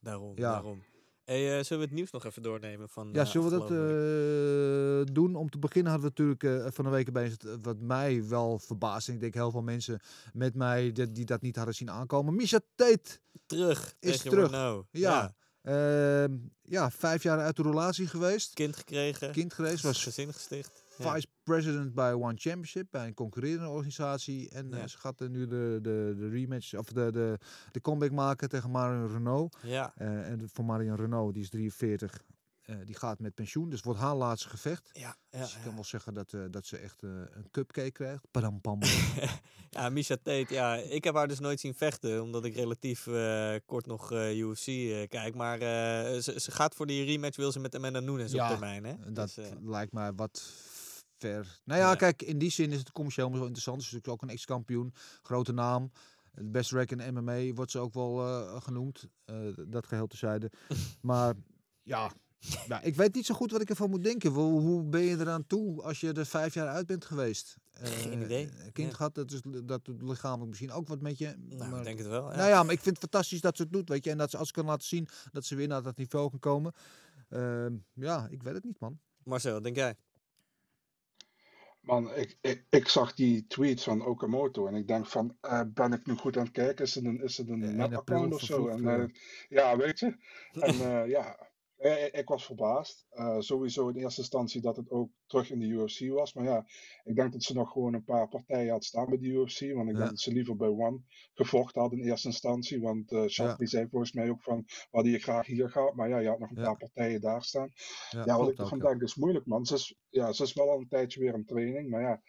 Daarom, 0.01 0.31
Ja. 0.35 0.51
daarom. 0.51 0.83
Hey, 1.23 1.57
eh, 1.57 1.63
zullen 1.63 1.83
we 1.83 1.89
het 1.89 1.91
nieuws 1.95 2.11
nog 2.11 2.25
even 2.25 2.41
doornemen 2.41 2.89
van 2.89 3.09
Ja, 3.13 3.21
eh, 3.21 3.27
zullen 3.27 3.49
we 3.49 3.57
dat 3.57 3.71
eh, 5.07 5.13
doen? 5.13 5.35
Om 5.35 5.49
te 5.49 5.59
beginnen 5.59 5.91
hadden 5.91 6.11
we 6.15 6.23
natuurlijk 6.23 6.73
van 6.73 6.85
de 6.85 6.91
week 6.91 7.11
bezig, 7.11 7.37
wat 7.61 7.79
mij 7.79 8.27
wel 8.27 8.59
verbaast. 8.59 9.07
Ik 9.07 9.19
denk 9.19 9.33
heel 9.33 9.51
veel 9.51 9.61
mensen 9.61 9.99
met 10.33 10.55
mij 10.55 10.91
die, 10.91 11.11
die 11.11 11.25
dat 11.25 11.41
niet 11.41 11.55
hadden 11.55 11.75
zien 11.75 11.91
aankomen. 11.91 12.35
Misha 12.35 12.59
Tate 12.75 13.19
terug 13.45 13.95
is 13.99 14.21
terug. 14.21 14.49
Renault. 14.51 14.85
Ja. 14.91 15.11
Ja. 15.11 16.23
Ehm, 16.23 16.37
ja, 16.61 16.91
vijf 16.91 17.23
jaar 17.23 17.39
uit 17.39 17.55
de 17.55 17.61
relatie 17.61 18.07
geweest. 18.07 18.53
Kind 18.53 18.75
gekregen. 18.75 19.31
Kind 19.31 19.53
geweest. 19.53 19.83
Was 19.83 20.03
gezin 20.03 20.33
gesticht. 20.33 20.83
Ja. 21.01 21.13
vice 21.13 21.27
president 21.43 21.93
bij 21.93 22.13
One 22.13 22.35
Championship, 22.35 22.87
bij 22.91 23.07
een 23.07 23.13
concurrerende 23.13 23.69
organisatie. 23.69 24.49
En 24.49 24.73
eh, 24.73 24.79
Ja. 24.79 24.87
ze 24.87 24.97
gaat 24.97 25.19
er 25.19 25.29
nu 25.29 25.47
de, 25.47 25.79
de, 25.81 26.15
de 26.17 26.29
rematch, 26.29 26.73
of 26.73 26.85
de, 26.85 27.11
de, 27.11 27.37
de 27.71 27.81
comeback 27.81 28.11
maken 28.11 28.49
tegen 28.49 28.71
Marion 28.71 29.11
Renault. 29.11 29.57
Ja. 29.63 29.93
Eh, 29.95 30.29
en 30.29 30.49
voor 30.53 30.65
Marion 30.65 30.95
Renault, 30.95 31.33
die 31.33 31.43
is 31.43 31.49
43, 31.49 32.21
eh, 32.61 32.75
die 32.85 32.95
gaat 32.95 33.19
met 33.19 33.33
pensioen. 33.33 33.69
Dus 33.69 33.81
wordt 33.81 33.99
haar 33.99 34.15
laatste 34.15 34.49
gevecht. 34.49 34.89
Ja, 34.93 35.15
ja, 35.29 35.39
dus 35.39 35.53
ja. 35.53 35.59
kan 35.63 35.73
wel 35.73 35.83
zeggen 35.83 36.13
dat, 36.13 36.35
dat 36.49 36.65
ze 36.65 36.77
echt 36.77 37.01
een 37.01 37.47
cupcake 37.51 37.91
krijgt. 37.91 38.23
Padam 38.31 38.61
pam. 38.61 38.79
Ja, 39.69 39.89
Misha 39.89 40.15
Tate, 40.15 40.53
ja, 40.53 40.75
ik 40.75 41.03
heb 41.03 41.15
haar 41.15 41.27
dus 41.27 41.39
nooit 41.39 41.59
zien 41.59 41.73
vechten, 41.75 42.21
omdat 42.21 42.45
ik 42.45 42.55
relatief 42.55 43.03
kort 43.65 43.85
nog 43.85 44.11
UFC 44.13 44.65
kijk. 45.09 45.35
Maar 45.35 45.59
ze, 46.21 46.33
ze 46.37 46.51
gaat 46.51 46.75
voor 46.75 46.85
die 46.87 47.05
rematch, 47.05 47.37
wil 47.37 47.51
ze 47.51 47.59
met 47.59 47.75
Amanda 47.75 47.99
Nunes 47.99 48.33
op 48.33 48.47
termijn, 48.47 48.83
hè? 48.85 48.93
Dat 49.13 49.33
Dus, 49.35 49.49
lijkt 49.63 49.91
mij 49.91 50.13
wat 50.13 50.51
ver. 51.21 51.61
Nou 51.65 51.79
ja, 51.79 51.89
Ja. 51.89 51.95
kijk, 51.95 52.21
in 52.21 52.37
die 52.37 52.49
zin 52.51 52.71
is 52.71 52.77
het 52.79 52.91
commercieel 52.91 53.31
wel 53.31 53.41
interessant. 53.41 53.81
Ze 53.81 53.87
is 53.87 53.93
natuurlijk 53.93 54.23
ook 54.23 54.29
een 54.29 54.35
ex-kampioen, 54.35 54.93
grote 55.21 55.51
naam. 55.53 55.91
De 56.33 56.43
best 56.43 56.71
rack 56.71 56.91
in 56.91 57.13
MMA 57.13 57.53
wordt 57.53 57.71
ze 57.71 57.79
ook 57.79 57.93
wel 57.93 58.27
eh, 58.27 58.61
genoemd. 58.61 59.07
Eh, 59.25 59.35
dat 59.67 59.87
geheel 59.87 60.07
tezijde. 60.07 60.51
maar 61.01 61.33
ja, 61.83 62.11
nou, 62.67 62.83
ik 62.83 62.95
weet 62.95 63.13
niet 63.15 63.25
zo 63.25 63.35
goed 63.35 63.51
wat 63.51 63.61
ik 63.61 63.69
ervan 63.69 63.89
moet 63.89 64.03
denken. 64.03 64.31
Hoe, 64.31 64.61
hoe 64.61 64.83
ben 64.83 65.01
je 65.01 65.17
eraan 65.19 65.47
toe 65.47 65.81
als 65.81 65.99
je 65.99 66.13
er 66.13 66.25
vijf 66.25 66.53
jaar 66.53 66.67
uit 66.67 66.85
bent 66.85 67.05
geweest? 67.05 67.55
Geen 67.73 68.11
Eh, 68.13 68.21
idee. 68.21 68.49
Kind 68.71 68.89
Ja. 68.89 68.95
gehad, 68.95 69.15
dat, 69.15 69.31
is, 69.31 69.41
dat 69.63 69.85
doet 69.85 70.01
lichamelijk 70.01 70.47
misschien 70.49 70.71
ook 70.71 70.87
wat 70.87 71.01
met 71.01 71.17
je. 71.17 71.35
Nou, 71.49 71.69
maar- 71.69 71.79
ik 71.79 71.85
denk 71.85 71.97
het 71.97 72.07
wel, 72.07 72.29
ja. 72.31 72.35
Nou 72.37 72.49
ja, 72.49 72.63
maar 72.63 72.73
ik 72.73 72.79
vind 72.81 73.01
het 73.01 73.09
fantastisch 73.09 73.41
dat 73.41 73.55
ze 73.57 73.63
het 73.63 73.71
doet, 73.71 73.89
weet 73.89 74.03
je. 74.03 74.11
En 74.11 74.17
dat 74.17 74.29
ze 74.29 74.37
als 74.37 74.47
ze 74.47 74.53
kan 74.53 74.65
laten 74.65 74.87
zien 74.87 75.07
dat 75.31 75.45
ze 75.45 75.55
weer 75.55 75.67
naar 75.67 75.83
dat 75.83 75.97
niveau 75.97 76.29
kan 76.29 76.39
komen. 76.39 76.73
Ehm, 77.29 77.73
ja, 77.93 78.27
ik 78.29 78.43
weet 78.43 78.53
het 78.53 78.63
niet, 78.63 78.79
man. 78.79 78.99
Marcel, 79.23 79.53
wat 79.53 79.63
denk 79.63 79.75
jij? 79.75 79.95
Man, 81.81 82.15
ik, 82.15 82.37
ik, 82.41 82.65
ik 82.69 82.87
zag 82.87 83.13
die 83.13 83.47
tweets 83.47 83.83
van 83.83 84.05
Okamoto 84.05 84.67
en 84.67 84.75
ik 84.75 84.87
denk 84.87 85.05
van, 85.07 85.37
eh, 85.41 85.61
ben 85.67 85.93
ik 85.93 86.05
nu 86.05 86.15
goed 86.15 86.37
aan 86.37 86.43
het 86.43 86.51
kijken? 86.51 86.85
Is 86.85 86.95
het 86.95 87.05
een, 87.05 87.23
is 87.23 87.37
het 87.37 87.49
een 87.49 87.63
1 87.63 87.75
nep-account 87.75 88.33
april 88.33 88.35
of 88.35 88.41
zo? 88.41 88.67
En, 88.67 88.87
eh, 88.87 89.03
ja, 89.49 89.77
weet 89.77 89.99
je. 89.99 90.15
En 90.51 90.73
eh, 90.73 91.09
ja, 91.09 91.50
eh, 91.81 92.19
ik 92.19 92.27
was 92.27 92.45
verbaasd. 92.45 93.05
Eh, 93.09 93.39
sowieso 93.39 93.87
in 93.87 93.95
eerste 93.95 94.21
instantie 94.21 94.61
dat 94.61 94.75
het 94.75 94.89
ook 94.89 95.11
terug 95.25 95.49
in 95.51 95.59
de 95.59 95.65
UFC 95.65 96.07
was. 96.09 96.33
Maar 96.33 96.43
ja, 96.43 96.65
ik 97.03 97.15
denk 97.15 97.31
dat 97.31 97.43
ze 97.43 97.53
nog 97.53 97.71
gewoon 97.71 97.93
een 97.93 98.03
paar 98.03 98.27
partijen 98.27 98.71
had 98.71 98.83
staan 98.85 99.09
bij 99.09 99.17
de 99.17 99.27
UFC. 99.27 99.59
Want 99.59 99.89
ik 99.89 99.93
Ja. 99.93 99.97
denk 99.97 100.09
dat 100.09 100.19
ze 100.19 100.31
liever 100.33 100.55
bij 100.55 100.67
One 100.67 100.99
gevochten 101.33 101.81
hadden 101.81 101.99
in 101.99 102.05
eerste 102.09 102.27
instantie. 102.27 102.81
Want 102.81 103.11
eh 103.11 103.27
Shapley 103.27 103.67
zei 103.67 103.87
volgens 103.89 104.11
mij 104.13 104.29
ook 104.29 104.41
van, 104.43 104.63
we 104.65 104.87
hadden 104.91 105.11
je 105.11 105.19
graag 105.19 105.45
hier 105.45 105.69
gehad. 105.69 105.95
Maar 105.95 106.09
ja, 106.09 106.17
je 106.19 106.27
had 106.27 106.39
nog 106.39 106.49
een 106.49 106.55
Ja. 106.57 106.63
paar 106.63 106.77
partijen 106.77 107.21
daar 107.21 107.43
staan. 107.43 107.69
Ja, 108.09 108.37
wat 108.37 108.51
ik 108.51 108.57
ervan 108.59 108.79
denk 108.79 109.01
is 109.01 109.15
moeilijk, 109.15 109.45
man. 109.45 109.65
Ze 109.65 109.73
is, 109.73 109.95
ja, 110.09 110.31
ze 110.31 110.43
is 110.43 110.53
wel 110.53 110.69
al 110.69 110.79
een 110.79 110.87
tijdje 110.87 111.19
weer 111.19 111.33
in 111.33 111.45
training, 111.45 111.89
maar 111.89 112.01
ja, 112.01 112.21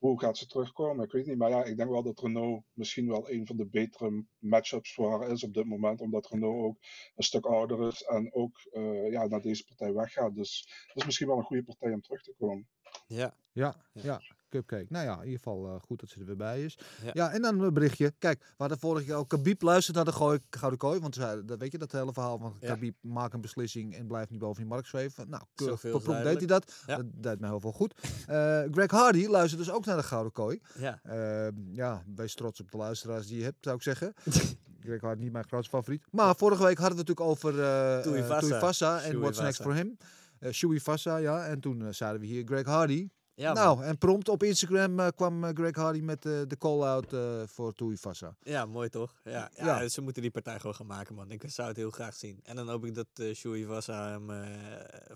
hoe 0.00 0.20
gaat 0.20 0.38
ze 0.38 0.46
terugkomen? 0.46 1.04
Ik 1.04 1.12
weet 1.12 1.26
niet, 1.26 1.36
maar 1.36 1.50
ja, 1.50 1.64
ik 1.64 1.76
denk 1.76 1.90
wel 1.90 2.02
dat 2.02 2.20
Renault 2.20 2.64
misschien 2.72 3.08
wel 3.08 3.30
een 3.30 3.46
van 3.46 3.56
de 3.56 3.66
betere 3.66 4.24
matchups 4.38 4.94
voor 4.94 5.10
haar 5.10 5.30
is 5.30 5.44
op 5.44 5.54
dit 5.54 5.64
moment, 5.64 6.00
omdat 6.00 6.30
Renault 6.30 6.64
ook 6.64 6.78
een 7.14 7.24
stuk 7.24 7.46
ouder 7.46 7.86
is 7.86 8.02
en 8.02 8.34
ook 8.34 8.60
eh, 8.70 9.10
ja, 9.10 9.26
naar 9.26 9.42
deze 9.42 9.64
partij 9.64 9.92
weggaat. 9.92 10.34
Dus 10.34 10.64
dat 10.86 10.96
is 10.96 11.04
misschien 11.04 11.26
wel 11.26 11.38
een 11.38 11.44
goede 11.44 11.64
partij 11.64 11.92
om 11.92 12.00
terug 12.00 12.22
te 12.22 12.34
komen. 12.38 12.68
Ja. 13.06 13.34
Ja, 13.52 13.76
ja, 13.92 14.20
cupcake. 14.48 14.86
Nou 14.88 15.04
ja, 15.04 15.14
in 15.14 15.24
ieder 15.24 15.36
geval 15.36 15.66
eh, 15.66 15.74
goed 15.80 16.00
dat 16.00 16.08
ze 16.08 16.20
er 16.20 16.26
weer 16.26 16.36
bij 16.36 16.64
is. 16.64 16.78
Ja. 17.04 17.10
Ja, 17.12 17.30
en 17.30 17.42
dan 17.42 17.60
een 17.60 17.74
berichtje. 17.74 18.12
Kijk, 18.18 18.38
we 18.38 18.54
hadden 18.56 18.78
vorige 18.78 19.04
keer 19.04 19.14
ook 19.14 19.28
Khabib 19.28 19.62
luistert 19.62 19.96
naar 19.96 20.04
de 20.04 20.12
gooi, 20.12 20.38
Gouden 20.50 20.78
Kooi. 20.78 21.00
Want 21.00 21.14
dat, 21.14 21.58
weet 21.58 21.72
je, 21.72 21.78
dat 21.78 21.92
hele 21.92 22.12
verhaal 22.12 22.38
van 22.38 22.56
Ja. 22.60 22.66
Khabib 22.66 22.94
maakt 23.00 23.34
een 23.34 23.40
beslissing 23.40 23.94
en 23.94 24.06
blijft 24.06 24.30
niet 24.30 24.38
boven 24.38 24.56
die 24.56 24.70
markt 24.70 24.88
zweven. 24.88 25.28
Nou, 25.28 25.42
keurig 25.54 25.80
deed 25.80 26.36
hij 26.36 26.46
dat. 26.46 26.82
Ja. 26.86 26.96
Dat 26.96 27.06
deed 27.12 27.40
mij 27.40 27.48
heel 27.48 27.60
veel 27.60 27.72
goed. 27.72 27.94
Eh, 28.26 28.62
Greg 28.70 28.90
Hardy 28.90 29.26
luistert 29.26 29.64
dus 29.64 29.70
ook 29.72 29.84
naar 29.84 29.96
de 29.96 30.02
Gouden 30.02 30.32
Kooi. 30.32 30.60
Ja. 30.78 31.00
Eh, 31.02 31.48
ja, 31.70 32.02
wees 32.14 32.34
trots 32.34 32.60
op 32.60 32.70
de 32.70 32.76
luisteraars 32.76 33.26
die 33.26 33.38
je 33.38 33.44
hebt, 33.44 33.58
zou 33.60 33.76
ik 33.76 33.82
zeggen. 33.82 34.14
Greg 34.84 35.00
Hardy 35.00 35.22
niet 35.22 35.32
mijn 35.32 35.44
grootste 35.44 35.76
favoriet. 35.76 36.04
Maar 36.10 36.36
vorige 36.36 36.64
week 36.64 36.78
hadden 36.78 36.96
we 36.96 37.02
het 37.02 37.18
natuurlijk 37.18 37.44
over 37.44 37.62
eh, 37.62 38.38
Tuivasa 38.38 39.02
en 39.02 39.20
What's 39.20 39.40
Next 39.40 39.62
for 39.62 39.74
Him. 39.74 39.96
Eh 40.40 40.52
Shui 40.52 40.80
Vasa, 40.80 41.16
ja. 41.18 41.46
En 41.46 41.60
toen 41.60 41.82
eh, 41.82 41.92
zeiden 41.92 42.20
we 42.20 42.26
hier 42.26 42.44
Greg 42.44 42.66
Hardy. 42.66 43.08
Ja, 43.40 43.52
nou, 43.52 43.82
en 43.82 43.98
prompt 43.98 44.28
op 44.28 44.42
Instagram 44.42 45.00
eh, 45.00 45.06
kwam 45.16 45.44
eh, 45.44 45.50
Greg 45.54 45.74
Hardy 45.76 46.00
met 46.00 46.24
eh, 46.26 46.32
de 46.46 46.56
call-out 46.58 47.12
eh, 47.12 47.42
voor 47.46 47.74
Tuivasa. 47.74 48.36
Ja, 48.42 48.66
mooi 48.66 48.88
toch? 48.88 49.14
Ja, 49.24 49.50
ja, 49.56 49.80
Ja. 49.80 49.88
ze 49.88 50.00
moeten 50.00 50.22
die 50.22 50.30
partij 50.30 50.58
gewoon 50.58 50.74
gaan 50.74 50.86
maken, 50.86 51.14
man. 51.14 51.30
Ik 51.30 51.42
zou 51.46 51.68
het 51.68 51.76
heel 51.76 51.90
graag 51.90 52.14
zien. 52.14 52.40
En 52.42 52.56
dan 52.56 52.68
hoop 52.68 52.84
ik 52.84 52.94
dat 52.94 53.06
uh, 53.20 53.34
Shui 53.34 53.66
hem 53.86 54.30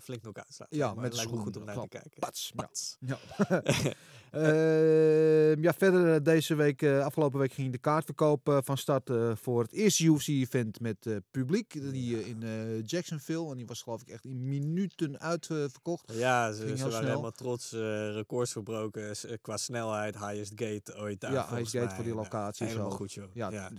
flink 0.01 0.21
nog 0.21 0.33
uitslaat. 0.35 0.67
Ja, 0.69 0.85
maar 0.85 0.95
met 0.95 1.05
het 1.05 1.15
lijkt 1.15 1.31
me 1.31 1.37
goed 1.37 1.57
om 1.57 1.63
naar 1.63 1.79
te 1.79 1.87
kijken. 1.87 2.11
Pats. 2.19 2.51
Pats. 2.55 2.97
Ja. 2.99 3.17
Ehm, 4.35 5.61
ja, 5.61 5.73
verder 5.73 6.23
deze 6.23 6.55
week, 6.55 6.83
afgelopen 6.83 7.39
week 7.39 7.53
ging 7.53 7.71
de 7.71 7.77
kaartverkoop 7.77 8.61
van 8.63 8.77
start 8.77 9.09
voor 9.33 9.61
het 9.61 9.71
eerste 9.71 10.03
UFC-event 10.03 10.79
met 10.79 11.07
publiek. 11.31 11.91
Die 11.91 12.25
in 12.27 12.43
Jacksonville. 12.85 13.49
En 13.51 13.57
die 13.57 13.65
was 13.65 13.81
geloof 13.81 14.01
ik 14.01 14.07
echt 14.09 14.25
in 14.25 14.47
minuten 14.47 15.19
uitverkocht. 15.19 16.13
Ja, 16.13 16.51
ze, 16.51 16.67
ze 16.67 16.75
waren 16.75 16.91
snel. 16.91 17.01
helemaal 17.01 17.31
trots. 17.31 17.71
Records 18.15 18.51
verbroken 18.51 19.09
eh, 19.09 19.37
qua 19.41 19.57
snelheid. 19.57 20.17
Highest 20.19 20.51
gate 20.55 20.95
ooit 20.97 21.21
daar, 21.21 21.31
ja, 21.31 21.49
hij 21.49 21.65
gate 21.65 21.95
voor 21.95 22.03
die 22.03 22.13
eh, 22.13 22.19
locatie. 22.19 22.65
helemaal 22.67 22.91
zo. 22.91 22.97
goed, 22.97 23.13
joh. 23.13 23.25
Ja, 23.33 23.51
Ja. 23.51 23.71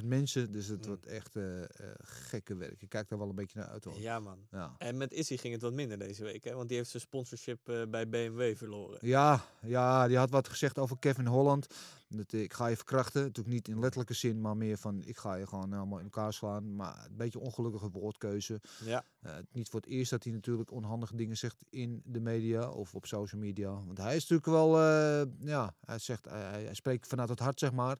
15.000 0.00 0.04
mensen. 0.04 0.52
Dus 0.52 0.66
het 0.66 0.86
wordt 0.86 1.06
echt 1.06 1.36
eh, 1.36 1.42
gekke 2.02 2.56
werk. 2.56 2.82
Ik 2.82 2.88
kijk 2.88 3.08
daar 3.08 3.18
wel 3.18 3.28
een 3.28 3.34
beetje 3.34 3.58
naar 3.58 3.68
uit. 3.68 3.84
Hoor. 3.84 4.00
Ja, 4.00 4.18
man. 4.20 4.38
Ja. 4.50 4.74
En 4.78 4.96
met 4.96 5.12
Issy 5.12 5.36
ging 5.36 5.52
het 5.52 5.62
wat 5.62 5.72
minder 5.72 5.98
deze 5.98 6.24
week, 6.24 6.44
hè? 6.44 6.54
Want 6.54 6.68
die 6.68 6.76
heeft 6.76 6.90
zijn 6.90 7.02
sponsorship 7.02 7.58
bij 7.88 8.08
BMW 8.08 8.56
verloren. 8.56 8.98
Ja, 9.00 9.44
ja, 9.60 10.08
die 10.08 10.16
had 10.16 10.30
wat 10.30 10.48
gezegd 10.48 10.78
over 10.78 10.98
Kevin 10.98 11.26
Holland. 11.26 11.66
Dat, 12.16 12.32
eh, 12.32 12.40
ik 12.42 12.52
ga 12.52 12.66
je 12.66 12.76
verkrachten. 12.76 13.22
Natuurlijk 13.22 13.54
niet 13.54 13.68
in 13.68 13.78
letterlijke 13.80 14.14
zin, 14.14 14.40
maar 14.40 14.56
meer 14.56 14.78
van 14.78 15.02
ik 15.04 15.16
ga 15.18 15.34
je 15.34 15.46
gewoon 15.46 15.72
helemaal 15.72 15.98
in 15.98 16.04
elkaar 16.04 16.32
slaan. 16.32 16.76
Maar 16.76 17.06
een 17.10 17.16
beetje 17.16 17.38
ongelukkige 17.38 17.90
woordkeuze. 17.90 18.60
Ja. 18.84 19.04
Eh, 19.20 19.32
niet 19.52 19.68
voor 19.68 19.80
het 19.80 19.88
eerst 19.88 20.10
dat 20.10 20.24
hij 20.24 20.32
natuurlijk 20.32 20.70
onhandige 20.70 21.16
dingen 21.16 21.36
zegt 21.36 21.64
in 21.70 22.02
de 22.04 22.20
media 22.20 22.70
of 22.70 22.94
op 22.94 23.06
social 23.06 23.40
media. 23.40 23.70
Want 23.70 23.98
hij 23.98 24.16
is 24.16 24.20
natuurlijk 24.28 24.46
wel, 24.48 24.76
eh, 24.78 25.22
ja, 25.38 25.74
hij, 25.84 25.98
zegt, 25.98 26.24
hij, 26.24 26.68
spreekt 26.74 27.06
vanuit 27.06 27.28
het 27.28 27.38
hart, 27.38 27.58
zeg 27.58 27.72
maar. 27.72 27.98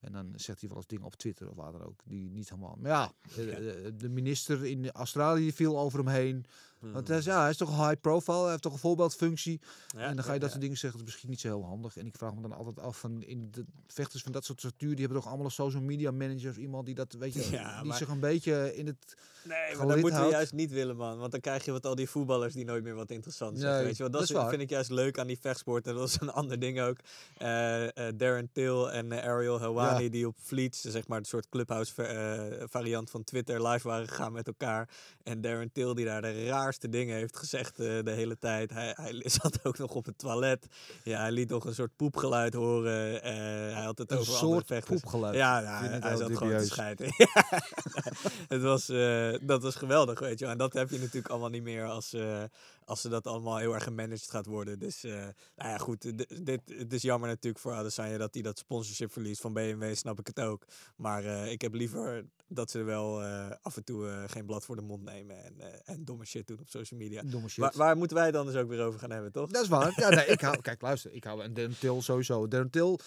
En 0.00 0.12
dan 0.12 0.32
zegt 0.36 0.60
hij 0.60 0.68
wel 0.68 0.78
eens 0.78 0.86
dingen 0.86 1.06
op 1.06 1.14
Twitter 1.16 1.48
of 1.50 1.56
waar 1.56 1.72
dan 1.72 1.82
ook, 1.82 2.00
die 2.04 2.30
niet 2.30 2.48
helemaal... 2.50 2.76
Maar 2.80 2.90
ja, 2.90 3.12
de- 3.34 3.92
de 3.96 4.08
minister 4.08 4.64
in 4.64 4.90
Australië 4.90 5.52
viel 5.52 5.78
over 5.78 5.98
hem 5.98 6.08
heen. 6.08 6.44
Want 6.80 7.08
hij 7.08 7.18
is, 7.18 7.24
ja, 7.24 7.40
hij 7.40 7.50
is 7.50 7.56
toch 7.56 7.68
een 7.78 7.86
high 7.88 8.00
profile, 8.00 8.40
hij 8.40 8.50
heeft 8.50 8.62
toch 8.62 8.72
een 8.72 8.78
voorbeeldfunctie. 8.78 9.60
Ja, 9.96 10.00
en 10.00 10.14
dan 10.16 10.24
ga 10.24 10.32
je 10.32 10.38
dat 10.38 10.48
soort 10.50 10.60
dingen 10.62 10.76
zeggen, 10.78 10.98
dat 10.98 11.08
is 11.08 11.12
misschien 11.14 11.30
niet 11.30 11.40
zo 11.40 11.48
heel 11.48 11.64
handig. 11.64 11.96
En 11.96 12.06
ik 12.06 12.16
vraag 12.16 12.34
me 12.34 12.40
dan 12.40 12.52
altijd 12.52 12.78
af 12.80 12.98
van, 12.98 13.22
in 13.22 13.48
de 13.50 13.64
vechters 13.86 14.22
van 14.22 14.32
dat 14.32 14.44
soort 14.44 14.58
structuur, 14.58 14.90
die 14.90 14.98
hebben 15.04 15.16
toch 15.18 15.26
allemaal 15.26 15.44
een 15.46 15.52
social 15.52 15.82
media 15.82 16.10
manager 16.10 16.50
of 16.50 16.56
iemand 16.56 16.86
die 16.86 16.94
dat, 16.94 17.12
weet 17.12 17.32
je, 17.34 17.48
Ja, 17.50 17.78
die 17.80 17.88
maar- 17.88 17.96
zich 17.98 18.08
een 18.08 18.20
beetje 18.20 18.76
in 18.76 18.86
het 18.86 19.14
Nee, 19.44 19.58
maar 19.76 19.86
dat 19.86 19.86
moeten 19.86 20.06
we 20.06 20.16
houdt. 20.16 20.30
juist 20.32 20.52
niet 20.52 20.70
willen, 20.70 20.96
man. 20.96 21.18
Want 21.18 21.30
dan 21.32 21.40
krijg 21.40 21.64
je 21.64 21.72
wat 21.72 21.86
al 21.86 21.94
die 21.94 22.08
voetballers 22.08 22.54
die 22.54 22.64
nooit 22.64 22.82
meer 22.82 22.94
wat 22.94 23.10
interessant. 23.10 23.56
Nee, 23.58 23.84
weet 23.84 23.96
je 23.96 24.02
wel? 24.02 24.12
Dat, 24.12 24.22
is 24.22 24.30
vind 24.48 24.60
ik 24.62 24.70
juist 24.70 24.90
leuk 24.90 25.18
aan 25.18 25.26
die 25.26 25.38
vechtsport. 25.40 25.86
En 25.86 25.94
dat 25.94 26.08
is 26.08 26.20
een 26.20 26.30
ander 26.30 26.58
ding 26.58 26.80
ook. 26.80 26.96
Eh, 27.36 27.84
eh, 28.08 28.14
Darren 28.16 28.48
Till 28.52 28.88
en 28.90 29.12
eh, 29.12 29.28
Ariel 29.28 29.60
Helwani 29.60 30.04
Ja. 30.04 30.10
die 30.10 30.26
op 30.26 30.36
Fleets, 30.42 30.80
zeg 30.80 31.08
maar 31.08 31.18
een 31.18 31.24
soort 31.24 31.48
clubhouse 31.48 31.94
va- 31.94 32.02
eh, 32.04 32.64
variant 32.68 33.10
van 33.10 33.24
Twitter, 33.24 33.68
live 33.68 33.88
waren 33.88 34.08
gegaan 34.08 34.32
met 34.32 34.46
elkaar. 34.46 34.88
En 35.22 35.40
Darren 35.40 35.72
Till 35.72 35.94
die 35.94 36.04
daar 36.04 36.22
de 36.22 36.28
raarste 36.70 36.88
dingen 36.88 37.16
heeft 37.16 37.36
gezegd 37.36 37.78
eh, 37.78 37.86
de 38.04 38.10
hele 38.10 38.38
tijd. 38.38 38.70
Hij, 38.70 38.94
hij 38.96 39.22
zat 39.40 39.64
ook 39.64 39.78
nog 39.78 39.94
op 39.94 40.04
het 40.04 40.18
toilet. 40.18 40.66
Ja, 41.04 41.20
hij 41.20 41.30
liet 41.30 41.48
nog 41.48 41.64
een 41.64 41.74
soort 41.74 41.96
poepgeluid 41.96 42.54
horen. 42.54 43.22
Eh, 43.22 43.32
hij 43.74 43.84
had 43.84 43.98
het 43.98 44.10
Een 44.10 44.18
over 44.18 44.32
soort 44.32 44.66
vechters. 44.66 45.00
poepgeluid. 45.00 45.34
Ja, 45.34 45.62
hij 46.00 46.16
zat 46.16 46.36
gewoon 46.36 46.58
te 46.58 46.64
scheiden. 46.66 47.06
het 48.54 48.62
was, 48.62 48.88
eh, 48.88 49.34
dat 49.40 49.62
was 49.62 49.74
geweldig, 49.74 50.18
weet 50.18 50.38
je 50.38 50.44
wel. 50.44 50.52
En 50.52 50.58
dat 50.58 50.72
heb 50.72 50.90
je 50.90 50.98
natuurlijk 50.98 51.28
allemaal 51.28 51.48
niet 51.48 51.62
meer 51.62 51.86
als, 51.86 52.16
als 52.90 53.00
ze 53.00 53.08
dat 53.08 53.26
allemaal 53.26 53.56
heel 53.56 53.74
erg 53.74 53.84
gemanaged 53.84 54.30
gaat 54.30 54.46
worden. 54.46 54.78
Dus, 54.78 55.04
eh, 55.04 55.12
nou 55.56 55.70
ja, 55.70 55.78
goed. 55.78 56.02
Dit, 56.46 56.60
het 56.66 56.92
is 56.92 57.02
jammer 57.02 57.28
natuurlijk 57.28 57.62
voor 57.62 57.72
Adesanya 57.72 58.18
dat 58.18 58.34
hij 58.34 58.42
dat 58.42 58.58
sponsorship 58.58 59.12
verliest 59.12 59.40
van 59.40 59.52
BMW, 59.52 59.94
snap 59.94 60.18
ik 60.18 60.26
het 60.26 60.40
ook. 60.40 60.64
Maar 60.96 61.24
eh, 61.24 61.50
ik 61.50 61.60
heb 61.60 61.74
liever 61.74 62.24
dat 62.48 62.70
ze 62.70 62.82
wel 62.82 63.22
eh, 63.22 63.50
af 63.62 63.76
en 63.76 63.84
toe 63.84 64.24
geen 64.26 64.46
blad 64.46 64.64
voor 64.64 64.76
de 64.76 64.82
mond 64.82 65.02
nemen 65.02 65.44
en, 65.44 65.84
en 65.84 66.04
domme 66.04 66.24
shit 66.24 66.46
doen 66.46 66.58
op 66.60 66.68
social 66.68 67.00
media. 67.00 67.22
Domme 67.22 67.48
shit. 67.48 67.64
Waar, 67.64 67.72
waar 67.76 67.96
moeten 67.96 68.16
wij 68.16 68.30
dan 68.30 68.46
dus 68.46 68.54
ook 68.54 68.68
weer 68.68 68.80
over 68.84 69.00
gaan 69.00 69.10
hebben, 69.10 69.32
toch? 69.32 69.50
Dat 69.50 69.62
is 69.62 69.68
waar. 69.68 69.92
Ja, 69.96 70.08
nee, 70.08 70.26
ik 70.26 70.40
hou, 70.40 70.60
kijk, 70.68 70.80
luister, 70.80 71.12
ik 71.12 71.24
hou 71.24 71.42
en 71.42 71.54
Darren 71.54 71.78
Till 71.78 72.02
sowieso. 72.02 72.48
Darren 72.48 72.70
Till, 72.70 72.98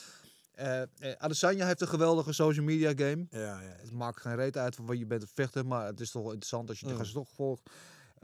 Adesanya 1.17 1.65
heeft 1.65 1.81
een 1.81 1.87
geweldige 1.87 2.33
social 2.33 2.65
media 2.65 2.89
game. 2.95 3.25
Ja, 3.29 3.39
ja. 3.61 3.75
Het 3.81 3.91
maakt 3.91 4.21
geen 4.21 4.35
reet 4.35 4.57
uit 4.57 4.75
van 4.75 4.85
wat 4.85 4.97
je 4.97 5.05
bent 5.05 5.21
te 5.21 5.27
vechten, 5.33 5.67
maar 5.67 5.85
het 5.85 5.99
is 5.99 6.11
toch 6.11 6.21
wel 6.21 6.31
interessant 6.31 6.69
als 6.69 6.79
je 6.79 6.85
de 6.85 6.91
Mm. 6.91 6.97
gasten 6.97 7.15
toch 7.15 7.29
volgt. 7.35 7.69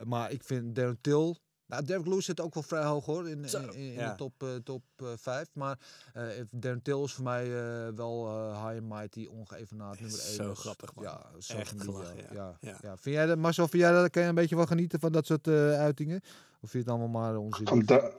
Maar 0.03 0.31
ik 0.31 0.43
vind 0.43 0.75
Darren 0.75 0.97
Till, 1.01 1.35
Nou, 1.69 1.85
Derek 1.85 2.05
Lewis 2.07 2.25
zit 2.25 2.41
ook 2.41 2.53
wel 2.53 2.63
vrij 2.63 2.83
hoog 2.83 3.05
hoor, 3.05 3.29
in, 3.29 3.45
in, 3.45 3.73
in 3.73 3.93
ja. 3.93 4.09
de 4.09 4.15
top, 4.17 4.43
eh, 4.43 4.55
top 4.55 4.83
eh, 4.95 5.07
5. 5.15 5.47
Maar 5.53 5.79
eh 6.13 6.23
Darren 6.51 6.81
Till 6.81 7.03
is 7.03 7.13
voor 7.13 7.23
mij 7.23 7.43
eh, 7.45 7.93
wel 7.95 8.27
eh, 8.27 8.65
high 8.65 8.81
and 8.81 8.89
mighty, 8.89 9.25
ongeëvenaard 9.25 9.99
nummer 9.99 10.19
1. 10.19 10.33
Zo 10.33 10.55
grappig, 10.55 10.95
man. 10.95 11.03
Ja, 11.03 11.25
zo 11.39 11.57
Echt 11.57 11.75
ja. 11.85 12.23
ja. 12.33 12.57
Ja. 12.61 12.77
Ja. 12.81 12.97
Vind 12.97 13.15
jij 13.15 13.25
dat, 13.25 13.37
Marcel, 13.37 13.67
vind 13.67 13.83
jij 13.83 13.91
dat, 13.91 14.09
kan 14.09 14.21
je 14.23 14.27
een 14.29 14.35
beetje 14.35 14.55
van 14.55 14.67
genieten 14.67 14.99
van 14.99 15.11
dat 15.11 15.25
soort 15.25 15.47
eh, 15.47 15.73
uitingen? 15.73 16.21
Of 16.61 16.69
vind 16.69 16.71
je 16.71 16.77
het 16.79 16.99
allemaal 16.99 17.21
maar 17.21 17.37
onzin? 17.37 17.67
Van, 17.67 17.79
Da- 17.79 18.11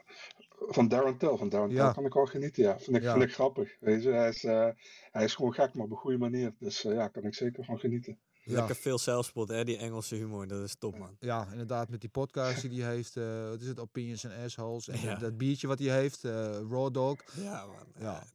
van 0.69 0.89
Darren 0.89 1.17
Till. 1.19 1.37
Van 1.37 1.49
Darren 1.49 1.71
Ja. 1.71 1.85
Till 1.85 1.95
kan 1.95 2.05
ik 2.05 2.13
wel 2.15 2.27
genieten, 2.27 2.63
ja. 2.63 2.79
Vind 2.79 2.97
ik, 2.97 3.03
Ja. 3.03 3.13
vind 3.13 3.25
ik 3.25 3.33
grappig. 3.35 3.77
Weet 3.81 4.03
je, 4.03 4.11
hij 4.11 4.29
is, 4.29 4.45
eh, 4.45 4.69
hij 5.11 5.25
is 5.25 5.35
gewoon 5.35 5.53
gek, 5.53 5.75
maar 5.75 5.85
op 5.85 5.91
een 5.91 5.97
goede 5.97 6.19
manier. 6.19 6.55
Dus 6.59 6.85
eh, 6.85 6.95
ja, 6.95 7.09
kan 7.09 7.23
ik 7.23 7.35
zeker 7.35 7.65
van 7.65 7.79
genieten. 7.79 8.19
Lekker 8.57 8.77
veel 8.77 8.99
zelfspot, 8.99 9.49
hè? 9.49 9.65
Die 9.65 9.77
Engelse 9.77 10.15
humor, 10.15 10.47
dat 10.47 10.63
is 10.63 10.75
top, 10.79 10.99
man. 10.99 11.17
Ja, 11.21 11.49
inderdaad, 11.51 11.89
met 11.89 12.01
die 12.01 12.11
podcast 12.11 12.63
die 12.71 12.83
hij 12.83 12.95
heeft. 12.95 13.17
eh 13.17 13.49
wat 13.49 13.61
is 13.61 13.67
het? 13.67 13.81
Opinions 13.81 14.25
and 14.25 14.35
Assholes. 14.45 14.89
En 14.89 15.01
Ja. 15.01 15.11
dat, 15.11 15.21
dat 15.21 15.37
biertje 15.39 15.67
wat 15.67 15.79
hij 15.79 15.89
heeft, 16.01 16.25
eh, 16.25 16.33
Raw 16.71 16.93
Dog. 16.95 17.17
Ja, 17.43 17.67
man. 17.67 17.87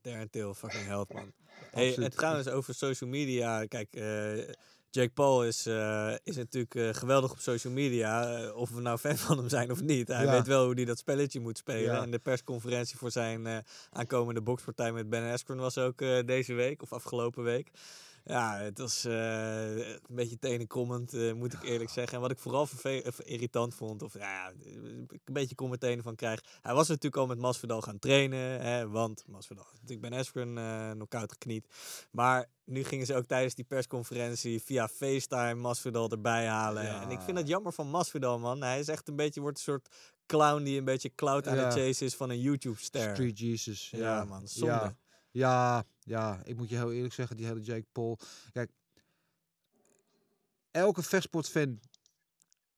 Ja. 0.04 0.26
Till, 0.32 0.54
fucking 0.54 0.86
held, 0.86 1.14
man. 1.14 1.32
Hey, 1.72 1.98
en 1.98 2.10
trouwens, 2.12 2.48
over 2.48 2.74
social 2.74 3.10
media. 3.10 3.66
Kijk, 3.66 3.94
eh, 3.96 4.38
Jake 4.90 5.10
Paul 5.14 5.46
is, 5.46 5.66
eh, 5.66 6.14
is 6.24 6.36
natuurlijk 6.36 6.76
eh, 6.76 6.90
geweldig 6.94 7.32
op 7.32 7.40
social 7.40 7.74
media. 7.74 8.38
eh, 8.38 8.56
of 8.56 8.70
we 8.70 8.82
nou 8.82 8.98
fan 8.98 9.18
van 9.18 9.38
hem 9.38 9.50
zijn 9.50 9.72
of 9.72 9.82
niet. 9.82 10.08
Hij 10.08 10.26
Ja. 10.26 10.32
weet 10.32 10.48
wel 10.48 10.66
hoe 10.66 10.74
hij 10.74 10.86
dat 10.86 10.98
spelletje 10.98 11.40
moet 11.40 11.58
spelen. 11.58 11.94
Ja. 11.94 12.02
En 12.02 12.12
de 12.12 12.20
persconferentie 12.20 12.98
voor 12.98 13.12
zijn 13.12 13.46
eh, 13.48 13.58
aankomende 13.90 14.42
bokspartij 14.42 14.92
met 14.92 15.10
Ben 15.10 15.32
Askren 15.32 15.58
was 15.58 15.78
ook 15.78 16.02
eh, 16.02 16.26
deze 16.26 16.54
week. 16.54 16.82
Of 16.82 16.94
afgelopen 16.94 17.44
week. 17.44 17.72
Ja, 18.28 18.58
het 18.58 18.78
was 18.78 19.06
eh, 19.06 19.78
een 19.88 20.00
beetje 20.16 20.40
tenenkomend, 20.40 21.14
eh 21.14 21.34
moet 21.34 21.54
ik 21.54 21.64
eerlijk 21.64 21.90
zeggen. 22.00 22.14
En 22.16 22.22
wat 22.22 22.32
ik 22.32 22.40
vooral 22.40 22.62
of 22.62 23.20
irritant 23.20 23.76
vond, 23.76 24.02
of 24.02 24.14
ja, 24.14 24.52
ik 25.10 25.22
een 25.26 25.34
beetje 25.34 25.56
commentaar 25.56 25.98
van 26.02 26.16
krijg. 26.16 26.42
Hij 26.62 26.74
was 26.74 26.88
natuurlijk 26.88 27.16
al 27.16 27.28
met 27.28 27.38
Masvidal 27.40 27.82
gaan 27.82 28.00
trainen, 28.00 28.62
hè, 28.62 28.90
want 28.90 29.24
Masvidal 29.28 29.66
natuurlijk 29.72 30.10
Ben 30.10 30.20
Askren 30.20 30.58
eh 30.58 30.92
knock-out 30.92 31.32
gekniet. 31.32 31.68
Maar 32.12 32.46
nu 32.64 32.84
gingen 32.84 33.06
ze 33.06 33.16
ook 33.16 33.26
tijdens 33.26 33.56
die 33.56 33.66
persconferentie 33.66 34.62
via 34.62 34.88
FaceTime 34.88 35.54
Masvidal 35.54 36.10
erbij 36.10 36.48
halen. 36.48 36.84
Ja. 36.84 37.02
En 37.02 37.10
ik 37.12 37.20
vind 37.22 37.38
het 37.38 37.48
jammer 37.48 37.74
van 37.74 37.88
Masvidal, 37.90 38.40
man. 38.40 38.62
Hij 38.62 38.80
is 38.80 38.88
echt 38.88 39.08
een 39.08 39.16
beetje, 39.16 39.42
wordt 39.42 39.58
een 39.58 39.64
soort 39.64 39.90
clown 40.26 40.64
die 40.64 40.78
een 40.78 40.86
beetje 40.86 41.12
cloud 41.16 41.48
aan 41.48 41.56
Ja. 41.56 41.64
het 41.64 41.74
chase 41.74 42.06
is 42.06 42.16
van 42.16 42.30
een 42.30 42.40
YouTube-ster. 42.42 43.14
Street 43.14 43.40
Jesus. 43.40 43.90
Ja, 43.90 43.98
Ja, 44.00 44.24
man, 44.26 44.48
zonde. 44.48 44.96
Ja, 45.36 45.84
ja, 46.00 46.42
ik 46.44 46.58
moet 46.58 46.70
je 46.70 46.76
heel 46.76 46.92
eerlijk 46.94 47.14
zeggen, 47.14 47.38
die 47.38 47.46
hele 47.46 47.62
Jake 47.62 47.86
Paul. 47.92 48.20
Kijk, 48.52 48.72
elke 50.72 51.04
vechtsportfan, 51.04 51.80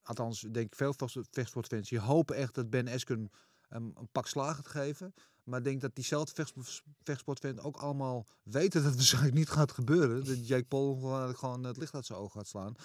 althans 0.01 0.39
denk 0.39 0.65
ik 0.65 0.75
veel 0.75 0.93
vechtsport- 0.93 1.27
vechtsportfans, 1.31 1.89
die 1.89 1.99
hopen 1.99 2.35
echt 2.35 2.55
dat 2.55 2.69
Ben 2.69 2.87
Askren 2.87 3.31
hem 3.67 3.91
een 3.95 4.09
pak 4.11 4.27
slagen 4.27 4.55
gaat 4.63 4.67
geven. 4.67 5.13
Maar 5.47 5.59
ik 5.59 5.65
denk 5.65 5.81
dat 5.81 5.95
diezelfde 5.95 6.33
vechtsport- 6.33 6.83
vechtsportfans 7.03 7.59
ook 7.59 7.77
allemaal 7.77 8.25
weten 8.43 8.79
dat 8.81 8.89
het 8.89 8.95
waarschijnlijk 8.95 9.35
niet 9.35 9.49
gaat 9.49 9.71
gebeuren. 9.71 10.25
Dat 10.25 10.47
Jake 10.47 10.65
Paul 10.65 10.95
gewoon, 11.33 11.63
het 11.63 11.77
licht 11.77 11.93
uit 11.95 12.05
zijn 12.05 12.19
ogen 12.19 12.31
gaat 12.39 12.47
slaan. 12.47 12.75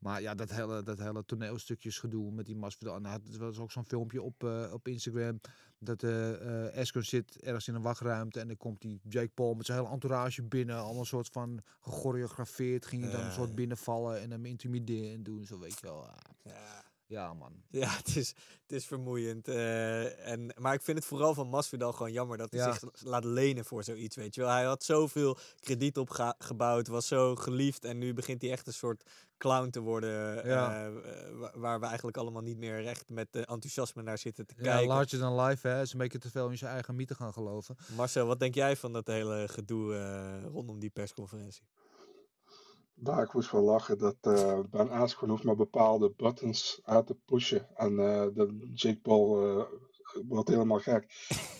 Maar 0.00 0.22
ja, 0.22 0.34
dat 0.34 0.50
hele, 0.50 0.82
dat 0.82 0.98
hele 0.98 1.24
toneelstukjes 1.24 1.98
gedoe 1.98 2.32
met 2.32 2.46
die 2.46 2.56
Masvidal. 2.56 2.98
Nou, 3.00 3.20
het 3.24 3.36
was 3.36 3.58
ook 3.58 3.72
zo'n 3.72 3.84
filmpje 3.84 4.22
op, 4.22 4.44
eh, 4.44 4.70
op 4.72 4.88
Instagram. 4.88 5.40
Dat 5.78 6.02
eh 6.02 6.66
Askren 6.76 7.04
zit 7.04 7.40
ergens 7.40 7.68
in 7.68 7.74
een 7.74 7.82
wachtruimte. 7.82 8.40
En 8.40 8.46
dan 8.46 8.56
komt 8.56 8.80
die 8.80 9.00
Jake 9.08 9.28
Paul 9.34 9.54
met 9.54 9.66
zijn 9.66 9.78
hele 9.78 9.90
entourage 9.90 10.42
binnen. 10.42 10.76
Allemaal 10.76 11.04
soort 11.04 11.28
van 11.28 11.60
gechoreografeerd. 11.80 12.86
Ging 12.86 13.02
hij 13.02 13.10
dan 13.12 13.20
een 13.24 13.32
soort 13.32 13.54
binnenvallen 13.54 14.20
en 14.20 14.30
hem 14.30 14.46
intimideren 14.46 15.12
en 15.12 15.22
doen. 15.22 15.44
Zo 15.44 15.58
weet 15.58 15.78
je 15.80 15.86
wel. 15.86 16.06
Ah, 16.06 16.14
Ja. 16.44 16.90
Ja, 17.06 17.34
man. 17.34 17.52
Ja, 17.70 17.88
het 17.88 18.16
is, 18.16 18.28
het 18.62 18.72
is 18.72 18.86
vermoeiend. 18.86 19.48
eh, 19.48 20.28
en, 20.28 20.54
maar 20.58 20.74
ik 20.74 20.82
vind 20.82 20.98
het 20.98 21.06
vooral 21.06 21.34
van 21.34 21.48
Masvidal 21.48 21.92
gewoon 21.92 22.12
jammer 22.12 22.36
dat 22.38 22.50
hij 22.50 22.60
Ja. 22.60 22.72
zich 22.72 22.82
laat 23.02 23.24
lenen 23.24 23.64
voor 23.64 23.84
zoiets, 23.84 24.16
weet 24.16 24.34
je 24.34 24.40
wel. 24.40 24.50
Hij 24.50 24.64
had 24.64 24.84
zoveel 24.84 25.36
krediet 25.60 25.98
opgebouwd, 25.98 26.86
was 26.88 27.06
zo 27.06 27.36
geliefd 27.36 27.84
en 27.84 27.98
nu 27.98 28.14
begint 28.14 28.42
hij 28.42 28.50
echt 28.50 28.66
een 28.66 28.72
soort 28.72 29.10
clown 29.38 29.70
te 29.70 29.80
worden. 29.80 30.46
Ja. 30.48 30.86
eh, 30.86 30.86
eh, 30.86 31.38
wa- 31.38 31.52
waar 31.54 31.80
we 31.80 31.86
eigenlijk 31.86 32.16
allemaal 32.16 32.42
niet 32.42 32.58
meer 32.58 32.82
recht 32.82 33.10
met 33.10 33.28
enthousiasme 33.36 34.02
naar 34.02 34.18
zitten 34.18 34.46
te 34.46 34.54
Ja, 34.56 34.62
kijken. 34.62 34.86
larger 34.88 35.18
than 35.18 35.40
life, 35.40 35.68
hè. 35.68 35.80
Is 35.80 35.92
een 35.92 35.98
beetje 35.98 36.18
te 36.18 36.30
veel 36.30 36.48
in 36.50 36.58
zijn 36.58 36.72
eigen 36.72 36.94
mythe 36.94 37.14
gaan 37.14 37.32
geloven. 37.32 37.76
Marcel, 37.96 38.26
wat 38.26 38.40
denk 38.40 38.54
jij 38.54 38.76
van 38.76 38.92
dat 38.92 39.06
hele 39.06 39.48
gedoe 39.48 40.40
rondom 40.52 40.78
die 40.78 40.90
persconferentie? 40.90 41.62
Daar, 43.04 43.22
ik 43.22 43.32
moest 43.32 43.50
wel 43.50 43.62
lachen 43.62 43.98
dat 43.98 44.16
eh 44.20 44.60
Ben 44.70 44.90
Askren 44.90 45.28
hoeft 45.28 45.44
maar 45.44 45.56
bepaalde 45.56 46.12
buttons 46.16 46.80
uit 46.84 47.06
te 47.06 47.14
pushen. 47.14 47.66
En 47.76 47.98
eh, 47.98 48.26
de 48.34 48.70
Jake 48.74 49.00
Paul 49.00 49.42
eh, 49.42 49.64
wordt 50.28 50.48
helemaal 50.48 50.78
gek. 50.78 51.06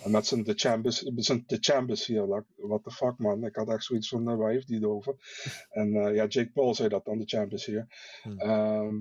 En 0.05 0.11
met 0.11 0.26
zijn 0.26 0.45
The 0.45 0.53
Chambers, 0.55 0.99
zijn 0.99 1.47
The 1.47 1.57
Chambers 1.61 2.07
hier, 2.07 2.22
like, 2.22 2.45
what 2.57 2.84
the 2.84 2.90
fuck 2.90 3.18
man. 3.18 3.45
Ik 3.45 3.57
had 3.57 3.68
echt 3.68 3.84
zoiets 3.84 4.09
van, 4.09 4.36
waar 4.36 4.51
heeft 4.51 4.68
hij 4.68 4.76
het 4.76 4.86
over? 4.86 5.14
En 5.70 5.93
ja, 5.93 6.26
Jake 6.26 6.51
Paul 6.53 6.74
zei 6.74 6.88
dat 6.88 7.05
dan, 7.05 7.18
The 7.18 7.36
Chambers 7.36 7.66
hier. 7.66 7.86
Hm. 8.22 8.38
Ehm, 8.38 9.01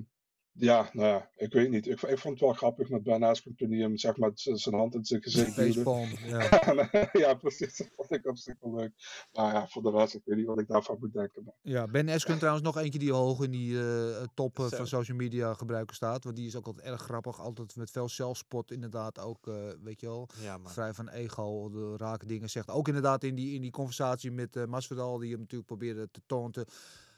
ja, 0.54 0.90
nou 0.92 1.08
ja, 1.08 1.28
ik 1.36 1.52
weet 1.52 1.70
niet. 1.70 1.86
Ik, 1.86 2.02
ik 2.02 2.18
vond 2.18 2.34
het 2.34 2.40
wel 2.40 2.52
grappig 2.52 2.88
met 2.88 3.02
Ben 3.02 3.22
Askren 3.22 3.54
toen 3.54 3.70
hij 3.70 3.80
hem 3.80 3.96
zeg 3.96 4.16
maar 4.16 4.30
zijn 4.34 4.74
hand 4.74 4.94
in 4.94 5.04
zijn 5.04 5.22
gezicht 5.22 5.56
duwde. 5.56 5.72
Facepalm, 5.72 6.08
ja. 6.26 7.08
ja, 7.22 7.34
precies. 7.34 7.76
Dat 7.76 7.88
vond 7.96 8.10
ik 8.10 8.26
op 8.26 8.36
zich 8.36 8.54
wel 8.60 8.74
leuk. 8.74 8.92
Maar 9.32 9.54
ja, 9.54 9.66
voor 9.68 9.82
de 9.82 9.90
rest, 9.90 10.14
ik 10.14 10.22
weet 10.24 10.36
niet 10.36 10.46
wat 10.46 10.58
ik 10.58 10.68
daarvan 10.68 10.96
moet 11.00 11.12
denken. 11.12 11.42
Maar 11.44 11.54
Ja, 11.62 11.86
Ben 11.86 12.08
Askren 12.08 12.38
trouwens 12.38 12.64
nog 12.64 12.78
eentje 12.78 12.98
die 12.98 13.12
hoog 13.12 13.42
in 13.42 13.50
die 13.50 13.80
eh, 13.80 14.22
top 14.34 14.58
eh, 14.58 14.66
van 14.66 14.86
social 14.86 15.16
media 15.16 15.54
gebruiker 15.54 15.94
staat. 15.94 16.24
Want 16.24 16.36
die 16.36 16.46
is 16.46 16.56
ook 16.56 16.66
altijd 16.66 16.86
erg 16.86 17.02
grappig. 17.02 17.40
Altijd 17.40 17.76
met 17.76 17.90
veel 17.90 18.08
zelfspot 18.08 18.70
inderdaad 18.70 19.18
ook, 19.18 19.46
eh, 19.46 19.54
weet 19.82 20.00
je 20.00 20.06
wel. 20.06 20.28
Ja. 20.42 20.58
Vrij 20.64 20.92
van 20.92 21.08
ego, 21.08 21.70
de 21.70 21.96
rake 21.96 22.26
dingen 22.26 22.50
zegt. 22.50 22.70
Ook 22.70 22.86
inderdaad 22.86 23.24
in 23.24 23.34
die, 23.34 23.54
in 23.54 23.60
die 23.60 23.70
conversatie 23.70 24.30
met 24.30 24.56
eh 24.56 24.64
Masvidal, 24.64 25.18
die 25.18 25.30
hem 25.30 25.40
natuurlijk 25.40 25.68
probeerde 25.68 26.10
te 26.10 26.20
taunten. 26.26 26.66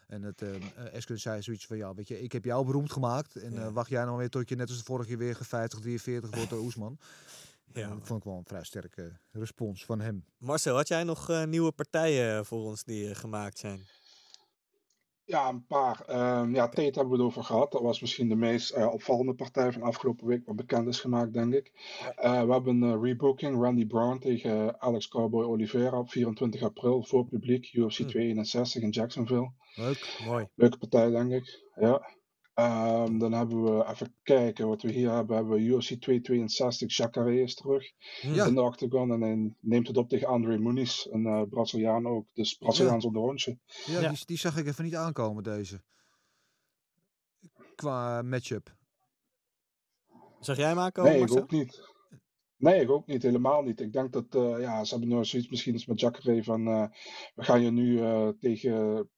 En 0.07 0.23
het 0.23 0.43
uh, 0.43 1.17
zei 1.17 1.43
zoiets 1.43 1.67
van, 1.67 1.77
ja, 1.77 1.95
weet 1.95 2.09
je, 2.09 2.21
ik 2.23 2.33
heb 2.33 2.45
jou 2.45 2.65
beroemd 2.67 2.93
gemaakt. 2.93 3.37
En 3.37 3.53
Ja. 3.53 3.65
eh, 3.67 3.73
wacht 3.73 3.91
jij 3.91 4.05
nou 4.05 4.17
weer 4.19 4.29
tot 4.31 4.49
je 4.49 4.57
net 4.57 4.69
als 4.69 4.79
de 4.79 4.85
vorige 4.85 5.09
keer 5.09 5.19
weer 5.19 5.35
ge 5.37 5.45
50, 5.45 5.81
43 5.81 6.35
wordt 6.35 6.51
door 6.51 6.61
Oesman. 6.61 6.99
Ja, 7.73 7.89
dat 7.89 8.07
vond 8.07 8.19
ik 8.19 8.25
wel 8.25 8.37
een 8.37 8.45
vrij 8.45 8.65
sterke 8.65 9.13
respons 9.33 9.85
van 9.85 10.01
hem. 10.01 10.25
Marcel, 10.39 10.77
had 10.77 10.89
jij 10.89 11.05
nog 11.05 11.31
eh, 11.31 11.45
nieuwe 11.45 11.73
partijen 11.73 12.45
voor 12.47 12.65
ons 12.65 12.85
die 12.85 13.09
eh, 13.11 13.17
gemaakt 13.17 13.59
zijn? 13.59 13.81
Ja, 15.27 15.49
een 15.49 15.67
paar. 15.67 16.03
Ehm, 16.07 16.55
ja, 16.55 16.69
Tate 16.69 16.83
hebben 16.83 17.09
we 17.09 17.17
het 17.17 17.21
over 17.27 17.45
gehad. 17.45 17.73
Dat 17.73 17.83
was 17.83 18.01
misschien 18.01 18.29
de 18.29 18.35
meest 18.35 18.71
eh, 18.71 18.93
opvallende 18.93 19.35
partij 19.35 19.73
van 19.73 19.83
afgelopen 19.83 20.27
week, 20.27 20.47
wat 20.47 20.57
bekend 20.57 20.89
is 20.89 21.01
gemaakt, 21.01 21.33
denk 21.33 21.55
ik. 21.55 21.73
Eh, 22.17 22.43
we 22.45 22.53
hebben 22.53 22.83
een 22.83 22.95
eh, 22.95 23.03
rebooking, 23.03 23.63
Randy 23.63 23.87
Brown 23.87 24.19
tegen 24.19 24.81
Alex 24.81 25.09
Cowboy 25.09 25.45
Oliveira 25.45 25.99
op 25.99 26.11
24 26.11 26.63
april 26.63 27.03
voor 27.03 27.27
publiek, 27.27 27.73
UFC 27.73 27.99
Hm. 27.99 28.07
261 28.07 28.83
in 28.83 28.91
Jacksonville. 28.91 29.53
Leuk. 29.75 30.21
Mooi. 30.27 30.49
Leuke 30.55 30.79
partij, 30.79 31.11
denk 31.11 31.33
ik. 31.33 31.63
Ja. 31.75 32.09
Ehm, 32.55 33.19
dan 33.19 33.33
hebben 33.33 33.63
we, 33.65 33.85
even 33.87 34.15
kijken 34.23 34.69
wat 34.69 34.83
we 34.83 34.93
hier 34.93 35.11
hebben. 35.11 35.37
Hebben 35.37 35.55
we 35.55 35.61
UFC 35.63 35.89
262, 36.01 36.97
Jacare 36.97 37.41
is 37.41 37.55
terug 37.55 37.93
Ja. 38.21 38.47
in 38.47 38.55
de 38.55 38.63
octagon. 38.63 39.13
En 39.13 39.21
hij 39.21 39.53
neemt 39.61 39.87
het 39.87 39.97
op 39.97 40.09
tegen 40.09 40.29
Andre 40.29 40.59
Muniz, 40.59 41.07
een 41.11 41.27
eh, 41.27 41.43
Braziliaan 41.49 42.07
ook. 42.07 42.27
Dus 42.33 42.55
Braziliaans 42.55 43.05
onder 43.05 43.23
rondje. 43.23 43.59
Ja, 43.87 44.01
Ja. 44.01 44.09
Die, 44.09 44.19
die 44.27 44.39
zag 44.39 44.57
ik 44.57 44.67
even 44.67 44.85
niet 44.85 44.95
aankomen, 44.95 45.43
deze. 45.43 45.83
Qua 47.75 48.23
matchup. 48.23 48.75
Zag 50.41 50.57
jij 50.57 50.69
hem 50.69 50.79
aankomen, 50.79 51.11
Nee, 51.13 51.21
ik 51.21 51.27
Marcel? 51.27 51.43
ook 51.43 51.51
niet. 51.51 51.93
Nee, 52.57 52.81
ik 52.81 52.91
ook 52.91 53.07
niet, 53.07 53.23
helemaal 53.23 53.63
niet. 53.63 53.81
Ik 53.81 53.93
denk 53.93 54.13
dat, 54.13 54.35
eh, 54.35 54.61
ja, 54.61 54.85
ze 54.85 54.95
hebben 54.95 55.17
nu 55.17 55.25
zoiets 55.25 55.49
misschien 55.51 55.73
eens 55.73 55.87
met 55.87 56.01
Jacare 56.01 56.45
van, 56.45 56.67
eh, 56.67 56.87
we 57.35 57.43
gaan 57.45 57.63
je 57.63 57.71
nu 57.71 58.01
eh, 58.01 58.29
tegen, 58.29 59.09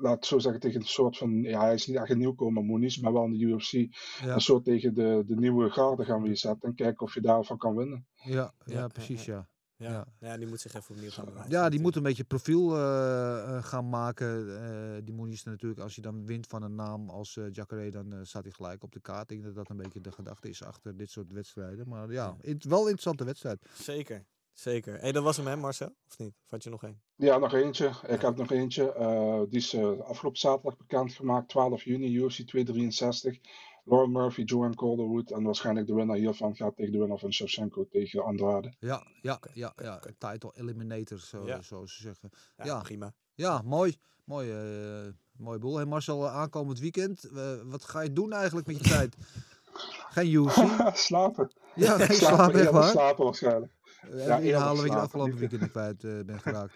laat 0.00 0.16
ik 0.16 0.24
zo 0.24 0.38
zeggen, 0.38 0.60
tegen 0.60 0.80
een 0.80 0.86
soort 0.86 1.16
van, 1.16 1.42
ja, 1.42 1.60
hij 1.60 1.74
is 1.74 1.86
niet 1.86 1.96
echt 1.96 2.10
een 2.10 2.18
nieuwkomer, 2.18 2.64
Moniz, 2.64 2.96
maar 2.98 3.12
wel 3.12 3.24
in 3.24 3.30
de 3.32 3.38
UFC, 3.44 3.72
Ja, 3.72 4.34
een 4.34 4.40
soort 4.40 4.64
tegen 4.64 4.94
de, 4.94 5.22
de 5.26 5.36
nieuwe 5.36 5.70
garde 5.70 6.04
gaan 6.04 6.22
we 6.22 6.28
je 6.28 6.36
zetten 6.36 6.68
en 6.68 6.74
kijken 6.74 7.06
of 7.06 7.14
je 7.14 7.20
daarvan 7.20 7.58
kan 7.58 7.76
winnen. 7.76 8.06
ja, 8.14 8.52
ja, 8.64 8.78
Ja, 8.78 8.86
precies, 8.88 9.24
ja, 9.24 9.34
ja. 9.34 9.48
Ja. 9.76 9.90
Ja. 9.90 10.06
Ja. 10.28 10.36
die 10.36 10.46
moet 10.46 10.60
zich 10.60 10.74
even 10.74 10.94
opnieuw 10.94 11.10
gaan 11.10 11.24
bewijzen. 11.24 11.50
Ja, 11.50 11.68
die 11.68 11.80
moet 11.80 11.96
een 11.96 12.02
beetje 12.02 12.24
profiel 12.24 12.76
eh, 12.76 13.56
eh, 13.56 13.64
gaan 13.64 13.88
maken. 13.88 14.60
eh 14.62 15.04
die 15.04 15.14
Moniz 15.14 15.42
natuurlijk, 15.42 15.80
als 15.80 15.94
je 15.94 16.00
dan 16.00 16.26
wint 16.26 16.46
van 16.46 16.62
een 16.62 16.74
naam 16.74 17.08
als 17.10 17.36
eh 17.36 17.44
Jacare, 17.52 17.90
dan 17.90 18.14
staat 18.26 18.42
hij 18.42 18.52
gelijk 18.52 18.82
op 18.82 18.92
de 18.92 19.00
kaart. 19.00 19.30
Ik 19.30 19.42
denk 19.42 19.44
dat 19.44 19.54
dat 19.54 19.70
een 19.70 19.82
beetje 19.82 20.00
de 20.00 20.12
gedachte 20.12 20.48
is 20.48 20.62
achter 20.62 20.96
dit 20.96 21.10
soort 21.10 21.32
wedstrijden. 21.32 21.88
Maar 21.88 22.12
ja, 22.12 22.36
in- 22.40 22.60
wel 22.68 22.78
een 22.78 22.82
interessante 22.84 23.24
wedstrijd. 23.24 23.66
Zeker, 23.74 24.24
zeker. 24.60 25.00
Hé, 25.00 25.12
dat 25.12 25.22
was 25.22 25.36
hem, 25.36 25.46
hè, 25.46 25.56
Marcel? 25.56 25.94
Of 26.08 26.18
niet? 26.18 26.34
Of 26.44 26.50
had 26.50 26.62
je 26.64 26.70
nog 26.70 26.82
één? 26.84 27.00
Ja, 27.16 27.38
nog 27.38 27.52
eentje. 27.54 27.90
Ik 28.06 28.20
heb 28.20 28.36
nog 28.36 28.50
eentje. 28.50 28.92
eh, 28.92 29.40
die 29.48 29.58
is 29.58 29.72
eh, 29.74 30.00
afgelopen 30.00 30.38
zaterdag 30.40 30.76
bekendgemaakt, 30.76 31.48
12 31.48 31.82
juni, 31.82 32.14
UFC 32.16 32.40
263. 32.46 33.38
Lauren 33.84 34.12
Murphy, 34.12 34.42
Joanne 34.42 34.74
Calderwood. 34.76 35.30
En 35.30 35.42
waarschijnlijk 35.42 35.86
de 35.86 35.94
winnaar 35.94 36.16
hiervan 36.16 36.56
gaat 36.56 36.76
tegen 36.76 36.92
de 36.92 36.98
winnaar 36.98 37.18
van 37.18 37.32
Shevchenko 37.32 37.86
tegen 37.90 38.24
Andrade. 38.24 38.72
Ja, 38.78 39.06
ja, 39.22 39.40
ja, 39.54 39.72
ja. 39.76 40.00
Title 40.18 40.52
eliminator, 40.54 41.18
zo, 41.18 41.46
Ja. 41.46 41.62
zoals 41.62 41.94
ze 41.96 42.02
zeggen. 42.02 42.30
Ja, 42.56 42.64
Ja. 42.64 42.80
prima. 42.80 43.12
Ja, 43.34 43.62
mooi. 43.64 43.96
Mooi, 44.24 44.50
eh 44.50 45.12
mooi 45.36 45.58
boel. 45.58 45.76
Hey 45.76 45.84
Marcel, 45.84 46.28
aankomend 46.28 46.78
weekend. 46.78 47.30
wat 47.64 47.84
ga 47.84 48.00
je 48.00 48.12
doen 48.12 48.32
eigenlijk 48.32 48.66
met 48.66 48.78
je 48.78 48.84
tijd? 48.88 49.16
Geen 50.14 50.32
UFC. 50.32 50.56
slapen. 50.96 51.50
Ja, 51.74 51.98
geen 51.98 52.16
Slapen, 52.16 52.60
echt 52.60 52.70
waar. 52.70 52.90
slapen 52.90 53.24
waarschijnlijk. 53.24 53.72
Uh, 54.10 54.26
Ja, 54.26 54.36
inhalen 54.38 54.76
wat 54.76 54.84
je 54.84 54.90
de 54.90 54.96
afgelopen 55.00 55.40
niet- 55.40 55.50
weekend 55.50 55.70
kwijt 55.70 56.04
eh, 56.04 56.20
bent 56.24 56.42
geraakt. 56.42 56.74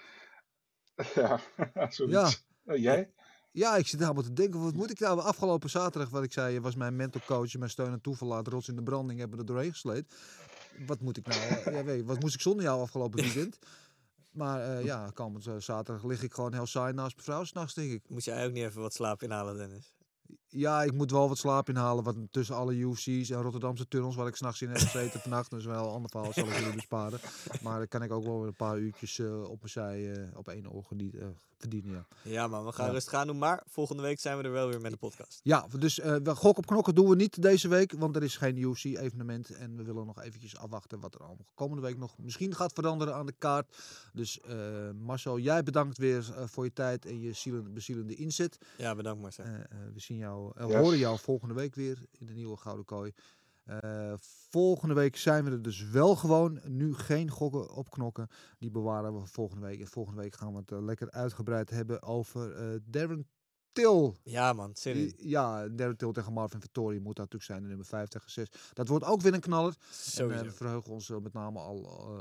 Ja, 1.14 1.40
zoiets. 1.90 2.12
Ja. 2.14 2.30
Eh, 2.64 2.82
jij? 2.82 3.12
Ja, 3.52 3.76
ik 3.76 3.86
zit 3.86 4.00
helemaal 4.00 4.22
te 4.22 4.32
denken, 4.32 4.62
wat 4.62 4.74
moet 4.74 4.90
ik 4.90 4.98
nou? 5.00 5.20
Afgelopen 5.20 5.70
zaterdag, 5.70 6.10
wat 6.10 6.22
ik 6.22 6.32
zei, 6.32 6.60
was 6.60 6.74
mijn 6.74 6.96
mental 6.96 7.20
coach, 7.26 7.54
mijn 7.54 7.70
steun 7.70 7.92
en 7.92 8.00
toeverlaat, 8.00 8.46
rots 8.48 8.68
in 8.68 8.76
de 8.76 8.82
branding, 8.82 9.18
hebben 9.18 9.38
we 9.38 9.44
er 9.44 9.50
doorheen 9.52 9.72
gesleept. 9.72 10.14
Wat 10.86 11.00
moet 11.00 11.16
ik 11.16 11.26
nou? 11.26 11.40
eh, 11.40 11.74
ja, 11.74 11.84
weet 11.84 11.96
je, 11.96 12.04
wat 12.04 12.20
moest 12.20 12.34
ik 12.34 12.40
zonder 12.40 12.64
jou 12.64 12.80
afgelopen 12.80 13.22
weekend? 13.24 13.58
Maar 14.30 14.60
eh, 14.76 14.84
ja, 14.84 15.10
komend 15.14 15.46
eh, 15.46 15.54
zaterdag 15.58 16.04
lig 16.04 16.22
ik 16.22 16.32
gewoon 16.34 16.52
heel 16.52 16.66
saai 16.66 16.92
naast 16.92 17.14
mijn 17.14 17.26
vrouw, 17.26 17.44
s'nachts 17.44 17.74
denk 17.74 17.92
ik. 17.92 18.02
Moet 18.08 18.24
jij 18.24 18.46
ook 18.46 18.52
niet 18.52 18.64
even 18.64 18.80
wat 18.80 18.94
slaap 18.94 19.22
inhalen, 19.22 19.56
Dennis? 19.56 19.94
Ja, 20.54 20.82
ik 20.82 20.92
moet 20.92 21.10
wel 21.10 21.28
wat 21.28 21.38
slaap 21.38 21.68
inhalen, 21.68 22.04
wat 22.04 22.16
tussen 22.30 22.54
alle 22.56 22.74
UFC's 22.74 23.30
en 23.30 23.42
Rotterdamse 23.42 23.88
tunnels, 23.88 24.14
waar 24.16 24.26
ik 24.26 24.36
s'nachts 24.36 24.62
in 24.62 24.68
heb 24.68 24.78
gezeten 24.78 25.20
vannacht. 25.20 25.52
Is 25.52 25.64
wel 25.64 25.84
een 25.84 25.90
ander 25.94 26.10
verhaal, 26.10 26.32
zal 26.32 26.46
ik 26.46 26.58
jullie 26.58 26.74
besparen. 26.74 27.20
Maar 27.62 27.78
dan 27.78 27.88
kan 27.88 28.02
ik 28.02 28.12
ook 28.12 28.24
wel 28.24 28.46
een 28.46 28.54
paar 28.54 28.78
uurtjes 28.78 29.18
eh, 29.18 29.42
op 29.42 29.56
mijn 29.58 29.70
zij, 29.70 30.12
eh, 30.12 30.36
op 30.38 30.48
één 30.48 30.70
oor 30.72 30.84
geniet- 30.84 31.14
eh, 31.14 31.26
verdienen, 31.62 31.92
ja. 32.22 32.30
Ja 32.30 32.46
man, 32.46 32.64
we 32.64 32.72
gaan 32.72 32.86
Ja. 32.86 32.92
rustig 32.92 33.14
aan 33.14 33.26
doen. 33.26 33.38
Maar 33.38 33.62
volgende 33.66 34.02
week 34.02 34.20
zijn 34.20 34.36
we 34.38 34.42
er 34.42 34.50
wel 34.52 34.68
weer 34.68 34.80
met 34.80 34.90
de 34.90 34.96
podcast. 34.96 35.40
Ja, 35.42 35.66
dus 35.78 35.98
eh 36.00 36.16
we 36.22 36.34
gok 36.34 36.58
op 36.58 36.66
knokken 36.66 36.94
doen 36.94 37.08
we 37.08 37.14
niet 37.16 37.42
deze 37.42 37.68
week, 37.68 37.92
want 37.92 38.16
er 38.16 38.22
is 38.22 38.36
geen 38.36 38.56
UFC-evenement. 38.56 39.50
En 39.50 39.76
we 39.76 39.82
willen 39.84 40.06
nog 40.06 40.22
eventjes 40.22 40.56
afwachten 40.56 41.00
wat 41.00 41.14
er 41.14 41.20
allemaal 41.20 41.46
komende 41.54 41.82
week 41.82 41.98
nog 41.98 42.18
misschien 42.18 42.54
gaat 42.54 42.72
veranderen 42.72 43.14
aan 43.14 43.26
de 43.26 43.34
kaart. 43.38 43.76
Dus 44.12 44.40
eh, 44.40 44.90
Marcel, 44.90 45.38
jij 45.38 45.62
bedankt 45.62 45.98
weer 45.98 46.32
eh, 46.36 46.44
voor 46.46 46.64
je 46.64 46.72
tijd 46.72 47.06
en 47.06 47.20
je 47.20 47.32
zielen, 47.32 47.74
bezielende 47.74 48.14
inzet. 48.14 48.58
Ja, 48.78 48.94
bedankt 48.94 49.20
Marcel. 49.22 49.44
Eh, 49.44 49.54
eh, 49.54 49.64
we 49.94 50.00
zien 50.00 50.16
jou, 50.16 50.52
eh, 50.56 50.66
Yes. 50.66 50.76
horen 50.76 50.98
jou 50.98 51.18
volgende 51.18 51.54
week 51.54 51.74
weer 51.74 51.98
in 52.18 52.26
de 52.26 52.32
nieuwe 52.32 52.56
Gouden 52.56 52.84
Kooi. 52.84 53.12
Eh, 53.64 54.12
volgende 54.50 54.94
week 54.94 55.16
zijn 55.16 55.44
we 55.44 55.50
er 55.50 55.62
dus 55.62 55.82
wel 55.90 56.16
gewoon. 56.16 56.60
Nu 56.66 56.94
geen 56.94 57.30
gokken 57.30 57.74
op 57.74 57.90
knokken. 57.90 58.28
Die 58.58 58.70
bewaren 58.70 59.14
we 59.20 59.26
volgende 59.26 59.66
week. 59.66 59.80
En 59.80 59.86
volgende 59.86 60.20
week 60.22 60.34
gaan 60.34 60.52
we 60.52 60.58
het 60.58 60.72
eh, 60.72 60.82
lekker 60.82 61.10
uitgebreid 61.10 61.70
hebben 61.70 62.02
over 62.02 62.52
eh 62.54 62.78
Darren 62.84 63.28
Till. 63.72 64.14
Ja 64.22 64.52
man. 64.52 64.74
Die- 65.16 65.28
Ja, 65.28 65.68
Darren 65.68 65.96
Till 65.96 66.10
tegen 66.12 66.32
Marvin 66.32 66.60
Vettori 66.60 66.96
moet 66.98 67.16
dat 67.16 67.32
natuurlijk 67.32 67.44
zijn. 67.44 67.62
De 67.62 67.68
nummer 67.68 67.86
5 67.86 68.08
tegen 68.08 68.30
6. 68.30 68.48
Dat 68.72 68.88
wordt 68.88 69.04
ook 69.04 69.20
weer 69.20 69.34
een 69.34 69.40
knaller. 69.40 69.74
En 70.22 70.28
we 70.42 70.50
verheugen 70.52 70.92
ons 70.92 71.08
met 71.08 71.32
name 71.32 71.58
al 71.58 71.78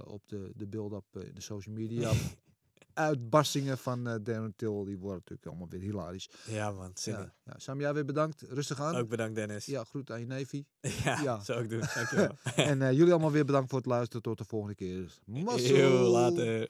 op 0.07 0.21
de, 0.27 0.51
de 0.55 0.67
build-up 0.67 1.17
in 1.25 1.33
de 1.35 1.41
social 1.41 1.75
media. 1.75 2.11
Uitbarstingen 3.02 3.78
van 3.78 4.08
eh 4.08 4.16
Darren 4.24 4.54
Till. 4.56 4.84
Die 4.86 4.97
worden 4.97 5.18
natuurlijk 5.18 5.45
allemaal 5.47 5.68
weer 5.70 5.80
hilarisch. 5.82 6.30
Ja 6.45 6.72
man. 6.72 6.91
Ja, 6.93 7.34
ja. 7.45 7.54
Sam, 7.58 7.80
jij 7.80 7.93
weer 7.93 8.06
bedankt. 8.06 8.41
Rustig 8.49 8.82
aan. 8.82 8.95
Ook 8.95 9.10
bedankt 9.10 9.36
Dennis. 9.36 9.66
Ja, 9.66 9.84
groet 9.84 10.12
aan 10.12 10.20
je 10.20 10.26
neefie. 10.26 10.66
Ja, 11.04 11.22
Ja. 11.22 11.43
zou 11.43 11.64
ik 11.64 11.70
doen. 11.70 11.80
Dankjewel. 11.95 12.36
en 12.56 12.82
eh, 12.82 12.91
jullie 12.91 13.12
allemaal 13.12 13.32
weer 13.32 13.45
bedankt 13.45 13.70
voor 13.70 13.78
het 13.78 13.88
luisteren. 13.88 14.22
Tot 14.22 14.38
de 14.38 14.43
volgende 14.45 14.76
keer. 14.76 15.18
Mazzel! 15.26 16.10
Later. 16.10 16.70